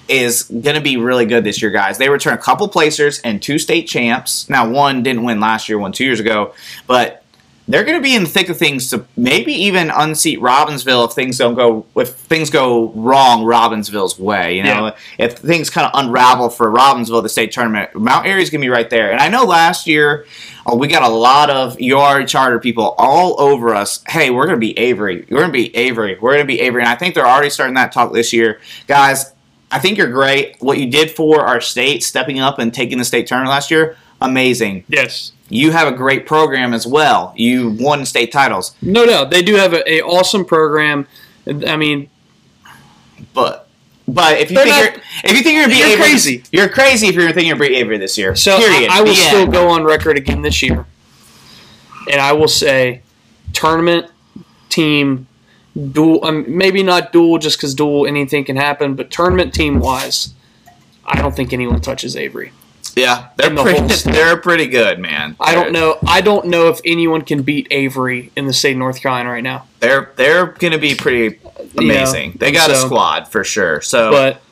is 0.08 0.44
going 0.44 0.76
to 0.76 0.80
be 0.80 0.96
really 0.96 1.26
good 1.26 1.42
this 1.42 1.60
year, 1.60 1.70
guys. 1.72 1.98
They 1.98 2.08
return 2.08 2.34
a 2.34 2.38
couple 2.38 2.68
placers 2.68 3.18
and 3.20 3.42
two 3.42 3.58
state 3.58 3.88
champs. 3.88 4.48
Now, 4.48 4.68
one 4.68 5.02
didn't 5.02 5.24
win 5.24 5.40
last 5.40 5.68
year, 5.68 5.78
one 5.78 5.90
two 5.92 6.04
years 6.04 6.20
ago, 6.20 6.54
but 6.86 7.24
they're 7.68 7.84
going 7.84 7.98
to 7.98 8.02
be 8.02 8.14
in 8.14 8.24
the 8.24 8.28
thick 8.28 8.48
of 8.48 8.56
things 8.56 8.90
to 8.90 9.04
maybe 9.16 9.52
even 9.52 9.90
unseat 9.90 10.38
Robbinsville 10.40 11.08
if 11.08 11.14
things 11.14 11.38
don't 11.38 11.54
go 11.54 11.86
if 11.96 12.10
things 12.10 12.50
go 12.50 12.90
wrong 12.92 13.44
Robbinsville's 13.44 14.18
way. 14.18 14.56
You 14.56 14.62
know, 14.62 14.94
if 15.18 15.38
things 15.38 15.70
kind 15.70 15.86
of 15.86 15.92
unravel 15.94 16.50
for 16.50 16.70
Robbinsville 16.70 17.22
the 17.22 17.28
state 17.28 17.52
tournament, 17.52 17.94
Mount 17.94 18.26
Airy's 18.26 18.50
going 18.50 18.60
to 18.60 18.64
be 18.64 18.70
right 18.70 18.88
there. 18.88 19.10
And 19.10 19.20
I 19.20 19.28
know 19.28 19.44
last 19.44 19.86
year 19.86 20.26
oh, 20.66 20.76
we 20.76 20.88
got 20.88 21.02
a 21.02 21.08
lot 21.08 21.48
of 21.50 21.76
Uwharrie 21.78 22.28
charter 22.28 22.58
people 22.58 22.94
all 22.98 23.40
over 23.40 23.74
us. 23.74 24.02
Hey, 24.08 24.30
we're 24.30 24.46
going 24.46 24.56
to 24.56 24.60
be 24.60 24.76
Avery. 24.78 25.26
We're 25.30 25.38
going 25.38 25.48
to 25.48 25.52
be 25.52 25.74
Avery. 25.76 26.18
We're 26.20 26.32
going 26.32 26.44
to 26.44 26.46
be 26.46 26.60
Avery. 26.60 26.82
And 26.82 26.88
I 26.88 26.96
think 26.96 27.14
they're 27.14 27.26
already 27.26 27.50
starting 27.50 27.74
that 27.74 27.92
talk 27.92 28.12
this 28.12 28.32
year, 28.32 28.60
guys. 28.86 29.32
I 29.70 29.78
think 29.78 29.98
you're 29.98 30.10
great. 30.10 30.56
What 30.60 30.78
you 30.78 30.90
did 30.90 31.10
for 31.10 31.40
our 31.40 31.60
state, 31.60 32.04
stepping 32.04 32.38
up 32.38 32.58
and 32.58 32.72
taking 32.72 32.98
the 32.98 33.04
state 33.04 33.26
tournament 33.26 33.50
last 33.50 33.70
year, 33.70 33.96
amazing. 34.20 34.84
yes. 34.88 35.32
You 35.48 35.70
have 35.70 35.86
a 35.86 35.96
great 35.96 36.26
program 36.26 36.74
as 36.74 36.86
well. 36.86 37.32
You 37.36 37.70
won 37.70 38.04
state 38.04 38.32
titles, 38.32 38.74
No 38.82 39.06
doubt, 39.06 39.30
they 39.30 39.42
do 39.42 39.54
have 39.54 39.72
a, 39.72 39.88
a 39.90 40.00
awesome 40.02 40.44
program. 40.44 41.06
I 41.46 41.76
mean, 41.76 42.08
but 43.32 43.68
but 44.08 44.38
if 44.40 44.50
you 44.50 44.56
think 44.56 44.68
not- 44.68 44.82
you're 44.94 45.02
if 45.24 45.32
you 45.36 45.42
think 45.42 45.54
you're 45.54 45.62
gonna 45.64 45.74
be 45.74 45.78
You're 45.78 45.88
Avery, 45.88 46.02
crazy. 46.10 46.42
You're 46.52 46.68
crazy 46.68 47.06
if 47.08 47.14
you're 47.14 47.26
thinking 47.28 47.46
you're 47.46 47.56
gonna 47.56 47.68
be 47.70 47.76
Avery 47.76 47.98
this 47.98 48.18
year. 48.18 48.34
so 48.36 48.58
Period. 48.58 48.90
I, 48.90 48.98
I 48.98 49.02
will 49.02 49.14
still 49.14 49.46
go 49.46 49.68
on 49.68 49.84
record 49.84 50.16
again 50.16 50.42
this 50.42 50.62
year, 50.62 50.86
and 52.10 52.20
I 52.20 52.32
will 52.32 52.48
say, 52.48 53.02
tournament 53.52 54.10
team 54.68 55.26
dual. 55.92 56.24
Um, 56.24 56.44
maybe 56.48 56.82
not 56.82 57.12
dual, 57.12 57.38
just 57.38 57.58
because 57.58 57.74
dual 57.74 58.06
anything 58.06 58.44
can 58.44 58.56
happen, 58.56 58.94
but 58.94 59.10
tournament 59.10 59.54
team 59.54 59.78
wise, 59.80 60.34
I 61.04 61.20
don't 61.20 61.34
think 61.36 61.52
anyone 61.52 61.80
touches 61.80 62.16
Avery. 62.16 62.52
Yeah, 62.96 63.28
they're 63.36 63.50
the 63.50 63.62
pretty, 63.62 64.10
they're 64.10 64.36
pretty 64.38 64.66
good, 64.66 64.98
man. 64.98 65.36
I 65.38 65.54
don't 65.54 65.70
know. 65.72 65.98
I 66.06 66.22
don't 66.22 66.46
know 66.46 66.68
if 66.68 66.80
anyone 66.84 67.20
can 67.22 67.42
beat 67.42 67.68
Avery 67.70 68.32
in 68.34 68.46
the 68.46 68.54
state 68.54 68.72
of 68.72 68.78
North 68.78 69.02
Carolina 69.02 69.30
right 69.30 69.44
now. 69.44 69.66
They're 69.80 70.12
they're 70.16 70.46
gonna 70.46 70.78
be 70.78 70.94
pretty 70.94 71.38
amazing. 71.76 72.32
they 72.38 72.52
got 72.52 72.70
a 72.70 72.76
squad 72.76 73.28
for 73.28 73.44
sure. 73.44 73.82
So 73.82 74.10
But 74.10 74.42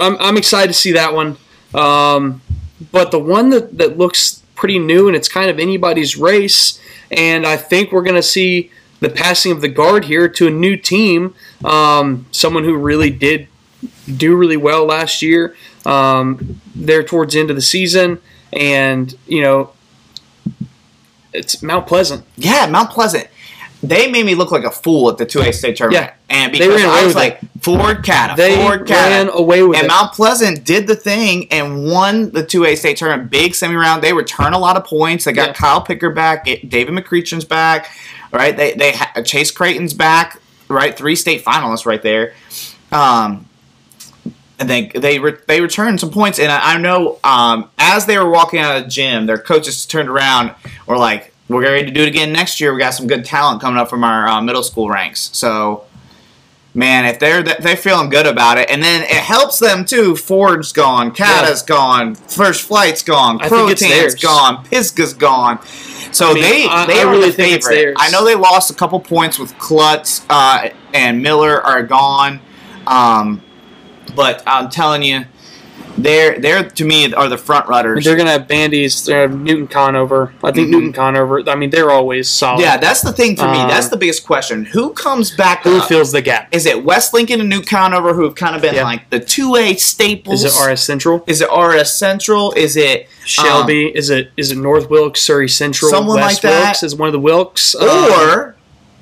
I'm, 0.00 0.16
I'm 0.18 0.36
excited 0.36 0.68
to 0.68 0.74
see 0.78 0.92
that 0.92 1.14
one. 1.14 1.36
Um, 1.72 2.42
but 2.90 3.12
the 3.12 3.18
one 3.18 3.50
that, 3.50 3.78
that 3.78 3.96
looks 3.96 4.42
pretty 4.56 4.78
new 4.78 5.06
and 5.06 5.16
it's 5.16 5.28
kind 5.28 5.48
of 5.48 5.58
anybody's 5.58 6.16
race, 6.16 6.80
and 7.10 7.46
I 7.46 7.56
think 7.56 7.92
we're 7.92 8.02
going 8.02 8.16
to 8.16 8.22
see 8.22 8.70
the 9.00 9.08
passing 9.08 9.52
of 9.52 9.60
the 9.60 9.68
guard 9.68 10.04
here 10.04 10.28
to 10.28 10.48
a 10.48 10.50
new 10.50 10.76
team. 10.76 11.34
Um, 11.64 12.26
someone 12.32 12.64
who 12.64 12.76
really 12.76 13.10
did 13.10 13.48
do 14.16 14.36
really 14.36 14.56
well 14.56 14.84
last 14.84 15.22
year. 15.22 15.56
Um, 15.86 16.60
there 16.74 17.02
towards 17.02 17.34
the 17.34 17.40
end 17.40 17.50
of 17.50 17.56
the 17.56 17.62
season, 17.62 18.18
and 18.52 19.14
you 19.26 19.40
know, 19.42 19.72
it's 21.32 21.62
Mount 21.62 21.86
Pleasant. 21.86 22.24
yeah, 22.36 22.66
Mount 22.70 22.90
Pleasant. 22.90 23.28
They 23.82 24.10
made 24.10 24.26
me 24.26 24.34
look 24.34 24.50
like 24.50 24.64
a 24.64 24.70
fool 24.70 25.08
at 25.08 25.16
the 25.16 25.24
2A 25.24 25.54
state 25.54 25.74
tournament. 25.76 26.12
Yeah. 26.28 26.36
And 26.36 26.52
because 26.52 26.82
I 26.84 27.06
was 27.06 27.14
like, 27.14 27.40
Foard 27.62 28.04
Cata, 28.04 28.34
They 28.36 28.54
Foard 28.56 28.80
Cata. 28.80 28.92
ran 29.10 29.28
away 29.30 29.62
with 29.62 29.78
and 29.78 29.86
it. 29.86 29.88
Mount 29.88 30.12
Pleasant 30.12 30.66
did 30.66 30.86
the 30.86 30.94
thing 30.94 31.50
and 31.50 31.86
won 31.90 32.30
the 32.32 32.42
2A 32.44 32.76
state 32.76 32.98
tournament. 32.98 33.30
Big 33.30 33.54
semi 33.54 33.74
round. 33.74 34.02
They 34.02 34.12
return 34.12 34.52
a 34.52 34.58
lot 34.58 34.76
of 34.76 34.84
points. 34.84 35.24
They 35.24 35.32
got 35.32 35.48
Yeah. 35.48 35.52
Kyle 35.54 35.80
Picker 35.80 36.10
back, 36.10 36.44
David 36.44 36.88
McCreachan's 36.92 37.46
back, 37.46 37.90
right? 38.34 38.54
They 38.54 38.74
they 38.74 38.92
ha- 38.92 39.22
Chase 39.24 39.50
Creighton's 39.50 39.94
back, 39.94 40.38
right? 40.68 40.94
Three 40.94 41.16
state 41.16 41.42
finalists 41.42 41.86
right 41.86 42.02
there. 42.02 42.34
Um, 42.92 43.46
and 44.60 44.68
they 44.70 44.86
they 44.88 45.18
re- 45.18 45.36
they 45.48 45.60
returned 45.60 45.98
some 46.00 46.10
points. 46.10 46.38
And 46.38 46.52
I, 46.52 46.74
I 46.74 46.78
know 46.78 47.18
um, 47.24 47.68
as 47.78 48.06
they 48.06 48.18
were 48.18 48.30
walking 48.30 48.60
out 48.60 48.76
of 48.76 48.84
the 48.84 48.88
gym, 48.90 49.26
their 49.26 49.38
coaches 49.38 49.84
turned 49.86 50.08
around, 50.08 50.54
were 50.86 50.98
like, 50.98 51.32
"We're 51.48 51.62
ready 51.62 51.86
to 51.86 51.90
do 51.92 52.02
it 52.02 52.08
again 52.08 52.32
next 52.32 52.60
year. 52.60 52.72
We 52.72 52.78
got 52.80 52.94
some 52.94 53.06
good 53.08 53.24
talent 53.24 53.60
coming 53.60 53.78
up 53.80 53.90
from 53.90 54.04
our 54.04 54.28
uh, 54.28 54.40
middle 54.42 54.62
school 54.62 54.88
ranks." 54.88 55.30
So 55.32 55.84
man, 56.74 57.04
if 57.06 57.18
they're 57.18 57.42
they're 57.42 57.76
feeling 57.76 58.10
good 58.10 58.26
about 58.26 58.58
it, 58.58 58.70
and 58.70 58.80
then 58.82 59.02
it 59.02 59.08
helps 59.10 59.58
them 59.58 59.84
too. 59.84 60.14
Foard's 60.14 60.72
gone, 60.72 61.10
Cata's 61.12 61.62
gone, 61.62 62.14
First 62.14 62.62
Flight's 62.62 63.02
gone, 63.02 63.40
I 63.42 63.48
think 63.48 63.70
it's 63.72 63.80
Protan's 63.82 64.00
theirs. 64.00 64.14
gone, 64.22 64.64
Pisgah's 64.66 65.14
gone. 65.14 65.58
So 66.12 66.30
I 66.30 66.34
mean, 66.34 66.42
they 66.44 66.66
I- 66.68 66.86
they 66.86 67.00
I 67.00 67.04
are 67.04 67.10
really 67.10 67.30
the 67.30 67.36
think 67.36 67.54
it's 67.56 67.68
theirs. 67.68 67.96
I 67.98 68.10
know 68.10 68.24
they 68.24 68.34
lost 68.36 68.70
a 68.70 68.74
couple 68.74 69.00
points 69.00 69.38
with 69.38 69.56
Klutz 69.58 70.24
uh, 70.30 70.68
and 70.94 71.22
Miller 71.22 71.60
are 71.60 71.82
gone, 71.82 72.40
um, 72.86 73.42
but 74.14 74.42
I'm 74.46 74.68
telling 74.70 75.02
you, 75.02 75.24
they're 75.98 76.38
they're 76.38 76.62
to 76.64 76.84
me 76.84 77.12
are 77.12 77.28
the 77.28 77.36
front 77.36 77.68
runners. 77.68 78.04
They're 78.04 78.16
gonna 78.16 78.30
have 78.30 78.46
Bandys. 78.46 79.04
They're 79.04 79.26
gonna 79.26 79.36
have 79.36 79.44
Newton 79.44 79.66
Conover. 79.66 80.32
I 80.42 80.52
think 80.52 80.68
Mhm. 80.68 80.70
Newton 80.70 80.92
Conover. 80.92 81.42
I 81.48 81.56
mean, 81.56 81.70
they're 81.70 81.90
always 81.90 82.28
solid. 82.28 82.62
Yeah, 82.62 82.76
that's 82.78 83.00
the 83.02 83.12
thing 83.12 83.36
for 83.36 83.46
me. 83.50 83.58
Uh, 83.58 83.66
That's 83.68 83.88
the 83.88 83.96
biggest 83.96 84.24
question. 84.24 84.64
Who 84.66 84.90
comes 84.90 85.30
back 85.32 85.64
Who 85.64 85.78
up? 85.78 85.88
fills 85.88 86.12
the 86.12 86.22
gap? 86.22 86.48
Is 86.52 86.64
it 86.64 86.84
West 86.84 87.12
Lincoln 87.12 87.40
and 87.40 87.48
New 87.50 87.60
Conover 87.60 88.14
who 88.14 88.22
have 88.22 88.34
kind 88.36 88.54
of 88.56 88.62
been 88.62 88.76
Yeah. 88.76 88.84
like 88.84 89.10
the 89.10 89.18
two 89.20 89.56
A 89.56 89.74
staples? 89.74 90.44
Is 90.44 90.56
it 90.56 90.58
RS 90.64 90.82
Central? 90.82 91.24
Is 91.26 91.40
it 91.42 91.48
RS 91.50 91.92
Central? 91.92 92.52
Is 92.52 92.76
it 92.76 93.08
Shelby? 93.24 93.86
is 93.94 94.10
it 94.10 94.30
is 94.36 94.52
it 94.52 94.58
North 94.58 94.88
Wilkes, 94.88 95.20
Surry 95.20 95.48
Central? 95.48 95.90
Someone 95.90 96.20
West 96.20 96.42
like 96.44 96.52
that. 96.52 96.60
Wilkes 96.66 96.82
is 96.84 96.94
one 96.94 97.08
of 97.08 97.12
the 97.12 97.20
Wilkes. 97.20 97.74
Um, 97.74 97.88
or 97.88 98.54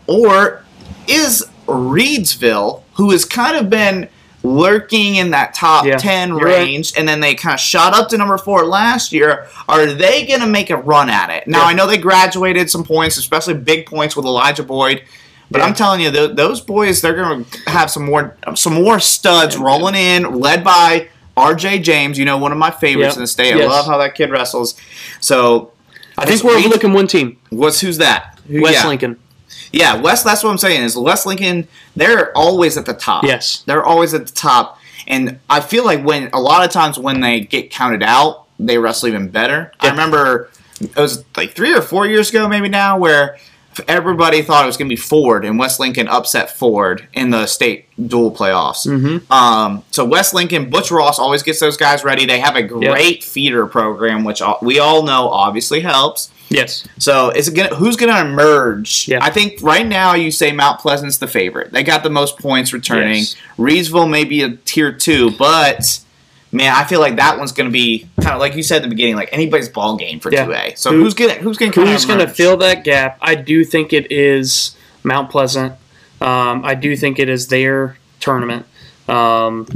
or 0.06 0.64
is 1.06 1.44
Reidsville, 1.66 2.82
who 2.94 3.10
has 3.10 3.24
kind 3.24 3.56
of 3.56 3.68
been 3.70 4.08
lurking 4.48 5.16
in 5.16 5.30
that 5.32 5.54
top 5.54 5.84
Yeah, 5.84 5.96
10 5.96 6.30
you're 6.30 6.38
right. 6.38 6.58
range, 6.58 6.92
and 6.96 7.06
then 7.08 7.20
they 7.20 7.34
kind 7.34 7.54
of 7.54 7.60
shot 7.60 7.94
up 7.94 8.08
to 8.10 8.18
number 8.18 8.38
four 8.38 8.64
last 8.64 9.12
year. 9.12 9.46
Are 9.68 9.86
they 9.86 10.26
going 10.26 10.40
to 10.40 10.46
make 10.46 10.70
a 10.70 10.76
run 10.76 11.10
at 11.10 11.30
it? 11.30 11.46
Now, 11.46 11.60
Yeah. 11.60 11.66
I 11.66 11.72
know 11.74 11.86
they 11.86 11.98
graduated 11.98 12.70
some 12.70 12.84
points, 12.84 13.16
especially 13.16 13.54
big 13.54 13.86
points 13.86 14.16
with 14.16 14.24
Elijah 14.24 14.62
Boyd. 14.62 15.02
But 15.50 15.58
Yeah. 15.60 15.66
I'm 15.66 15.74
telling 15.74 16.00
you, 16.00 16.10
th- 16.10 16.36
those 16.36 16.60
boys, 16.60 17.00
they're 17.00 17.14
going 17.14 17.44
to 17.44 17.70
have 17.70 17.90
some 17.90 18.04
more, 18.04 18.36
some 18.54 18.74
more 18.74 19.00
studs 19.00 19.56
rolling 19.56 19.94
in, 19.94 20.34
led 20.40 20.62
by 20.64 21.08
R.J. 21.36 21.78
James. 21.80 22.18
You 22.18 22.24
know, 22.24 22.36
one 22.38 22.52
of 22.52 22.58
my 22.58 22.70
favorites 22.70 23.16
in 23.16 23.22
the 23.22 23.26
state. 23.26 23.54
I 23.54 23.64
love 23.66 23.86
how 23.86 23.96
that 23.98 24.14
kid 24.14 24.30
wrestles. 24.30 24.74
So, 25.20 25.72
I 26.18 26.26
think 26.26 26.42
we're 26.42 26.56
overlooking 26.58 26.92
one 26.92 27.06
team, 27.06 27.38
what's 27.50 27.80
who's 27.80 27.98
that? 27.98 28.38
Who- 28.48 28.60
West. 28.62 28.84
Lincoln. 28.86 29.18
Yeah, 29.72 30.00
West. 30.00 30.24
That's 30.24 30.42
what 30.42 30.50
I'm 30.50 30.58
saying. 30.58 30.82
Is 30.82 30.96
West 30.96 31.26
Lincoln? 31.26 31.68
They're 31.96 32.36
always 32.36 32.76
at 32.76 32.86
the 32.86 32.94
top. 32.94 33.24
Yes. 33.24 33.62
they're 33.66 33.84
always 33.84 34.14
at 34.14 34.26
the 34.26 34.32
top. 34.32 34.78
And 35.06 35.38
I 35.48 35.60
feel 35.60 35.84
like 35.84 36.04
when 36.04 36.28
a 36.32 36.40
lot 36.40 36.64
of 36.64 36.70
times 36.70 36.98
when 36.98 37.20
they 37.20 37.40
get 37.40 37.70
counted 37.70 38.02
out, 38.02 38.46
they 38.58 38.76
wrestle 38.78 39.08
even 39.08 39.28
better. 39.28 39.72
I 39.80 39.90
remember 39.90 40.50
it 40.80 40.96
was 40.96 41.24
like 41.36 41.52
three 41.52 41.74
or 41.74 41.80
four 41.80 42.06
years 42.06 42.30
ago, 42.30 42.48
maybe 42.48 42.68
now, 42.68 42.98
where 42.98 43.38
everybody 43.86 44.42
thought 44.42 44.64
it 44.64 44.66
was 44.66 44.76
going 44.76 44.88
to 44.88 44.92
be 44.92 45.00
Foard, 45.00 45.44
and 45.44 45.58
West 45.58 45.80
Lincoln 45.80 46.08
upset 46.08 46.50
Foard 46.50 47.08
in 47.12 47.30
the 47.30 47.46
state 47.46 47.86
dual 48.08 48.32
playoffs. 48.32 48.86
Mm-hmm. 48.86 49.32
Um, 49.32 49.84
so 49.90 50.04
West 50.04 50.34
Lincoln, 50.34 50.70
Butch 50.70 50.90
Ross 50.90 51.18
always 51.18 51.42
gets 51.42 51.60
those 51.60 51.76
guys 51.76 52.04
ready. 52.04 52.26
They 52.26 52.40
have 52.40 52.56
a 52.56 52.62
great 52.62 53.22
feeder 53.22 53.66
program, 53.66 54.24
which 54.24 54.42
we 54.62 54.78
all 54.78 55.02
know 55.02 55.28
obviously 55.28 55.80
helps. 55.80 56.30
Yes. 56.50 56.86
So 56.98 57.30
is 57.30 57.48
it 57.48 57.54
gonna 57.54 57.74
who's 57.74 57.96
gonna 57.96 58.20
emerge? 58.20 59.06
Yeah. 59.06 59.18
I 59.22 59.30
think 59.30 59.62
right 59.62 59.86
now 59.86 60.14
you 60.14 60.30
say 60.30 60.50
Mount 60.52 60.80
Pleasant's 60.80 61.18
the 61.18 61.26
favorite. 61.26 61.72
They 61.72 61.82
got 61.82 62.02
the 62.02 62.10
most 62.10 62.38
points 62.38 62.72
returning. 62.72 63.18
Yes. 63.18 63.36
Reidsville 63.58 64.10
may 64.10 64.24
be 64.24 64.42
a 64.42 64.56
tier 64.56 64.92
two, 64.92 65.30
but 65.32 66.00
man, 66.52 66.72
I 66.74 66.84
feel 66.84 67.00
like 67.00 67.16
that 67.16 67.38
one's 67.38 67.52
gonna 67.52 67.70
be 67.70 68.08
kind 68.20 68.34
of 68.34 68.40
like 68.40 68.54
you 68.54 68.62
said 68.62 68.76
at 68.76 68.82
the 68.82 68.88
beginning, 68.88 69.16
like 69.16 69.28
anybody's 69.32 69.68
ball 69.68 69.96
game 69.96 70.20
for 70.20 70.32
Yeah. 70.32 70.44
two 70.46 70.52
A. 70.52 70.72
So 70.76 70.90
Who- 70.92 71.02
who's 71.04 71.14
gonna 71.14 71.34
who's 71.34 71.56
gonna 71.58 71.72
Who's 71.72 72.04
going 72.04 72.18
to 72.18 72.24
emerge? 72.24 72.36
fill 72.36 72.56
that 72.58 72.84
gap? 72.84 73.18
I 73.20 73.34
do 73.34 73.64
think 73.64 73.92
it 73.92 74.10
is 74.10 74.74
Mount 75.02 75.30
Pleasant. 75.30 75.74
Um, 76.20 76.64
I 76.64 76.74
do 76.74 76.96
think 76.96 77.18
it 77.18 77.28
is 77.28 77.48
their 77.48 77.96
tournament. 78.20 78.66
Um, 79.08 79.66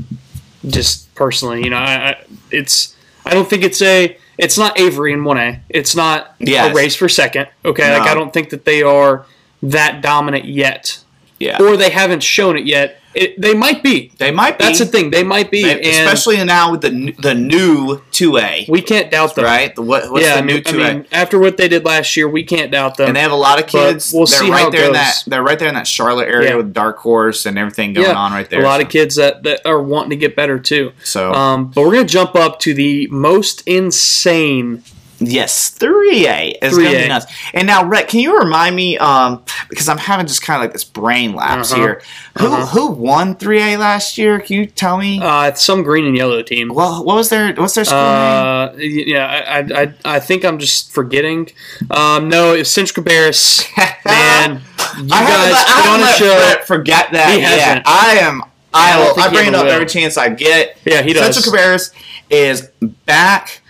just 0.67 1.13
personally, 1.15 1.63
you 1.65 1.71
know, 1.71 1.77
I, 1.77 2.11
I, 2.11 2.17
it's. 2.51 2.97
I 3.25 3.35
don't 3.35 3.49
think 3.49 3.63
it's 3.63 3.81
a. 3.83 4.17
It's 4.39 4.59
not 4.59 4.79
Avery 4.81 5.13
in 5.13 5.23
one 5.25 5.39
A. 5.39 5.61
It's 5.69 5.95
not 5.95 6.35
Yes. 6.41 6.71
a 6.71 6.75
race 6.75 6.97
for 6.97 7.09
second. 7.09 7.47
Okay, 7.65 7.97
like 7.97 8.09
I 8.09 8.15
don't 8.15 8.33
think 8.33 8.51
that 8.51 8.65
they 8.65 8.83
are 8.83 9.25
that 9.63 10.01
dominant 10.03 10.45
yet, 10.47 10.99
Yeah, 11.43 11.63
or 11.63 11.77
they 11.77 11.91
haven't 11.91 12.23
shown 12.23 12.57
it 12.57 12.67
yet. 12.67 12.99
It, 13.15 13.39
they 13.39 13.53
might 13.53 13.83
be. 13.83 14.11
they 14.17 14.31
might 14.31 14.57
be. 14.59 14.65
That's 14.65 14.79
the 14.79 14.87
thing. 14.87 15.11
They 15.11 15.23
might 15.23 15.51
be, 15.51 15.65
They- 15.65 15.75
and 15.83 15.85
especially 16.09 16.43
now 16.45 16.71
with 16.71 16.81
the 16.81 17.13
the 17.19 17.35
new 17.35 18.01
two 18.11 18.39
A, 18.39 18.65
we 18.71 18.81
can't 18.81 19.11
doubt 19.11 19.35
them. 19.35 19.45
right? 19.45 19.75
The, 19.75 19.83
what, 19.83 20.11
what's 20.11 20.25
yeah, 20.25 20.37
the 20.37 20.47
new 20.47 20.63
two 20.63 20.81
A? 20.81 20.95
mean, 20.95 21.07
after 21.13 21.39
what 21.39 21.59
they 21.59 21.69
did 21.69 21.85
last 21.85 22.17
year, 22.17 22.27
we 22.27 22.43
can't 22.43 22.73
doubt 22.73 22.97
them. 22.97 23.09
and 23.09 23.17
they 23.17 23.21
have 23.21 23.31
a 23.31 23.35
lot 23.35 23.59
of 23.59 23.67
But 23.67 23.71
kids. 23.73 24.13
we'll 24.15 24.25
they're 24.25 24.39
see 24.41 24.51
right 24.51 24.63
how 24.63 24.71
there 24.71 24.87
in 24.87 24.93
goes. 24.95 24.95
that. 24.95 25.23
They're 25.27 25.43
right 25.43 25.59
there 25.59 25.69
in 25.69 25.75
that 25.75 25.87
Charlotte 25.87 26.29
area 26.29 26.51
Yeah. 26.51 26.57
with 26.57 26.73
Dark 26.73 26.97
Horse 27.01 27.45
and 27.45 27.59
everything 27.59 27.93
going 27.93 28.07
Yeah, 28.09 28.15
on 28.15 28.33
right 28.33 28.49
there. 28.49 28.61
a 28.63 28.65
lot 28.65 28.81
so, 28.81 28.87
of 28.87 28.89
kids 28.91 29.17
that, 29.17 29.43
that 29.43 29.61
are 29.67 29.83
wanting 29.83 30.11
to 30.11 30.17
get 30.17 30.35
better 30.35 30.59
too. 30.59 30.93
So 31.05 31.35
Um, 31.35 31.67
but 31.75 31.83
we're 31.83 31.93
gonna 31.93 32.05
jump 32.07 32.35
up 32.35 32.61
to 32.61 32.73
the 32.73 33.09
most 33.11 33.63
insane. 33.67 34.85
Yes, 35.25 35.69
three 35.71 36.27
A 36.27 36.51
is 36.63 36.77
gonna 36.77 36.91
be 36.91 37.09
nuts. 37.09 37.27
And 37.55 37.67
now, 37.67 37.85
Rhett, 37.85 38.09
can 38.09 38.21
you 38.21 38.39
remind 38.39 38.75
me? 38.77 38.99
Um, 38.99 39.43
because 39.69 39.89
I'm 39.89 39.99
having 39.99 40.27
just 40.27 40.43
kind 40.43 40.57
of 40.61 40.65
like 40.67 40.73
this 40.73 40.85
brain 40.85 41.35
lapse 41.35 41.73
Uh-huh. 41.73 41.81
here. 41.81 42.03
Who 42.39 42.47
Uh-huh. 42.47 42.67
who 42.67 42.87
won 42.91 43.37
three 43.37 43.63
A 43.63 43.77
last 43.79 44.19
year? 44.19 44.41
Can 44.41 44.57
you 44.57 44.67
tell 44.67 44.99
me? 44.99 45.21
Uh, 45.21 45.45
it's 45.49 45.63
some 45.65 45.83
green 45.83 46.05
and 46.07 46.17
yellow 46.17 46.43
team. 46.43 46.69
well, 46.75 47.05
what 47.05 47.15
was 47.17 47.29
their 47.29 47.53
what's 47.55 47.75
their 47.75 47.85
school 47.85 47.99
name? 47.99 48.07
Uh, 48.09 48.69
yeah, 48.79 49.27
I, 49.27 49.83
I, 49.83 49.95
I, 50.17 50.19
think 50.21 50.45
I'm 50.45 50.59
just 50.59 50.93
forgetting. 50.93 51.51
Um, 51.91 52.29
no, 52.29 52.53
it's 52.55 52.71
Central 52.71 53.05
Cabarrus. 53.05 53.65
Man, 54.05 54.61
you 54.99 55.09
I 55.13 55.21
guys 55.25 55.53
let- 55.53 55.67
put 55.69 55.87
on 55.89 56.01
a 56.03 56.13
show. 56.15 56.65
Forget 56.67 57.13
that. 57.13 57.35
He 57.35 57.41
hasn't. 57.41 57.83
I 57.87 58.15
am. 58.21 58.43
I, 58.75 59.15
I, 59.19 59.27
I 59.27 59.29
bring 59.33 59.49
it 59.49 59.55
up 59.55 59.65
will. 59.67 59.73
every 59.73 59.87
chance 59.87 60.17
I 60.17 60.31
get. 60.31 60.79
Yeah, 60.85 61.03
he 61.03 61.13
does. 61.13 61.35
Central 61.35 61.55
Cabarrus 61.55 61.93
is 62.31 62.69
back. 63.07 63.61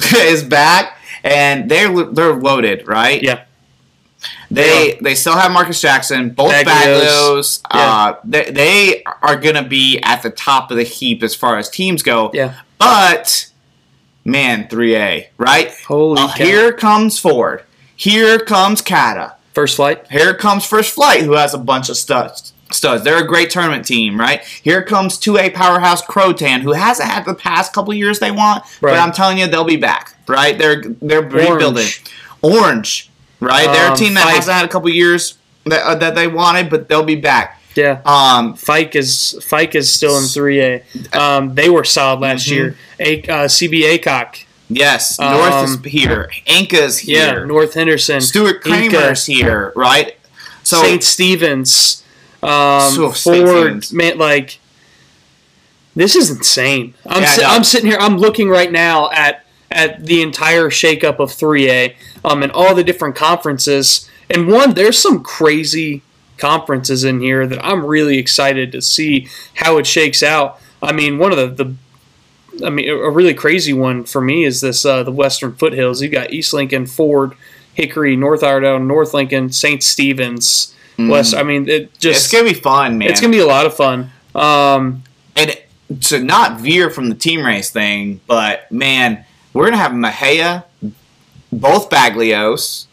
is 0.14 0.42
back, 0.44 0.96
and 1.24 1.70
they're 1.70 2.04
they're 2.06 2.34
loaded, 2.34 2.86
right? 2.88 3.22
Yeah, 3.22 3.44
They 4.50 4.98
they 5.00 5.14
still 5.14 5.34
have 5.36 5.50
Marcus 5.52 5.80
Jackson, 5.80 6.30
both 6.30 6.52
Baglios. 6.52 6.64
Baglios. 6.64 7.60
Yeah. 7.74 7.80
Uh, 7.80 8.16
they, 8.24 8.50
they 8.50 9.02
are 9.22 9.36
going 9.36 9.54
to 9.56 9.62
be 9.62 9.98
at 10.02 10.22
the 10.22 10.30
top 10.30 10.70
of 10.70 10.76
the 10.76 10.82
heap 10.84 11.22
as 11.22 11.34
far 11.34 11.58
as 11.58 11.68
teams 11.68 12.02
go. 12.02 12.30
yeah. 12.34 12.60
But 12.78 13.50
man, 14.24 14.68
3A, 14.68 15.26
right? 15.36 15.72
Holy 15.86 16.20
Uh, 16.20 16.28
cow. 16.28 16.44
here 16.44 16.72
comes 16.72 17.18
Foard. 17.18 17.64
Here 17.96 18.38
comes 18.38 18.80
Kata. 18.80 19.34
First 19.52 19.74
flight. 19.76 20.06
Here 20.10 20.34
comes 20.34 20.64
First 20.64 20.94
Flight, 20.94 21.22
who 21.22 21.32
has 21.32 21.52
a 21.54 21.58
bunch 21.58 21.88
of 21.88 21.96
studs. 21.96 22.52
Studs. 22.70 23.02
They're 23.02 23.22
a 23.22 23.26
great 23.26 23.48
tournament 23.50 23.86
team, 23.86 24.20
right? 24.20 24.42
Here 24.44 24.82
comes 24.82 25.16
2A 25.18 25.54
powerhouse 25.54 26.02
Croatan, 26.02 26.60
who 26.60 26.72
hasn't 26.72 27.08
had 27.08 27.24
the 27.24 27.34
past 27.34 27.72
couple 27.72 27.94
years 27.94 28.18
they 28.18 28.30
want, 28.30 28.62
Right. 28.82 28.92
but 28.92 28.98
I'm 29.00 29.12
telling 29.12 29.38
you, 29.38 29.46
they'll 29.46 29.64
be 29.64 29.76
back, 29.76 30.14
right? 30.26 30.58
They're 30.58 30.82
they're 31.00 31.22
rebuilding. 31.22 31.88
Orange, 32.42 33.10
right? 33.40 33.66
They're 33.72 33.88
a 33.88 33.90
Um, 33.92 33.96
team 33.96 34.14
that 34.14 34.24
Fike. 34.24 34.34
hasn't 34.34 34.54
had 34.56 34.64
a 34.64 34.68
couple 34.68 34.88
years 34.90 35.34
that, 35.64 35.82
uh, 35.82 35.94
that 35.96 36.14
they 36.14 36.26
wanted, 36.26 36.68
but 36.70 36.88
they'll 36.88 37.02
be 37.02 37.14
back. 37.16 37.60
Yeah. 37.74 37.98
Um, 38.04 38.54
Fike 38.54 38.94
is 38.96 39.36
Fike 39.48 39.74
is 39.74 39.92
still 39.92 40.16
in 40.18 40.24
three 40.24 40.60
A. 40.60 40.82
Um, 41.12 41.54
they 41.54 41.68
were 41.70 41.84
solid 41.84 42.20
last 42.20 42.46
Mhm. 42.46 42.50
year. 42.50 42.76
A, 43.00 43.22
uh, 43.22 43.48
CB 43.48 43.82
Aycock. 43.84 44.44
yes, 44.68 45.18
Um, 45.18 45.32
North 45.32 45.64
is 45.86 45.92
here. 45.92 46.28
Enka's 46.46 47.04
Yeah. 47.04 47.30
here. 47.32 47.46
North 47.46 47.74
Henderson. 47.74 48.20
Stuart 48.20 48.66
Inca. 48.66 48.96
Cramer's 48.96 49.26
here, 49.26 49.72
right? 49.76 50.16
So 50.64 50.82
St. 50.82 51.02
Stephen's, 51.04 52.02
um, 52.42 52.90
So. 52.90 53.12
Foard, 53.12 53.92
man, 53.92 54.18
like 54.18 54.60
this 55.96 56.14
is 56.14 56.30
insane. 56.30 56.94
I'm 57.06 57.22
Yeah, 57.22 57.28
si-. 57.28 57.44
I'm 57.44 57.64
sitting 57.64 57.90
here. 57.90 57.98
I'm 58.00 58.18
looking 58.18 58.48
right 58.48 58.70
now 58.70 59.10
at 59.10 59.44
at 59.70 60.06
the 60.06 60.22
entire 60.22 60.70
shakeup 60.70 61.18
of 61.18 61.30
3A, 61.30 61.94
um, 62.24 62.42
and 62.42 62.50
all 62.52 62.74
the 62.74 62.84
different 62.84 63.14
conferences. 63.14 64.08
And 64.30 64.48
one, 64.48 64.74
there's 64.74 64.98
some 64.98 65.22
crazy 65.22 66.02
conferences 66.38 67.04
in 67.04 67.20
here 67.20 67.46
that 67.46 67.62
I'm 67.64 67.84
really 67.84 68.18
excited 68.18 68.72
to 68.72 68.80
see 68.80 69.28
how 69.54 69.76
it 69.76 69.86
shakes 69.86 70.22
out. 70.22 70.60
I 70.82 70.92
mean, 70.92 71.18
one 71.18 71.32
of 71.32 71.56
the 71.56 71.64
the 71.64 71.74
I 72.64 72.70
mean, 72.70 72.88
a 72.88 72.94
a 72.94 73.10
really 73.10 73.34
crazy 73.34 73.72
one 73.72 74.04
for 74.04 74.20
me 74.20 74.44
is 74.44 74.60
this 74.60 74.84
uh, 74.84 75.02
the 75.02 75.12
Western 75.12 75.54
Foothills. 75.54 76.00
You 76.00 76.08
got 76.08 76.32
East 76.32 76.52
Lincoln, 76.52 76.86
Foard, 76.86 77.34
Hickory, 77.74 78.16
North 78.16 78.42
Iredell, 78.42 78.78
North 78.78 79.14
Lincoln, 79.14 79.50
St. 79.52 79.82
Stephen's, 79.82 80.74
West. 80.98 81.34
I 81.34 81.42
mean, 81.44 81.68
it 81.68 81.98
just 81.98 82.24
it's 82.24 82.32
gonna 82.32 82.44
be 82.44 82.54
fun, 82.54 82.98
man. 82.98 83.08
it's 83.08 83.20
gonna 83.20 83.30
be 83.32 83.38
a 83.38 83.46
lot 83.46 83.66
of 83.66 83.74
fun. 83.76 84.10
Um, 84.34 85.04
and 85.36 85.56
to 86.02 86.18
not 86.22 86.60
veer 86.60 86.90
from 86.90 87.08
the 87.08 87.14
team 87.14 87.44
race 87.46 87.70
thing, 87.70 88.20
but 88.26 88.70
man, 88.72 89.24
we're 89.52 89.64
gonna 89.66 89.76
have 89.76 89.92
Mahia, 89.92 90.64
both 91.52 91.88
Baglios, 91.88 92.86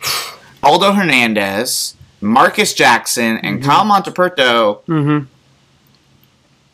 Aldo 0.63 0.93
Hernandez, 0.93 1.95
Marcus 2.21 2.73
Jackson, 2.73 3.37
and 3.37 3.59
Mm-hmm. 3.61 3.69
Kyle 3.69 3.85
Monteperto 3.85 4.83
mhm. 4.85 5.27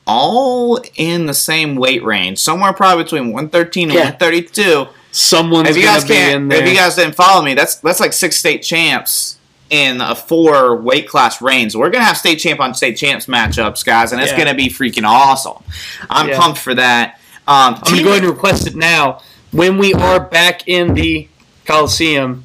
all 0.06 0.80
in 0.96 1.26
the 1.26 1.34
same 1.34 1.76
weight 1.76 2.04
range, 2.04 2.40
somewhere 2.40 2.74
probably 2.74 3.04
between 3.04 3.26
113 3.32 3.90
and 3.90 3.94
Yeah. 3.94 4.06
132. 4.12 4.88
Someone's 5.14 5.70
If 5.70 5.78
you 5.78 5.84
gonna 5.84 6.00
guys 6.00 6.08
be 6.08 6.14
in 6.16 6.20
can't, 6.20 6.50
there. 6.50 6.64
if 6.64 6.70
you 6.70 6.76
guys 6.76 6.96
didn't 6.96 7.16
follow 7.16 7.44
me, 7.44 7.54
that's 7.54 7.76
that's 7.76 8.00
like 8.00 8.14
six 8.14 8.38
state 8.38 8.64
champs 8.64 9.38
in 9.72 10.02
a 10.02 10.14
four 10.14 10.76
weight 10.76 11.08
class 11.08 11.42
range. 11.42 11.76
We're 11.76 11.90
gonna 11.90 12.04
have 12.04 12.18
state 12.18 12.36
champ 12.36 12.60
on 12.60 12.74
state 12.76 12.98
champs 12.98 13.26
matchups, 13.26 13.84
guys, 13.86 14.12
and 14.12 14.22
it's 14.22 14.32
Yeah. 14.34 14.38
gonna 14.38 14.54
be 14.54 14.68
freaking 14.70 15.08
awesome. 15.08 15.64
I'm 16.10 16.28
Yeah. 16.30 16.38
pumped 16.40 16.60
for 16.60 16.76
that. 16.76 17.18
Um, 17.48 17.76
I'm 17.76 17.82
gonna 17.94 18.04
go 18.04 18.10
ahead 18.12 18.24
and 18.24 18.32
request 18.32 18.68
it 18.68 18.76
now. 18.76 19.22
When 19.52 19.78
we 19.78 19.94
are 19.94 20.20
back 20.20 20.68
in 20.68 20.94
the 20.94 21.28
Coliseum, 21.66 22.44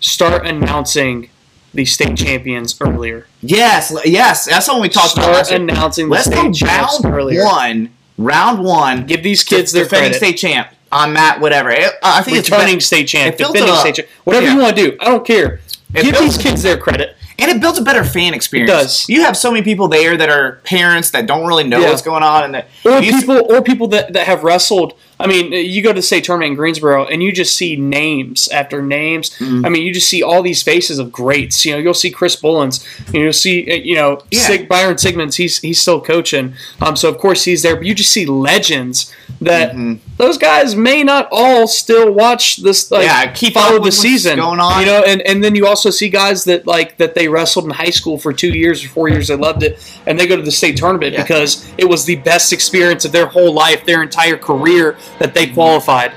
start 0.00 0.46
announcing 0.46 1.28
the 1.74 1.84
state 1.84 2.16
champions 2.16 2.76
earlier. 2.80 3.26
yes, 3.40 3.92
yes, 4.04 4.44
that's 4.44 4.68
what 4.68 4.80
we 4.80 4.88
talked 4.88 5.14
about. 5.14 5.46
Start 5.46 5.60
announcing 5.62 6.08
the 6.08 6.12
Let's 6.14 6.28
go 6.28 6.42
round 6.66 7.04
earlier. 7.06 7.44
one. 7.44 7.90
Round 8.18 8.60
one. 8.60 9.06
Give 9.06 9.22
these 9.22 9.42
kids 9.42 9.72
their 9.72 9.84
defending 9.84 10.12
credit. 10.12 10.18
state 10.24 10.36
champ 10.36 10.68
on 10.92 11.12
mat. 11.14 11.40
Whatever. 11.40 11.74
I 12.02 12.22
think 12.22 12.36
Returning 12.36 12.76
it's 12.76 12.86
state 12.86 13.08
champ, 13.08 13.36
defending 13.36 13.74
state 13.76 13.94
champ, 13.96 14.08
whatever 14.24 14.46
yeah. 14.46 14.52
you 14.54 14.60
want 14.60 14.76
to 14.76 14.90
do. 14.90 14.96
I 15.00 15.06
don't 15.06 15.26
care. 15.26 15.60
It 15.94 16.02
Give 16.04 16.18
these 16.18 16.38
kids 16.38 16.62
their 16.62 16.76
credit. 16.78 17.16
and 17.38 17.50
it 17.50 17.60
builds 17.60 17.78
a 17.78 17.82
better 17.82 18.04
fan 18.04 18.34
experience. 18.34 18.70
It 18.70 18.74
does. 18.74 19.08
You 19.08 19.22
have 19.22 19.36
so 19.36 19.50
many 19.50 19.62
people 19.62 19.88
there 19.88 20.16
that 20.16 20.28
are 20.30 20.60
parents 20.64 21.10
that 21.10 21.26
don't 21.26 21.46
really 21.46 21.64
know 21.64 21.80
Yeah. 21.80 21.90
what's 21.90 22.02
going 22.02 22.22
on, 22.22 22.44
and 22.44 22.54
that 22.54 22.68
Or 22.84 23.00
people, 23.00 23.46
or 23.52 23.62
people 23.62 23.88
that, 23.88 24.12
that 24.12 24.26
have 24.26 24.42
wrestled. 24.44 24.94
I 25.22 25.26
mean, 25.26 25.52
you 25.52 25.82
go 25.82 25.90
to 25.90 25.94
the 25.94 26.02
state 26.02 26.24
tournament 26.24 26.50
in 26.50 26.56
Greensboro 26.56 27.06
and 27.06 27.22
you 27.22 27.32
just 27.32 27.56
see 27.56 27.76
names 27.76 28.48
after 28.48 28.82
names. 28.82 29.30
Mm-hmm. 29.38 29.64
I 29.64 29.68
mean, 29.68 29.82
you 29.86 29.92
just 29.94 30.08
see 30.08 30.22
all 30.22 30.42
these 30.42 30.62
faces 30.62 30.98
of 30.98 31.12
greats. 31.12 31.64
You 31.64 31.72
know, 31.72 31.78
you'll 31.78 31.94
see 31.94 32.10
Chris 32.10 32.36
Bullens. 32.36 32.84
You'll 33.14 33.32
see, 33.32 33.70
uh, 33.70 33.74
you 33.76 33.94
know, 33.94 34.22
Yeah. 34.30 34.40
Sig, 34.40 34.68
Byron 34.68 34.98
Sigmund's. 34.98 35.36
He's 35.36 35.58
he's 35.60 35.80
still 35.80 36.00
coaching. 36.00 36.54
Um, 36.80 36.96
so 36.96 37.08
of 37.08 37.18
course 37.18 37.44
he's 37.44 37.62
there. 37.62 37.76
But 37.76 37.86
you 37.86 37.94
just 37.94 38.10
see 38.10 38.26
legends 38.26 39.12
that 39.40 39.72
Mm-hmm. 39.72 39.94
those 40.18 40.38
guys 40.38 40.76
may 40.76 41.02
not 41.02 41.28
all 41.32 41.66
still 41.66 42.12
watch 42.12 42.58
this. 42.58 42.90
Like, 42.90 43.04
Yeah, 43.04 43.32
keep 43.32 43.54
follow 43.54 43.82
the 43.82 43.90
season 43.92 44.36
going 44.38 44.60
on. 44.60 44.80
You 44.80 44.86
know, 44.86 45.02
and 45.06 45.20
and 45.22 45.42
then 45.42 45.54
you 45.54 45.66
also 45.66 45.90
see 45.90 46.08
guys 46.08 46.44
that 46.44 46.66
like 46.66 46.96
that 46.98 47.14
they 47.14 47.28
wrestled 47.28 47.64
in 47.64 47.70
high 47.70 47.90
school 47.90 48.18
for 48.18 48.32
two 48.32 48.48
years 48.52 48.84
or 48.84 48.88
four 48.88 49.08
years. 49.08 49.28
They 49.28 49.36
loved 49.36 49.62
it, 49.62 49.78
and 50.06 50.18
they 50.18 50.26
go 50.26 50.36
to 50.36 50.42
the 50.42 50.50
state 50.52 50.76
tournament 50.76 51.12
Yeah. 51.14 51.22
because 51.22 51.66
it 51.78 51.86
was 51.88 52.04
the 52.04 52.16
best 52.16 52.52
experience 52.52 53.04
of 53.04 53.12
their 53.12 53.26
whole 53.26 53.52
life, 53.52 53.84
their 53.86 54.02
entire 54.02 54.36
career 54.36 54.96
that 55.18 55.34
they 55.34 55.46
qualified. 55.48 56.12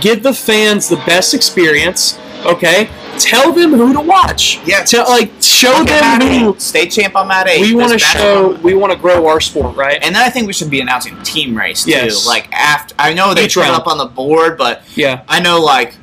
Give 0.00 0.22
the 0.22 0.32
fans 0.34 0.88
the 0.88 0.96
best 0.96 1.34
experience. 1.34 2.18
Okay, 2.46 2.88
tell 3.18 3.52
them 3.52 3.72
who 3.72 3.92
to 3.92 4.00
watch. 4.00 4.60
Yeah. 4.64 4.84
tell 4.84 5.08
like 5.08 5.30
show 5.42 5.70
Look 5.78 5.88
at 5.90 6.20
them 6.20 6.28
who 6.40 6.54
Eight. 6.54 6.60
State 6.62 6.92
champ 6.92 7.16
on 7.16 7.26
mat 7.26 7.48
eight. 7.48 7.60
we 7.62 7.74
want 7.74 7.92
to 7.92 7.98
show. 7.98 8.54
We 8.62 8.74
want 8.74 8.92
to 8.92 8.98
grow 8.98 9.26
our 9.26 9.40
sport, 9.40 9.76
right? 9.76 9.98
And 10.00 10.14
then 10.14 10.22
I 10.22 10.30
think 10.30 10.46
we 10.46 10.52
should 10.52 10.70
be 10.70 10.80
announcing 10.80 11.20
team 11.24 11.56
race 11.56 11.82
too. 11.84 11.90
Yes. 11.90 12.26
Like 12.26 12.48
after, 12.52 12.94
I 12.96 13.12
know 13.14 13.34
they 13.34 13.48
put 13.48 13.66
up 13.66 13.88
on 13.88 13.98
the 13.98 14.06
board, 14.06 14.56
but 14.56 14.82
yeah. 14.94 15.24
I 15.28 15.40
know 15.40 15.60
like, 15.60 15.96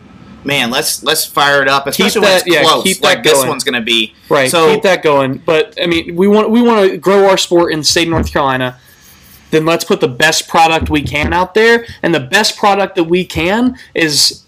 man, 0.43 0.71
let's 0.71 1.03
let's 1.03 1.23
fire 1.25 1.61
it 1.61 1.69
up, 1.69 1.87
especially 1.87 2.19
when 2.21 2.29
that- 2.31 2.45
it's 2.45 2.53
yeah, 2.53 2.63
close. 2.63 2.83
keep 2.83 3.01
like 3.01 3.23
that 3.23 3.23
this 3.23 3.45
one's 3.45 3.63
gonna 3.63 3.79
be. 3.81 4.13
Right. 4.27 4.51
So 4.51 4.73
keep 4.73 4.83
that 4.83 5.01
going. 5.01 5.37
But 5.37 5.77
I 5.81 5.85
mean, 5.87 6.17
we 6.17 6.27
want 6.27 6.49
we 6.49 6.61
want 6.61 6.91
to 6.91 6.97
grow 6.97 7.29
our 7.29 7.37
sport 7.37 7.71
in 7.71 7.79
the 7.79 7.85
state 7.85 8.07
of 8.07 8.11
North 8.11 8.31
Carolina. 8.33 8.77
Then 9.55 9.65
let's 9.65 9.85
put 9.85 10.01
the 10.01 10.09
best 10.09 10.49
product 10.49 10.89
we 10.89 11.01
can 11.01 11.31
out 11.31 11.53
there, 11.53 11.85
and 12.03 12.13
the 12.13 12.19
best 12.19 12.57
product 12.57 12.95
that 12.97 13.05
we 13.05 13.23
can 13.23 13.77
is 13.93 14.43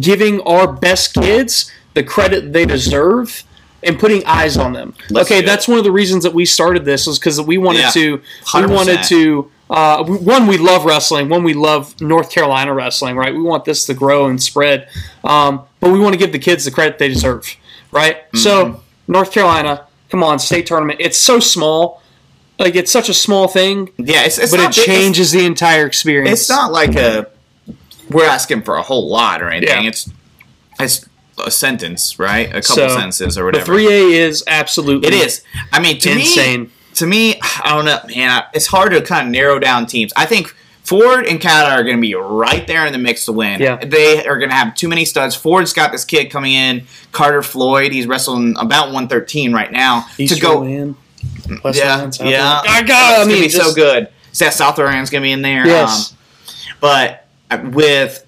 giving 0.00 0.40
our 0.40 0.72
best 0.72 1.12
kids 1.12 1.70
the 1.92 2.02
credit 2.02 2.54
they 2.54 2.64
deserve 2.64 3.44
and 3.82 3.98
putting 3.98 4.24
eyes 4.24 4.56
on 4.56 4.72
them. 4.72 4.94
Let's 5.10 5.30
okay, 5.30 5.42
that's 5.42 5.68
one 5.68 5.76
of 5.76 5.84
the 5.84 5.92
reasons 5.92 6.22
that 6.22 6.32
we 6.32 6.46
started 6.46 6.86
this 6.86 7.06
was 7.06 7.18
because 7.18 7.42
we 7.42 7.58
wanted 7.58 7.80
Yeah, 7.80 7.90
to. 7.90 8.12
We 8.16 8.22
100%. 8.62 8.74
wanted 8.74 9.02
to. 9.04 9.50
Uh, 9.68 10.02
one, 10.04 10.46
we 10.46 10.56
love 10.56 10.86
wrestling. 10.86 11.28
One, 11.28 11.44
we 11.44 11.52
love 11.52 12.00
North 12.00 12.30
Carolina 12.30 12.72
wrestling. 12.72 13.16
Right, 13.16 13.34
we 13.34 13.42
want 13.42 13.66
this 13.66 13.84
to 13.84 13.92
grow 13.92 14.28
and 14.28 14.42
spread. 14.42 14.88
Um, 15.24 15.64
but 15.78 15.92
we 15.92 16.00
want 16.00 16.14
to 16.14 16.18
give 16.18 16.32
the 16.32 16.38
kids 16.38 16.64
the 16.64 16.70
credit 16.70 16.98
they 16.98 17.08
deserve. 17.08 17.54
Right. 17.90 18.16
Mm-hmm. 18.28 18.38
So 18.38 18.82
North 19.08 19.30
Carolina, 19.30 19.86
come 20.08 20.22
on, 20.22 20.38
state 20.38 20.64
tournament. 20.64 21.00
It's 21.02 21.18
so 21.18 21.38
small. 21.38 22.01
Like 22.62 22.76
it's 22.76 22.92
such 22.92 23.08
a 23.08 23.14
small 23.14 23.48
thing, 23.48 23.90
yeah, 23.98 24.24
it's, 24.24 24.38
it's 24.38 24.50
but 24.52 24.58
not 24.58 24.76
it 24.76 24.84
changes 24.84 25.32
the 25.32 25.44
entire 25.44 25.86
experience. 25.86 26.40
It's, 26.40 26.48
not 26.48 26.72
like 26.72 26.94
a 26.94 27.28
we're 28.10 28.26
asking 28.26 28.62
for 28.62 28.76
a 28.76 28.82
whole 28.82 29.08
lot 29.08 29.42
or 29.42 29.50
anything. 29.50 29.82
Yeah. 29.84 29.88
It's 29.88 30.10
it's 30.80 31.08
a 31.44 31.50
sentence, 31.50 32.18
right? 32.18 32.48
A 32.48 32.60
couple 32.62 32.62
So, 32.76 32.88
sentences 32.88 33.38
or 33.38 33.44
whatever. 33.44 33.64
The 33.64 33.66
three 33.66 33.86
A 33.88 34.26
is 34.26 34.44
absolutely 34.46 35.08
It 35.08 35.14
is. 35.14 35.42
I 35.72 35.80
mean, 35.80 35.98
to 36.00 36.12
insane. 36.12 36.64
me, 36.64 36.70
to 36.94 37.06
me, 37.06 37.40
I 37.42 37.70
don't 37.74 37.84
know, 37.84 37.98
man. 38.14 38.44
It's 38.54 38.66
hard 38.66 38.92
to 38.92 39.00
kind 39.02 39.26
of 39.28 39.32
narrow 39.32 39.58
down 39.58 39.86
teams. 39.86 40.12
I 40.16 40.26
think 40.26 40.54
Foard 40.84 41.26
and 41.26 41.40
Cata 41.40 41.70
are 41.74 41.84
going 41.84 41.96
to 41.96 42.00
be 42.00 42.14
right 42.14 42.66
there 42.66 42.86
in 42.86 42.92
the 42.92 42.98
mix 42.98 43.24
to 43.26 43.32
win. 43.32 43.60
Yeah. 43.60 43.76
They 43.76 44.26
are 44.26 44.38
going 44.38 44.50
to 44.50 44.56
have 44.56 44.74
too 44.74 44.88
many 44.88 45.04
studs. 45.04 45.34
Foard's 45.34 45.72
got 45.72 45.92
this 45.92 46.04
kid 46.04 46.30
coming 46.30 46.52
in, 46.52 46.86
Carter 47.12 47.42
Floyd. 47.42 47.92
He's 47.92 48.06
wrestling 48.06 48.56
about 48.58 48.86
113 48.86 49.52
right 49.52 49.70
now. 49.70 50.06
to 50.16 50.26
go, 50.40 50.60
Easterland, 50.62 50.96
West 51.64 51.78
yeah, 51.78 51.96
Island, 51.96 52.14
South 52.14 52.28
yeah. 52.28 52.52
Island. 52.60 52.68
I 52.68 52.78
It's 52.80 52.88
got. 52.88 53.12
I 53.12 53.16
gonna 53.18 53.32
mean, 53.32 53.42
be 53.42 53.48
so 53.48 53.58
just- 53.64 53.76
good. 53.76 54.08
Seth 54.32 54.54
South 54.54 54.78
Orion's 54.78 55.10
going 55.10 55.20
to 55.22 55.26
be 55.26 55.32
in 55.32 55.42
there. 55.42 55.66
Yes. 55.66 56.12
Um, 56.12 56.18
but 56.80 57.26
with 57.74 58.24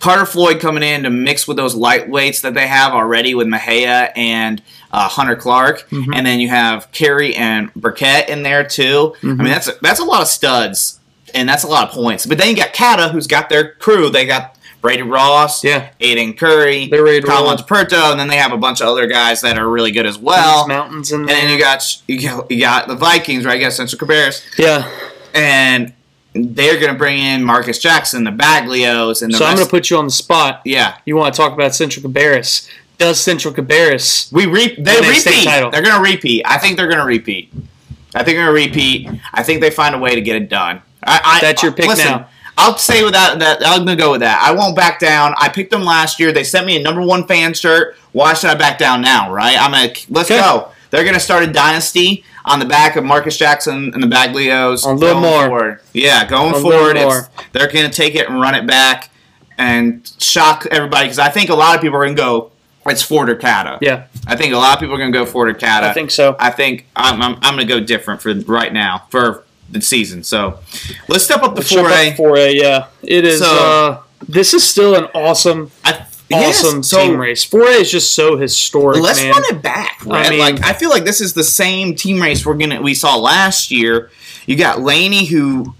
Carter 0.00 0.26
Floyd 0.26 0.60
coming 0.60 0.82
in 0.82 1.04
to 1.04 1.10
mix 1.10 1.46
with 1.46 1.56
those 1.56 1.74
lightweights 1.76 2.40
that 2.42 2.54
they 2.54 2.66
have 2.66 2.92
already 2.92 3.34
with 3.34 3.46
Mahia 3.46 4.10
and 4.16 4.60
uh, 4.90 5.08
Hunter 5.08 5.36
Clark, 5.36 5.88
Mm-hmm. 5.90 6.12
and 6.14 6.26
then 6.26 6.40
you 6.40 6.48
have 6.48 6.90
Kerry 6.92 7.34
and 7.36 7.72
Burkett 7.74 8.28
in 8.28 8.42
there 8.42 8.64
too. 8.66 9.14
I 9.14 9.18
Mm-hmm. 9.26 9.28
mean, 9.38 9.48
that's 9.52 9.68
a, 9.68 9.72
that's 9.82 10.00
a 10.00 10.04
lot 10.04 10.20
of 10.22 10.26
studs, 10.28 10.98
and 11.32 11.48
that's 11.48 11.62
a 11.62 11.68
lot 11.68 11.88
of 11.88 11.94
points. 11.94 12.26
But 12.26 12.38
then 12.38 12.48
you 12.50 12.56
got 12.56 12.72
Kata, 12.74 13.08
who's 13.10 13.26
got 13.28 13.48
their 13.48 13.74
crew. 13.74 14.10
They 14.10 14.26
got 14.26 14.53
Brady 14.84 15.00
Ross, 15.02 15.64
Yeah. 15.64 15.88
Aiden 15.98 16.36
Curry, 16.36 16.88
They're 16.88 17.02
ready 17.02 17.22
to 17.22 17.26
roll. 17.26 17.38
Collins 17.38 17.62
Perto, 17.62 18.10
and 18.10 18.20
then 18.20 18.28
they 18.28 18.36
have 18.36 18.52
a 18.52 18.58
bunch 18.58 18.82
of 18.82 18.86
other 18.88 19.06
guys 19.06 19.40
that 19.40 19.56
are 19.56 19.66
really 19.66 19.90
good 19.90 20.04
as 20.04 20.18
well. 20.18 20.68
mountains 20.68 21.10
in 21.10 21.20
And 21.20 21.28
then 21.30 21.50
you 21.50 21.58
got 21.58 22.02
you 22.06 22.20
got, 22.60 22.86
the 22.86 22.94
Vikings, 22.94 23.46
right? 23.46 23.58
You 23.58 23.64
got 23.64 23.72
Central 23.72 23.98
Cabarrus 23.98 24.42
yeah. 24.58 24.86
and 25.34 25.94
they're 26.34 26.78
going 26.78 26.92
to 26.92 26.98
bring 26.98 27.18
in 27.18 27.42
Marcus 27.42 27.78
Jackson, 27.78 28.24
the 28.24 28.30
Baglios, 28.30 29.22
and 29.22 29.32
the 29.32 29.38
So 29.38 29.46
I'm 29.46 29.54
going 29.56 29.66
to 29.66 29.70
put 29.70 29.88
you 29.88 29.96
on 29.96 30.04
the 30.04 30.10
spot. 30.10 30.60
yeah, 30.66 30.96
You 31.06 31.16
want 31.16 31.32
to 31.34 31.40
talk 31.40 31.54
about 31.54 31.74
Central 31.74 32.04
Cabarrus? 32.04 32.68
Does 32.98 33.18
Central 33.18 33.54
Cabarrus? 33.54 34.30
we 34.32 34.44
re- 34.44 34.74
they 34.78 35.00
Win 35.00 35.10
a 35.10 35.14
state 35.14 35.30
repeat. 35.30 35.44
title. 35.46 35.70
They're 35.70 35.80
going 35.82 35.96
to 35.96 36.02
repeat. 36.12 36.42
I 36.44 36.58
think 36.58 36.76
they're 36.76 36.88
going 36.88 36.98
to 36.98 37.04
repeat. 37.06 37.50
I 38.14 38.22
think 38.22 38.36
they're 38.36 38.44
going 38.44 38.54
to 38.64 38.68
repeat. 38.68 39.08
I 39.32 39.42
think 39.42 39.62
they 39.62 39.70
find 39.70 39.94
a 39.94 39.98
way 39.98 40.14
to 40.14 40.20
get 40.20 40.36
it 40.36 40.50
done. 40.50 40.82
I, 41.02 41.20
I, 41.24 41.40
That's 41.40 41.62
your 41.62 41.72
pick 41.72 41.86
listen, 41.86 42.04
now. 42.06 42.28
I'll 42.56 42.76
say 42.78 43.04
without 43.04 43.38
that. 43.40 43.62
I'm 43.66 43.84
to 43.86 44.02
go 44.02 44.12
with 44.12 44.20
that. 44.20 44.40
I 44.42 44.52
won't 44.52 44.76
back 44.76 45.00
down. 45.00 45.34
I 45.38 45.48
picked 45.48 45.70
them 45.70 45.82
last 45.82 46.20
year. 46.20 46.32
They 46.32 46.44
sent 46.44 46.66
me 46.66 46.76
a 46.76 46.82
number 46.82 47.02
one 47.02 47.26
fan 47.26 47.54
shirt. 47.54 47.96
Why 48.12 48.34
should 48.34 48.50
I 48.50 48.54
back 48.54 48.78
down 48.78 49.00
now? 49.00 49.32
Right? 49.32 49.56
I'm 49.58 49.72
to 49.72 50.12
let's 50.12 50.28
go. 50.28 50.70
They're 50.90 51.02
going 51.02 51.14
to 51.14 51.20
start 51.20 51.42
a 51.42 51.52
dynasty 51.52 52.24
on 52.44 52.60
the 52.60 52.66
back 52.66 52.94
of 52.94 53.02
Marcus 53.02 53.36
Jackson 53.36 53.92
and 53.92 54.00
the 54.00 54.06
Baglios. 54.06 54.86
A 54.86 54.92
little 54.92 55.20
more. 55.20 55.48
Forward. 55.48 55.80
Yeah, 55.92 56.24
going 56.28 56.54
A 56.54 56.60
forward. 56.60 56.96
It's, 56.96 57.28
they're 57.50 57.66
going 57.66 57.90
to 57.90 57.92
take 57.92 58.14
it 58.14 58.28
and 58.28 58.40
run 58.40 58.54
it 58.54 58.66
back 58.66 59.10
and 59.58 60.08
shock 60.20 60.66
everybody 60.70 61.06
because 61.06 61.18
I 61.18 61.30
think 61.30 61.50
a 61.50 61.54
lot 61.54 61.74
of 61.74 61.80
people 61.80 61.96
are 61.96 62.04
going 62.04 62.16
to 62.16 62.22
go. 62.22 62.52
It's 62.86 63.02
Foard 63.02 63.30
or 63.30 63.34
Cata. 63.34 63.78
Yeah, 63.80 64.06
I 64.26 64.36
think 64.36 64.52
a 64.52 64.58
lot 64.58 64.74
of 64.74 64.80
people 64.80 64.94
are 64.94 64.98
going 64.98 65.10
to 65.12 65.18
go 65.18 65.24
Foard 65.26 65.48
or 65.48 65.54
Cata. 65.54 65.88
I 65.88 65.92
think 65.94 66.10
so. 66.10 66.36
I 66.38 66.50
think 66.50 66.86
I'm, 66.94 67.20
I'm, 67.22 67.36
I'm 67.40 67.56
going 67.56 67.66
to 67.66 67.74
go 67.74 67.80
different 67.80 68.20
for 68.20 68.34
right 68.34 68.72
now 68.72 69.06
for 69.10 69.44
the 69.74 69.82
season. 69.82 70.22
So 70.24 70.58
let's 71.08 71.24
step 71.24 71.42
up 71.42 71.54
the 71.54 71.62
four 71.62 71.88
A. 71.90 72.12
4A, 72.12 72.54
yeah. 72.54 72.86
It 73.02 73.24
is. 73.26 73.40
So- 73.40 73.46
uh, 73.46 74.00
this 74.26 74.54
is 74.54 74.64
still 74.66 74.94
an 74.94 75.04
awesome, 75.14 75.70
awesome 76.32 76.82
so 76.82 76.98
team 77.04 77.18
race. 77.20 77.44
4A 77.44 77.80
is 77.82 77.90
just 77.90 78.14
so 78.14 78.38
historic, 78.38 79.02
Let's 79.02 79.20
man. 79.22 79.32
run 79.32 79.44
it 79.46 79.60
back. 79.62 80.04
Right? 80.06 80.30
mean- 80.30 80.38
like 80.38 80.62
I 80.64 80.72
feel 80.72 80.88
like 80.88 81.04
this 81.04 81.20
is 81.20 81.34
the 81.34 81.44
same 81.44 81.94
team 81.94 82.22
race 82.22 82.46
we're 82.46 82.54
gonna 82.56 82.80
we 82.80 82.94
saw 82.94 83.16
last 83.16 83.70
year. 83.70 84.10
You 84.46 84.56
got 84.56 84.80
Laney 84.80 85.26
who 85.26 85.74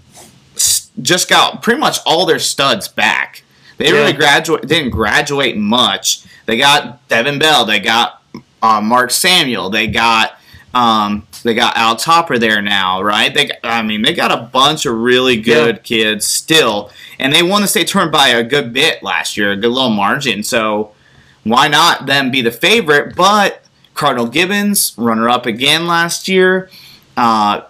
just 1.01 1.27
got 1.29 1.61
pretty 1.63 1.79
much 1.79 1.97
all 2.05 2.25
their 2.25 2.39
studs 2.39 2.87
back. 2.87 3.43
They 3.77 3.87
Yeah. 3.87 3.93
really 3.99 4.13
graduate 4.13 4.67
didn't 4.67 4.91
graduate 4.91 5.57
much. 5.57 6.21
They 6.45 6.57
got 6.57 7.05
Devin 7.07 7.39
Bell. 7.39 7.65
They 7.65 7.79
got 7.79 8.21
uh, 8.61 8.81
Mark 8.81 9.11
Samuel. 9.11 9.69
They 9.69 9.87
got 9.87 10.39
um, 10.73 11.25
they 11.45 11.53
got 11.53 11.77
Al 11.77 11.95
Topper 11.95 12.37
there 12.37 12.61
now, 12.61 13.01
right? 13.01 13.33
They 13.33 13.51
I 13.63 13.81
mean 13.81 14.01
they 14.01 14.13
got 14.13 14.31
a 14.31 14.37
bunch 14.37 14.85
of 14.85 14.95
really 14.97 15.37
good 15.37 15.75
Yeah. 15.77 15.81
kids 15.81 16.27
still, 16.27 16.91
and 17.19 17.33
they 17.33 17.41
won 17.43 17.61
the 17.61 17.67
state 17.67 17.87
tournament 17.87 18.13
by 18.13 18.27
a 18.29 18.43
good 18.43 18.73
bit 18.73 19.01
last 19.03 19.37
year, 19.37 19.51
a 19.51 19.55
good 19.55 19.69
little 19.71 19.89
margin. 19.89 20.43
So 20.43 20.91
why 21.43 21.67
not 21.67 22.05
them 22.07 22.31
be 22.31 22.41
the 22.41 22.51
favorite? 22.51 23.15
But 23.15 23.63
Cardinal 23.93 24.27
Gibbons, 24.27 24.93
runner 24.97 25.29
up 25.29 25.45
again 25.45 25.87
last 25.87 26.27
year. 26.27 26.69
Uh, 27.15 27.61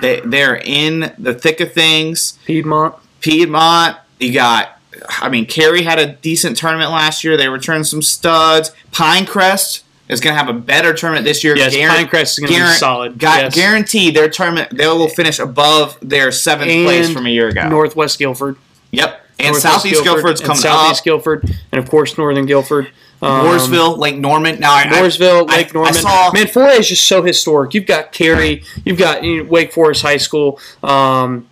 they 0.00 0.20
they're 0.20 0.56
in 0.56 1.12
the 1.18 1.32
thick 1.32 1.60
of 1.60 1.72
things. 1.72 2.38
Piedmont. 2.44 2.94
Piedmont, 3.20 3.96
you 4.20 4.32
got. 4.34 4.78
I 5.20 5.28
mean, 5.28 5.46
Cary 5.46 5.82
had 5.82 5.98
a 5.98 6.12
decent 6.12 6.56
tournament 6.56 6.90
last 6.90 7.24
year. 7.24 7.36
They 7.36 7.48
returned 7.48 7.86
some 7.86 8.02
studs. 8.02 8.72
Pinecrest 8.92 9.82
is 10.08 10.20
going 10.20 10.34
to 10.34 10.38
have 10.38 10.48
a 10.54 10.58
better 10.58 10.92
tournament 10.92 11.24
this 11.24 11.42
year. 11.42 11.56
Yes, 11.56 11.74
Guaran- 11.74 11.88
Pinecrest 12.06 12.22
is 12.32 12.38
going 12.40 12.52
to 12.52 12.58
be 12.58 12.62
guaran- 12.64 12.78
solid. 12.78 13.18
Got 13.18 13.42
yes. 13.42 13.54
guaranteed 13.54 14.14
their 14.14 14.28
tournament. 14.28 14.76
They 14.76 14.86
will 14.86 15.08
finish 15.08 15.38
above 15.38 15.96
their 16.02 16.30
seventh 16.30 16.70
place 16.84 17.10
from 17.12 17.26
a 17.26 17.30
year 17.30 17.48
ago. 17.48 17.68
Northwest 17.68 18.18
Guilford. 18.18 18.56
yep, 18.90 19.24
and 19.38 19.52
Northwest 19.52 19.62
Southeast 19.62 20.04
Guilford's 20.04 20.40
and 20.40 20.46
coming 20.48 20.60
Southeast 20.62 21.00
up. 21.00 21.04
Guilford, 21.04 21.50
and 21.72 21.82
of 21.82 21.88
course 21.90 22.16
Northern 22.18 22.46
Guilford. 22.46 22.88
Um, 23.22 23.46
Mooresville, 23.46 23.96
Lake 23.96 24.16
Norman. 24.18 24.60
Now, 24.60 24.74
I- 24.74 24.84
Mooresville, 24.84 25.48
I- 25.50 25.56
Lake 25.56 25.72
Norman. 25.72 25.94
I 25.94 25.98
saw, 25.98 26.30
Man, 26.32 26.46
4A 26.46 26.80
is 26.80 26.88
just 26.90 27.06
so 27.06 27.22
historic. 27.22 27.72
You've 27.72 27.86
got 27.86 28.12
Cary, 28.12 28.62
you've 28.84 28.98
got 28.98 29.24
you 29.24 29.38
know, 29.42 29.48
Wake 29.48 29.72
Forest 29.72 30.02
High 30.02 30.18
School. 30.18 30.58
Um, 30.82 31.46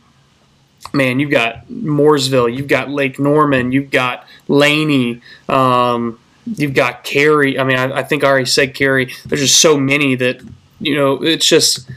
man, 0.92 1.18
you've 1.20 1.30
got 1.30 1.66
Mooresville, 1.68 2.54
you've 2.54 2.68
got 2.68 2.90
Lake 2.90 3.18
Norman, 3.18 3.72
you've 3.72 3.90
got 3.90 4.26
Laney, 4.48 5.22
um, 5.48 6.18
you've 6.46 6.74
got 6.74 7.04
Cary. 7.04 7.58
I 7.58 7.64
mean, 7.64 7.76
I, 7.76 7.98
I 7.98 8.02
think 8.02 8.24
I 8.24 8.28
already 8.28 8.46
said 8.46 8.74
Cary. 8.74 9.12
There's 9.26 9.40
just 9.40 9.60
so 9.60 9.76
many 9.76 10.14
that 10.16 10.40
you 10.80 10.94
know. 10.94 11.22
It's 11.22 11.46
just. 11.46 11.88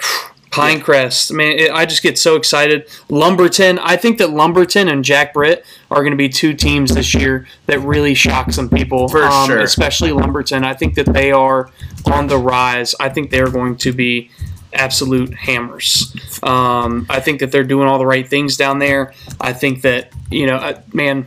Pinecrest, 0.50 1.30
man, 1.30 1.60
it, 1.60 1.70
I 1.70 1.86
just 1.86 2.02
get 2.02 2.18
so 2.18 2.34
excited. 2.34 2.88
Lumberton, 3.08 3.78
I 3.78 3.94
think 3.94 4.18
that 4.18 4.30
Lumberton 4.30 4.88
and 4.88 5.04
Jack 5.04 5.32
Britt 5.32 5.64
are 5.92 6.00
going 6.00 6.10
to 6.10 6.16
be 6.16 6.28
two 6.28 6.54
teams 6.54 6.92
this 6.92 7.14
year 7.14 7.46
that 7.66 7.78
really 7.78 8.14
shock 8.14 8.50
some 8.50 8.68
people. 8.68 9.08
For 9.08 9.22
um, 9.22 9.46
sure. 9.46 9.60
Especially 9.60 10.10
Lumberton. 10.10 10.64
I 10.64 10.74
think 10.74 10.96
that 10.96 11.06
they 11.06 11.30
are 11.30 11.70
on 12.04 12.26
the 12.26 12.36
rise. 12.36 12.96
I 12.98 13.10
think 13.10 13.30
they're 13.30 13.48
going 13.48 13.76
to 13.76 13.92
be 13.92 14.32
absolute 14.72 15.34
hammers. 15.34 16.14
Um, 16.42 17.06
I 17.08 17.20
think 17.20 17.40
that 17.40 17.52
they're 17.52 17.64
doing 17.64 17.86
all 17.86 17.98
the 17.98 18.06
right 18.06 18.26
things 18.26 18.56
down 18.56 18.78
there. 18.78 19.12
I 19.40 19.52
think 19.52 19.82
that 19.82 20.12
you 20.30 20.46
know, 20.46 20.56
uh, 20.56 20.80
man, 20.92 21.26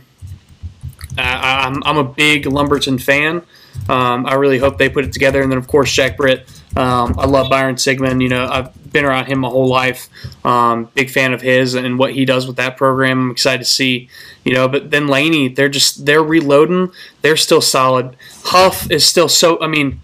I'm 1.18 1.82
I'm 1.84 1.98
a 1.98 2.04
big 2.04 2.46
Lumberton 2.46 2.98
fan. 2.98 3.42
Um, 3.88 4.26
I 4.26 4.34
really 4.34 4.58
hope 4.58 4.78
they 4.78 4.88
put 4.88 5.04
it 5.04 5.12
together. 5.12 5.42
And 5.42 5.50
then, 5.50 5.58
of 5.58 5.66
course, 5.66 5.92
Jack 5.92 6.16
Britt. 6.16 6.48
Um, 6.76 7.14
I 7.18 7.26
love 7.26 7.50
Byron 7.50 7.76
Sigmund. 7.76 8.22
You 8.22 8.28
know, 8.28 8.46
I've 8.46 8.92
been 8.92 9.04
around 9.04 9.26
him 9.26 9.40
my 9.40 9.48
whole 9.48 9.68
life. 9.68 10.08
Um, 10.44 10.90
big 10.94 11.10
fan 11.10 11.32
of 11.32 11.42
his 11.42 11.74
and 11.74 11.98
what 11.98 12.14
he 12.14 12.24
does 12.24 12.46
with 12.46 12.56
that 12.56 12.76
program. 12.76 13.26
I'm 13.26 13.30
excited 13.30 13.58
to 13.58 13.70
see. 13.70 14.08
You 14.44 14.54
know, 14.54 14.68
but 14.68 14.90
then 14.90 15.08
Laney, 15.08 15.48
they're 15.48 15.68
just 15.68 16.06
they're 16.06 16.22
reloading. 16.22 16.92
They're 17.22 17.36
still 17.36 17.60
solid. 17.60 18.16
Hough 18.44 18.90
is 18.90 19.04
still 19.04 19.28
so. 19.28 19.60
I 19.60 19.66
mean, 19.66 20.00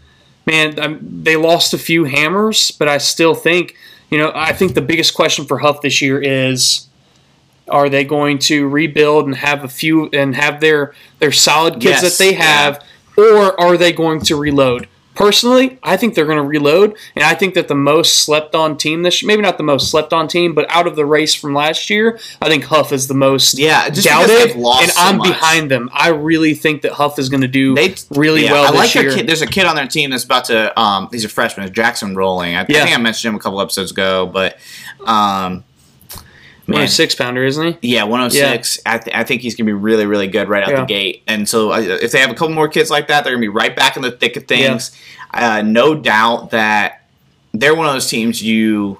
man, 0.46 0.78
I'm, 0.78 1.22
they 1.22 1.36
lost 1.36 1.74
a 1.74 1.78
few 1.78 2.04
hammers, 2.04 2.70
but 2.70 2.88
I 2.88 2.98
still 2.98 3.34
think. 3.34 3.76
You 4.10 4.18
know, 4.18 4.32
I 4.34 4.52
think 4.52 4.74
the 4.74 4.82
biggest 4.82 5.14
question 5.14 5.44
for 5.44 5.58
Hough 5.58 5.82
this 5.82 6.02
year 6.02 6.20
is 6.20 6.88
are 7.70 7.88
they 7.88 8.04
going 8.04 8.38
to 8.40 8.68
rebuild 8.68 9.26
and 9.26 9.34
have 9.36 9.64
a 9.64 9.68
few 9.68 10.08
and 10.12 10.34
have 10.36 10.60
their 10.60 10.94
their 11.18 11.32
solid 11.32 11.74
kids 11.74 12.02
Yes, 12.02 12.18
that 12.18 12.22
they 12.22 12.34
have, 12.34 12.84
or 13.16 13.58
are 13.60 13.76
they 13.76 13.92
going 13.92 14.20
to 14.22 14.36
reload? 14.36 14.88
Personally, 15.16 15.78
I 15.82 15.98
think 15.98 16.14
they're 16.14 16.24
going 16.24 16.38
to 16.38 16.42
reload, 16.42 16.96
and 17.14 17.22
I 17.24 17.34
think 17.34 17.52
that 17.54 17.68
the 17.68 17.74
most 17.74 18.20
slept 18.20 18.54
on 18.54 18.78
team 18.78 19.02
this 19.02 19.20
year, 19.20 19.26
maybe 19.26 19.42
not 19.42 19.58
the 19.58 19.64
most 19.64 19.90
slept 19.90 20.14
on 20.14 20.28
team, 20.28 20.54
but 20.54 20.64
out 20.70 20.86
of 20.86 20.96
the 20.96 21.04
race 21.04 21.34
from 21.34 21.52
last 21.52 21.90
year, 21.90 22.18
I 22.40 22.48
think 22.48 22.64
Hough 22.64 22.90
is 22.90 23.06
the 23.06 23.12
most 23.12 23.58
Yeah, 23.58 23.90
just 23.90 24.06
doubted, 24.06 24.56
lost 24.56 24.82
and 24.84 24.92
so 24.92 25.02
I'm 25.02 25.16
much. 25.18 25.28
behind 25.28 25.70
them. 25.70 25.90
I 25.92 26.08
really 26.08 26.54
think 26.54 26.82
that 26.82 26.92
Hough 26.92 27.18
is 27.18 27.28
going 27.28 27.42
to 27.42 27.48
do 27.48 27.74
They 27.74 27.96
really 28.10 28.44
yeah, 28.44 28.52
well 28.52 28.64
I 28.68 28.70
this 28.70 28.78
like 28.78 28.94
year. 28.94 29.02
their 29.10 29.14
kid. 29.18 29.26
There's 29.26 29.42
a 29.42 29.46
kid 29.46 29.66
on 29.66 29.76
their 29.76 29.88
team 29.88 30.08
that's 30.10 30.24
about 30.24 30.46
to. 30.46 30.80
Um, 30.80 31.08
he's 31.10 31.24
a 31.24 31.28
freshman. 31.28 31.70
Jackson 31.74 32.14
Rolling. 32.14 32.54
I, 32.54 32.60
I 32.60 32.64
think 32.64 32.96
I 32.96 33.00
mentioned 33.00 33.30
him 33.34 33.36
a 33.38 33.42
couple 33.42 33.60
episodes 33.60 33.90
ago, 33.90 34.26
but 34.26 34.58
um, 35.04 35.64
man, 36.78 36.88
six 36.88 37.14
pounder, 37.14 37.44
isn't 37.44 37.80
he? 37.82 37.94
yeah, 37.94 38.02
106. 38.04 38.78
I, 38.86 38.98
th- 38.98 39.16
I 39.16 39.24
think 39.24 39.42
he's 39.42 39.54
gonna 39.54 39.66
be 39.66 39.72
really, 39.72 40.06
really 40.06 40.28
good 40.28 40.48
right 40.48 40.62
out 40.62 40.70
Yeah. 40.70 40.80
the 40.80 40.86
gate. 40.86 41.22
And 41.26 41.48
so 41.48 41.72
uh, 41.72 41.78
if 41.80 42.12
they 42.12 42.18
have 42.20 42.30
a 42.30 42.34
couple 42.34 42.54
more 42.54 42.68
kids 42.68 42.90
like 42.90 43.08
that, 43.08 43.24
they're 43.24 43.32
gonna 43.32 43.40
be 43.40 43.48
right 43.48 43.74
back 43.74 43.96
in 43.96 44.02
the 44.02 44.10
thick 44.10 44.36
of 44.36 44.44
things. 44.44 44.90
Uh, 45.32 45.62
no 45.62 45.94
doubt 45.94 46.50
that 46.50 47.06
they're 47.52 47.74
one 47.74 47.86
of 47.86 47.92
those 47.92 48.08
teams 48.08 48.42
you 48.42 48.98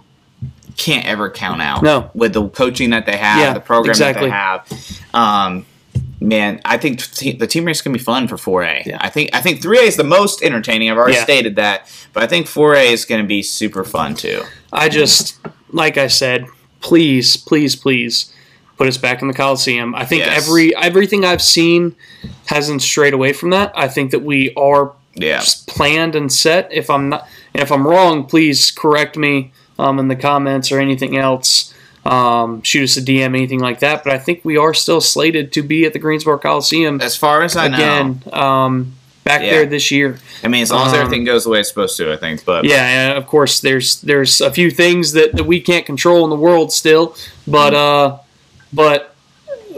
can't 0.77 1.05
ever 1.07 1.29
count 1.31 1.61
out. 1.61 1.83
No. 1.83 2.11
with 2.15 2.33
the 2.33 2.49
coaching 2.49 2.91
that 2.91 3.05
they 3.07 3.17
have, 3.17 3.39
Yeah, 3.41 3.53
the 3.53 3.61
program 3.61 3.91
exactly. 3.91 4.31
that 4.31 4.67
they 4.69 4.75
have. 4.75 5.01
Um, 5.15 5.67
man, 6.21 6.61
I 6.65 6.79
think 6.79 7.01
t- 7.03 7.33
the 7.33 7.47
team 7.47 7.65
race 7.65 7.79
is 7.79 7.83
gonna 7.83 7.97
be 7.99 8.03
fun 8.03 8.29
for 8.29 8.37
4A. 8.37 8.87
Yeah. 8.87 8.99
I 9.01 9.09
think 9.11 9.31
I 9.35 9.41
think 9.41 9.61
3A 9.61 9.83
is 9.83 9.97
the 9.97 10.05
most 10.05 10.43
entertaining. 10.43 10.91
I've 10.91 10.97
already 10.97 11.15
Yeah. 11.15 11.25
stated 11.25 11.57
that, 11.57 11.87
but 12.13 12.23
I 12.23 12.27
think 12.27 12.47
4A 12.47 12.93
is 12.93 13.05
gonna 13.05 13.25
be 13.25 13.43
super 13.43 13.85
fun 13.85 14.15
too. 14.15 14.43
I 14.73 14.89
just, 14.89 15.39
like 15.73 15.99
I 15.99 16.07
said, 16.07 16.47
please, 16.81 17.37
please, 17.37 17.77
please 17.77 18.33
put 18.77 18.89
us 18.89 18.97
back 18.97 19.21
in 19.23 19.29
the 19.29 19.35
Coliseum. 19.35 19.95
I 19.95 20.05
think 20.05 20.25
Yes. 20.25 20.47
every 20.47 20.75
everything 20.77 21.25
I've 21.25 21.43
seen 21.43 21.95
hasn't 22.47 22.83
strayed 22.83 23.13
away 23.13 23.33
from 23.33 23.51
that. 23.51 23.73
I 23.75 23.89
think 23.89 24.11
that 24.11 24.23
we 24.23 24.53
are 24.57 24.93
Yeah. 25.15 25.43
planned 25.67 26.15
and 26.15 26.33
set. 26.33 26.69
If 26.73 26.89
I'm 26.89 27.11
not, 27.11 27.29
and 27.55 27.63
if 27.63 27.71
I'm 27.71 27.87
wrong, 27.87 28.25
please 28.25 28.71
correct 28.71 29.17
me 29.17 29.53
um, 29.79 29.99
in 29.99 30.09
the 30.09 30.17
comments 30.17 30.71
or 30.73 30.79
anything 30.79 31.17
else. 31.17 31.73
Um, 32.07 32.63
shoot 32.63 32.85
us 32.85 32.97
a 32.97 33.03
DM, 33.03 33.35
anything 33.37 33.61
like 33.61 33.81
that. 33.81 34.03
But 34.05 34.15
I 34.15 34.19
think 34.19 34.41
we 34.45 34.57
are 34.57 34.73
still 34.73 35.01
slated 35.03 35.53
to 35.53 35.63
be 35.63 35.85
at 35.85 35.93
the 35.93 35.99
Greensboro 35.99 36.39
Coliseum 36.39 37.01
As 37.03 37.15
far 37.17 37.43
as 37.43 37.57
I 37.57 37.69
know, 37.69 37.75
again 37.77 38.23
um, 38.33 38.93
back 39.25 39.43
Yeah. 39.43 39.51
there 39.51 39.67
this 39.67 39.91
year. 39.91 40.19
I 40.43 40.49
mean, 40.49 40.63
as 40.63 40.71
long 40.71 40.87
as 40.87 40.93
Um, 40.95 41.01
everything 41.01 41.25
goes 41.25 41.45
the 41.45 41.51
way 41.51 41.61
it's 41.61 41.69
supposed 41.69 41.97
to, 41.99 42.13
I 42.13 42.17
think. 42.17 42.45
But 42.45 42.65
Yeah, 42.65 42.85
and 43.11 43.19
of 43.19 43.27
course, 43.27 43.61
there's 43.61 44.01
there's 44.01 44.41
a 44.41 44.51
few 44.51 44.71
things 44.71 45.13
that, 45.13 45.37
that 45.37 45.45
we 45.45 45.61
can't 45.61 45.85
control 45.87 46.25
in 46.25 46.31
the 46.31 46.37
world 46.37 46.73
still, 46.73 47.15
but 47.47 47.75
uh, 47.75 48.17
but 48.73 49.15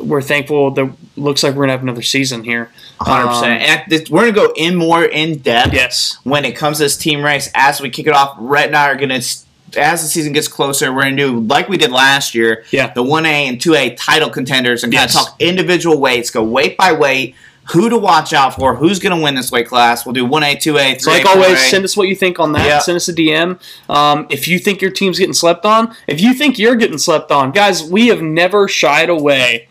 we're 0.01 0.23
thankful 0.23 0.71
that 0.73 0.91
looks 1.17 1.43
like 1.43 1.55
we're 1.55 1.63
gonna 1.65 1.73
have 1.73 1.83
another 1.83 2.03
season 2.03 2.45
here. 2.45 2.71
Hundred 3.01 3.29
Um, 3.31 3.41
percent. 3.89 4.11
We're 4.11 4.21
gonna 4.21 4.33
go 4.33 4.53
in 4.57 4.77
more 4.77 5.05
in 5.05 5.39
depth. 5.39 5.75
Yes. 5.75 6.19
When 6.25 6.45
it 6.45 6.53
comes 6.57 6.79
to 6.79 6.85
this 6.85 6.97
team 6.97 7.23
race, 7.23 7.51
as 7.55 7.81
we 7.81 7.91
kick 7.91 8.07
it 8.07 8.15
off, 8.15 8.37
Rhett 8.39 8.69
and 8.69 8.77
I 8.77 8.89
are 8.91 8.97
gonna, 8.97 9.15
as 9.17 9.45
the 9.75 9.97
season 10.09 10.33
gets 10.33 10.49
closer, 10.49 10.93
we're 10.93 11.03
gonna 11.03 11.17
do 11.17 11.41
like 11.41 11.69
we 11.69 11.77
did 11.77 11.91
last 11.93 12.35
year. 12.35 12.65
Yeah. 12.71 12.93
The 12.95 13.03
one 13.03 13.27
A 13.27 13.49
and 13.49 13.61
two 13.61 13.75
A 13.75 13.91
title 13.91 14.31
contenders, 14.31 14.83
and 14.83 14.93
kind 14.93 15.09
Yes. 15.11 15.15
of 15.17 15.27
talk 15.27 15.37
individual 15.41 15.99
weights, 15.99 16.31
go 16.31 16.43
weight 16.43 16.77
by 16.77 16.93
weight, 16.93 17.35
who 17.73 17.89
to 17.89 17.99
watch 17.99 18.33
out 18.33 18.55
for, 18.55 18.77
who's 18.77 18.99
gonna 18.99 19.21
win 19.21 19.35
this 19.35 19.51
weight 19.51 19.67
class. 19.67 20.05
We'll 20.05 20.13
do 20.13 20.25
one 20.25 20.43
A, 20.43 20.57
two 20.57 20.77
A, 20.79 20.99
So 20.99 21.11
three 21.11 21.21
A, 21.21 21.25
like 21.25 21.27
always, 21.27 21.61
send 21.71 21.85
us 21.85 21.97
what 21.97 22.09
you 22.09 22.15
think 22.15 22.39
on 22.39 22.53
that. 22.53 22.67
Yeah. 22.67 22.79
Send 22.81 22.97
us 22.97 23.09
a 23.09 23.15
DM. 23.15 23.61
Um, 23.89 24.27
if 24.31 24.47
you 24.47 24.59
think 24.59 24.81
your 24.83 24.91
team's 24.91 25.19
getting 25.19 25.35
slept 25.35 25.65
on, 25.65 25.95
if 26.07 26.21
you 26.21 26.35
think 26.35 26.59
you're 26.59 26.77
getting 26.77 26.99
slept 26.99 27.31
on, 27.31 27.51
guys, 27.51 27.83
we 27.83 28.09
have 28.09 28.23
never 28.23 28.69
shied 28.69 29.09
away 29.09 29.69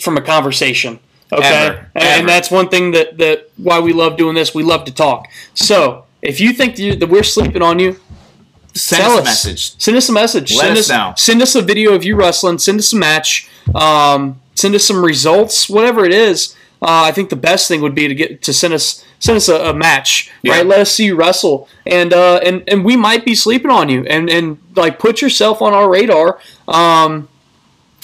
from 0.00 0.16
a 0.16 0.20
conversation. 0.20 0.98
Okay, 1.32 1.46
Ever. 1.46 1.90
And, 1.94 2.04
Ever. 2.04 2.20
and 2.20 2.28
that's 2.28 2.50
one 2.50 2.68
thing 2.68 2.90
that 2.92 3.18
that 3.18 3.50
why 3.56 3.80
we 3.80 3.92
love 3.92 4.16
doing 4.16 4.34
this. 4.34 4.54
We 4.54 4.62
love 4.62 4.84
to 4.84 4.92
talk. 4.92 5.28
So 5.54 6.04
if 6.22 6.40
you 6.40 6.52
think 6.52 6.78
you, 6.78 6.96
that 6.96 7.08
we're 7.08 7.22
sleeping 7.22 7.62
on 7.62 7.78
you, 7.78 7.98
Send 8.74 9.02
tell 9.02 9.12
us 9.12 9.20
a 9.20 9.24
message. 9.24 9.82
Send 9.82 9.96
us 9.96 10.08
a 10.08 10.12
message. 10.12 10.54
Let 10.54 10.64
send 10.64 10.78
us 10.78 10.88
know. 10.88 11.14
Send 11.16 11.42
us 11.42 11.54
a 11.54 11.62
video 11.62 11.94
of 11.94 12.04
you 12.04 12.16
wrestling. 12.16 12.58
Send 12.58 12.78
us 12.78 12.92
a 12.92 12.96
match. 12.96 13.48
Um, 13.74 14.40
send 14.54 14.74
us 14.74 14.84
some 14.84 15.04
results. 15.04 15.68
Whatever 15.68 16.04
it 16.04 16.12
is. 16.12 16.54
Uh, 16.82 17.04
I 17.04 17.12
think 17.12 17.28
the 17.28 17.36
best 17.36 17.68
thing 17.68 17.82
would 17.82 17.94
be 17.94 18.08
to 18.08 18.14
get 18.14 18.42
to 18.42 18.52
send 18.52 18.72
us 18.72 19.04
send 19.18 19.36
us 19.36 19.48
a, 19.48 19.56
a 19.70 19.74
match. 19.74 20.30
Yeah. 20.42 20.54
Right. 20.54 20.66
Let 20.66 20.80
us 20.80 20.92
see 20.92 21.06
you 21.06 21.16
wrestle. 21.16 21.68
And 21.86 22.12
uh, 22.12 22.40
and 22.44 22.64
and 22.66 22.84
we 22.84 22.96
might 22.96 23.24
be 23.24 23.34
sleeping 23.34 23.70
on 23.70 23.88
you. 23.88 24.04
And 24.04 24.30
and 24.30 24.58
like 24.76 24.98
put 24.98 25.20
yourself 25.20 25.60
on 25.60 25.74
our 25.74 25.90
radar. 25.90 26.38
Um, 26.66 27.28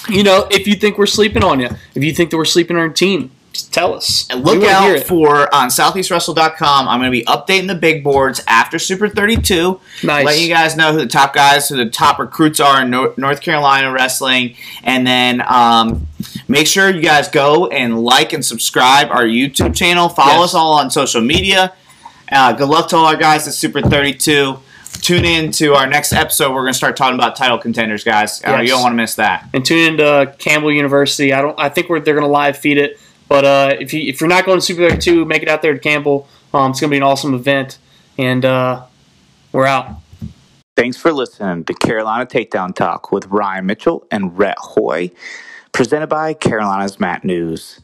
you 0.08 0.22
know, 0.22 0.46
if 0.50 0.66
you 0.66 0.74
think 0.74 0.98
we're 0.98 1.06
sleeping 1.06 1.42
on 1.42 1.58
you, 1.58 1.70
if 1.94 2.04
you 2.04 2.12
think 2.12 2.30
that 2.30 2.36
we're 2.36 2.44
sleeping 2.44 2.76
on 2.76 2.82
our 2.82 2.88
team, 2.90 3.30
just 3.56 3.72
tell 3.72 3.94
us. 3.94 4.28
And 4.30 4.44
look 4.44 4.62
out 4.64 5.00
for 5.00 5.52
on 5.54 5.68
southeastwrestle.com. 5.68 6.88
I'm 6.88 7.00
going 7.00 7.10
to 7.10 7.18
be 7.18 7.24
updating 7.24 7.68
the 7.68 7.74
big 7.74 8.04
boards 8.04 8.42
after 8.46 8.78
Super 8.78 9.08
32. 9.08 9.80
Nice. 10.04 10.24
Letting 10.24 10.42
you 10.42 10.48
guys 10.48 10.76
know 10.76 10.92
who 10.92 10.98
the 10.98 11.06
top 11.06 11.34
guys, 11.34 11.68
who 11.68 11.76
the 11.76 11.88
top 11.88 12.18
recruits 12.18 12.60
are 12.60 12.82
in 12.82 12.90
North 12.90 13.40
Carolina 13.40 13.90
wrestling. 13.90 14.56
And 14.84 15.06
then 15.06 15.42
um, 15.46 16.06
make 16.48 16.66
sure 16.66 16.90
you 16.90 17.02
guys 17.02 17.28
go 17.28 17.66
and 17.68 18.02
like 18.02 18.32
and 18.32 18.44
subscribe 18.44 19.08
our 19.10 19.24
YouTube 19.24 19.74
channel. 19.74 20.08
Follow 20.08 20.40
Yes. 20.40 20.50
us 20.50 20.54
all 20.54 20.74
on 20.74 20.90
social 20.90 21.20
media. 21.20 21.72
Uh, 22.30 22.52
good 22.52 22.68
luck 22.68 22.88
to 22.88 22.96
all 22.96 23.06
our 23.06 23.16
guys 23.16 23.46
at 23.46 23.54
Super 23.54 23.80
32. 23.80 24.58
Tune 25.02 25.24
in 25.24 25.52
to 25.52 25.74
our 25.74 25.86
next 25.86 26.12
episode. 26.12 26.52
We're 26.52 26.62
going 26.62 26.72
to 26.72 26.76
start 26.76 26.96
talking 26.96 27.14
about 27.16 27.36
title 27.36 27.58
contenders, 27.58 28.02
guys. 28.02 28.42
Uh, 28.44 28.56
you 28.56 28.68
don't 28.68 28.82
want 28.82 28.92
to 28.92 28.96
miss 28.96 29.14
that. 29.16 29.48
and 29.52 29.64
tune 29.64 29.78
in 29.92 29.96
to 29.98 30.34
Campbell 30.38 30.72
University. 30.72 31.32
I 31.32 31.42
don't. 31.42 31.58
I 31.58 31.68
think 31.68 31.88
we're, 31.88 32.00
they're 32.00 32.14
going 32.14 32.26
to 32.26 32.30
live 32.32 32.56
feed 32.58 32.78
it. 32.78 32.98
But 33.28 33.44
uh, 33.44 33.76
if 33.78 33.92
you 33.92 34.00
if 34.08 34.20
you're 34.20 34.28
not 34.28 34.44
going 34.46 34.58
to 34.58 34.64
Super 34.64 34.88
32, 34.88 35.24
make 35.24 35.42
it 35.42 35.48
out 35.48 35.60
there 35.62 35.74
to 35.74 35.78
Campbell. 35.78 36.28
Um, 36.54 36.70
it's 36.70 36.80
going 36.80 36.88
to 36.90 36.94
be 36.94 36.96
an 36.96 37.02
awesome 37.02 37.34
event, 37.34 37.78
and 38.18 38.44
uh, 38.44 38.84
we're 39.52 39.66
out. 39.66 39.96
Thanks 40.76 40.96
for 40.96 41.12
listening 41.12 41.64
to 41.64 41.74
Carolina 41.74 42.24
Takedown 42.26 42.74
Talk 42.74 43.12
with 43.12 43.26
Ryan 43.26 43.66
Mitchell 43.66 44.06
and 44.10 44.36
Rhett 44.38 44.56
Hoy, 44.58 45.10
presented 45.76 46.06
by 46.06 46.32
Carolina's 46.32 46.98
Matt 46.98 47.22
News. 47.22 47.80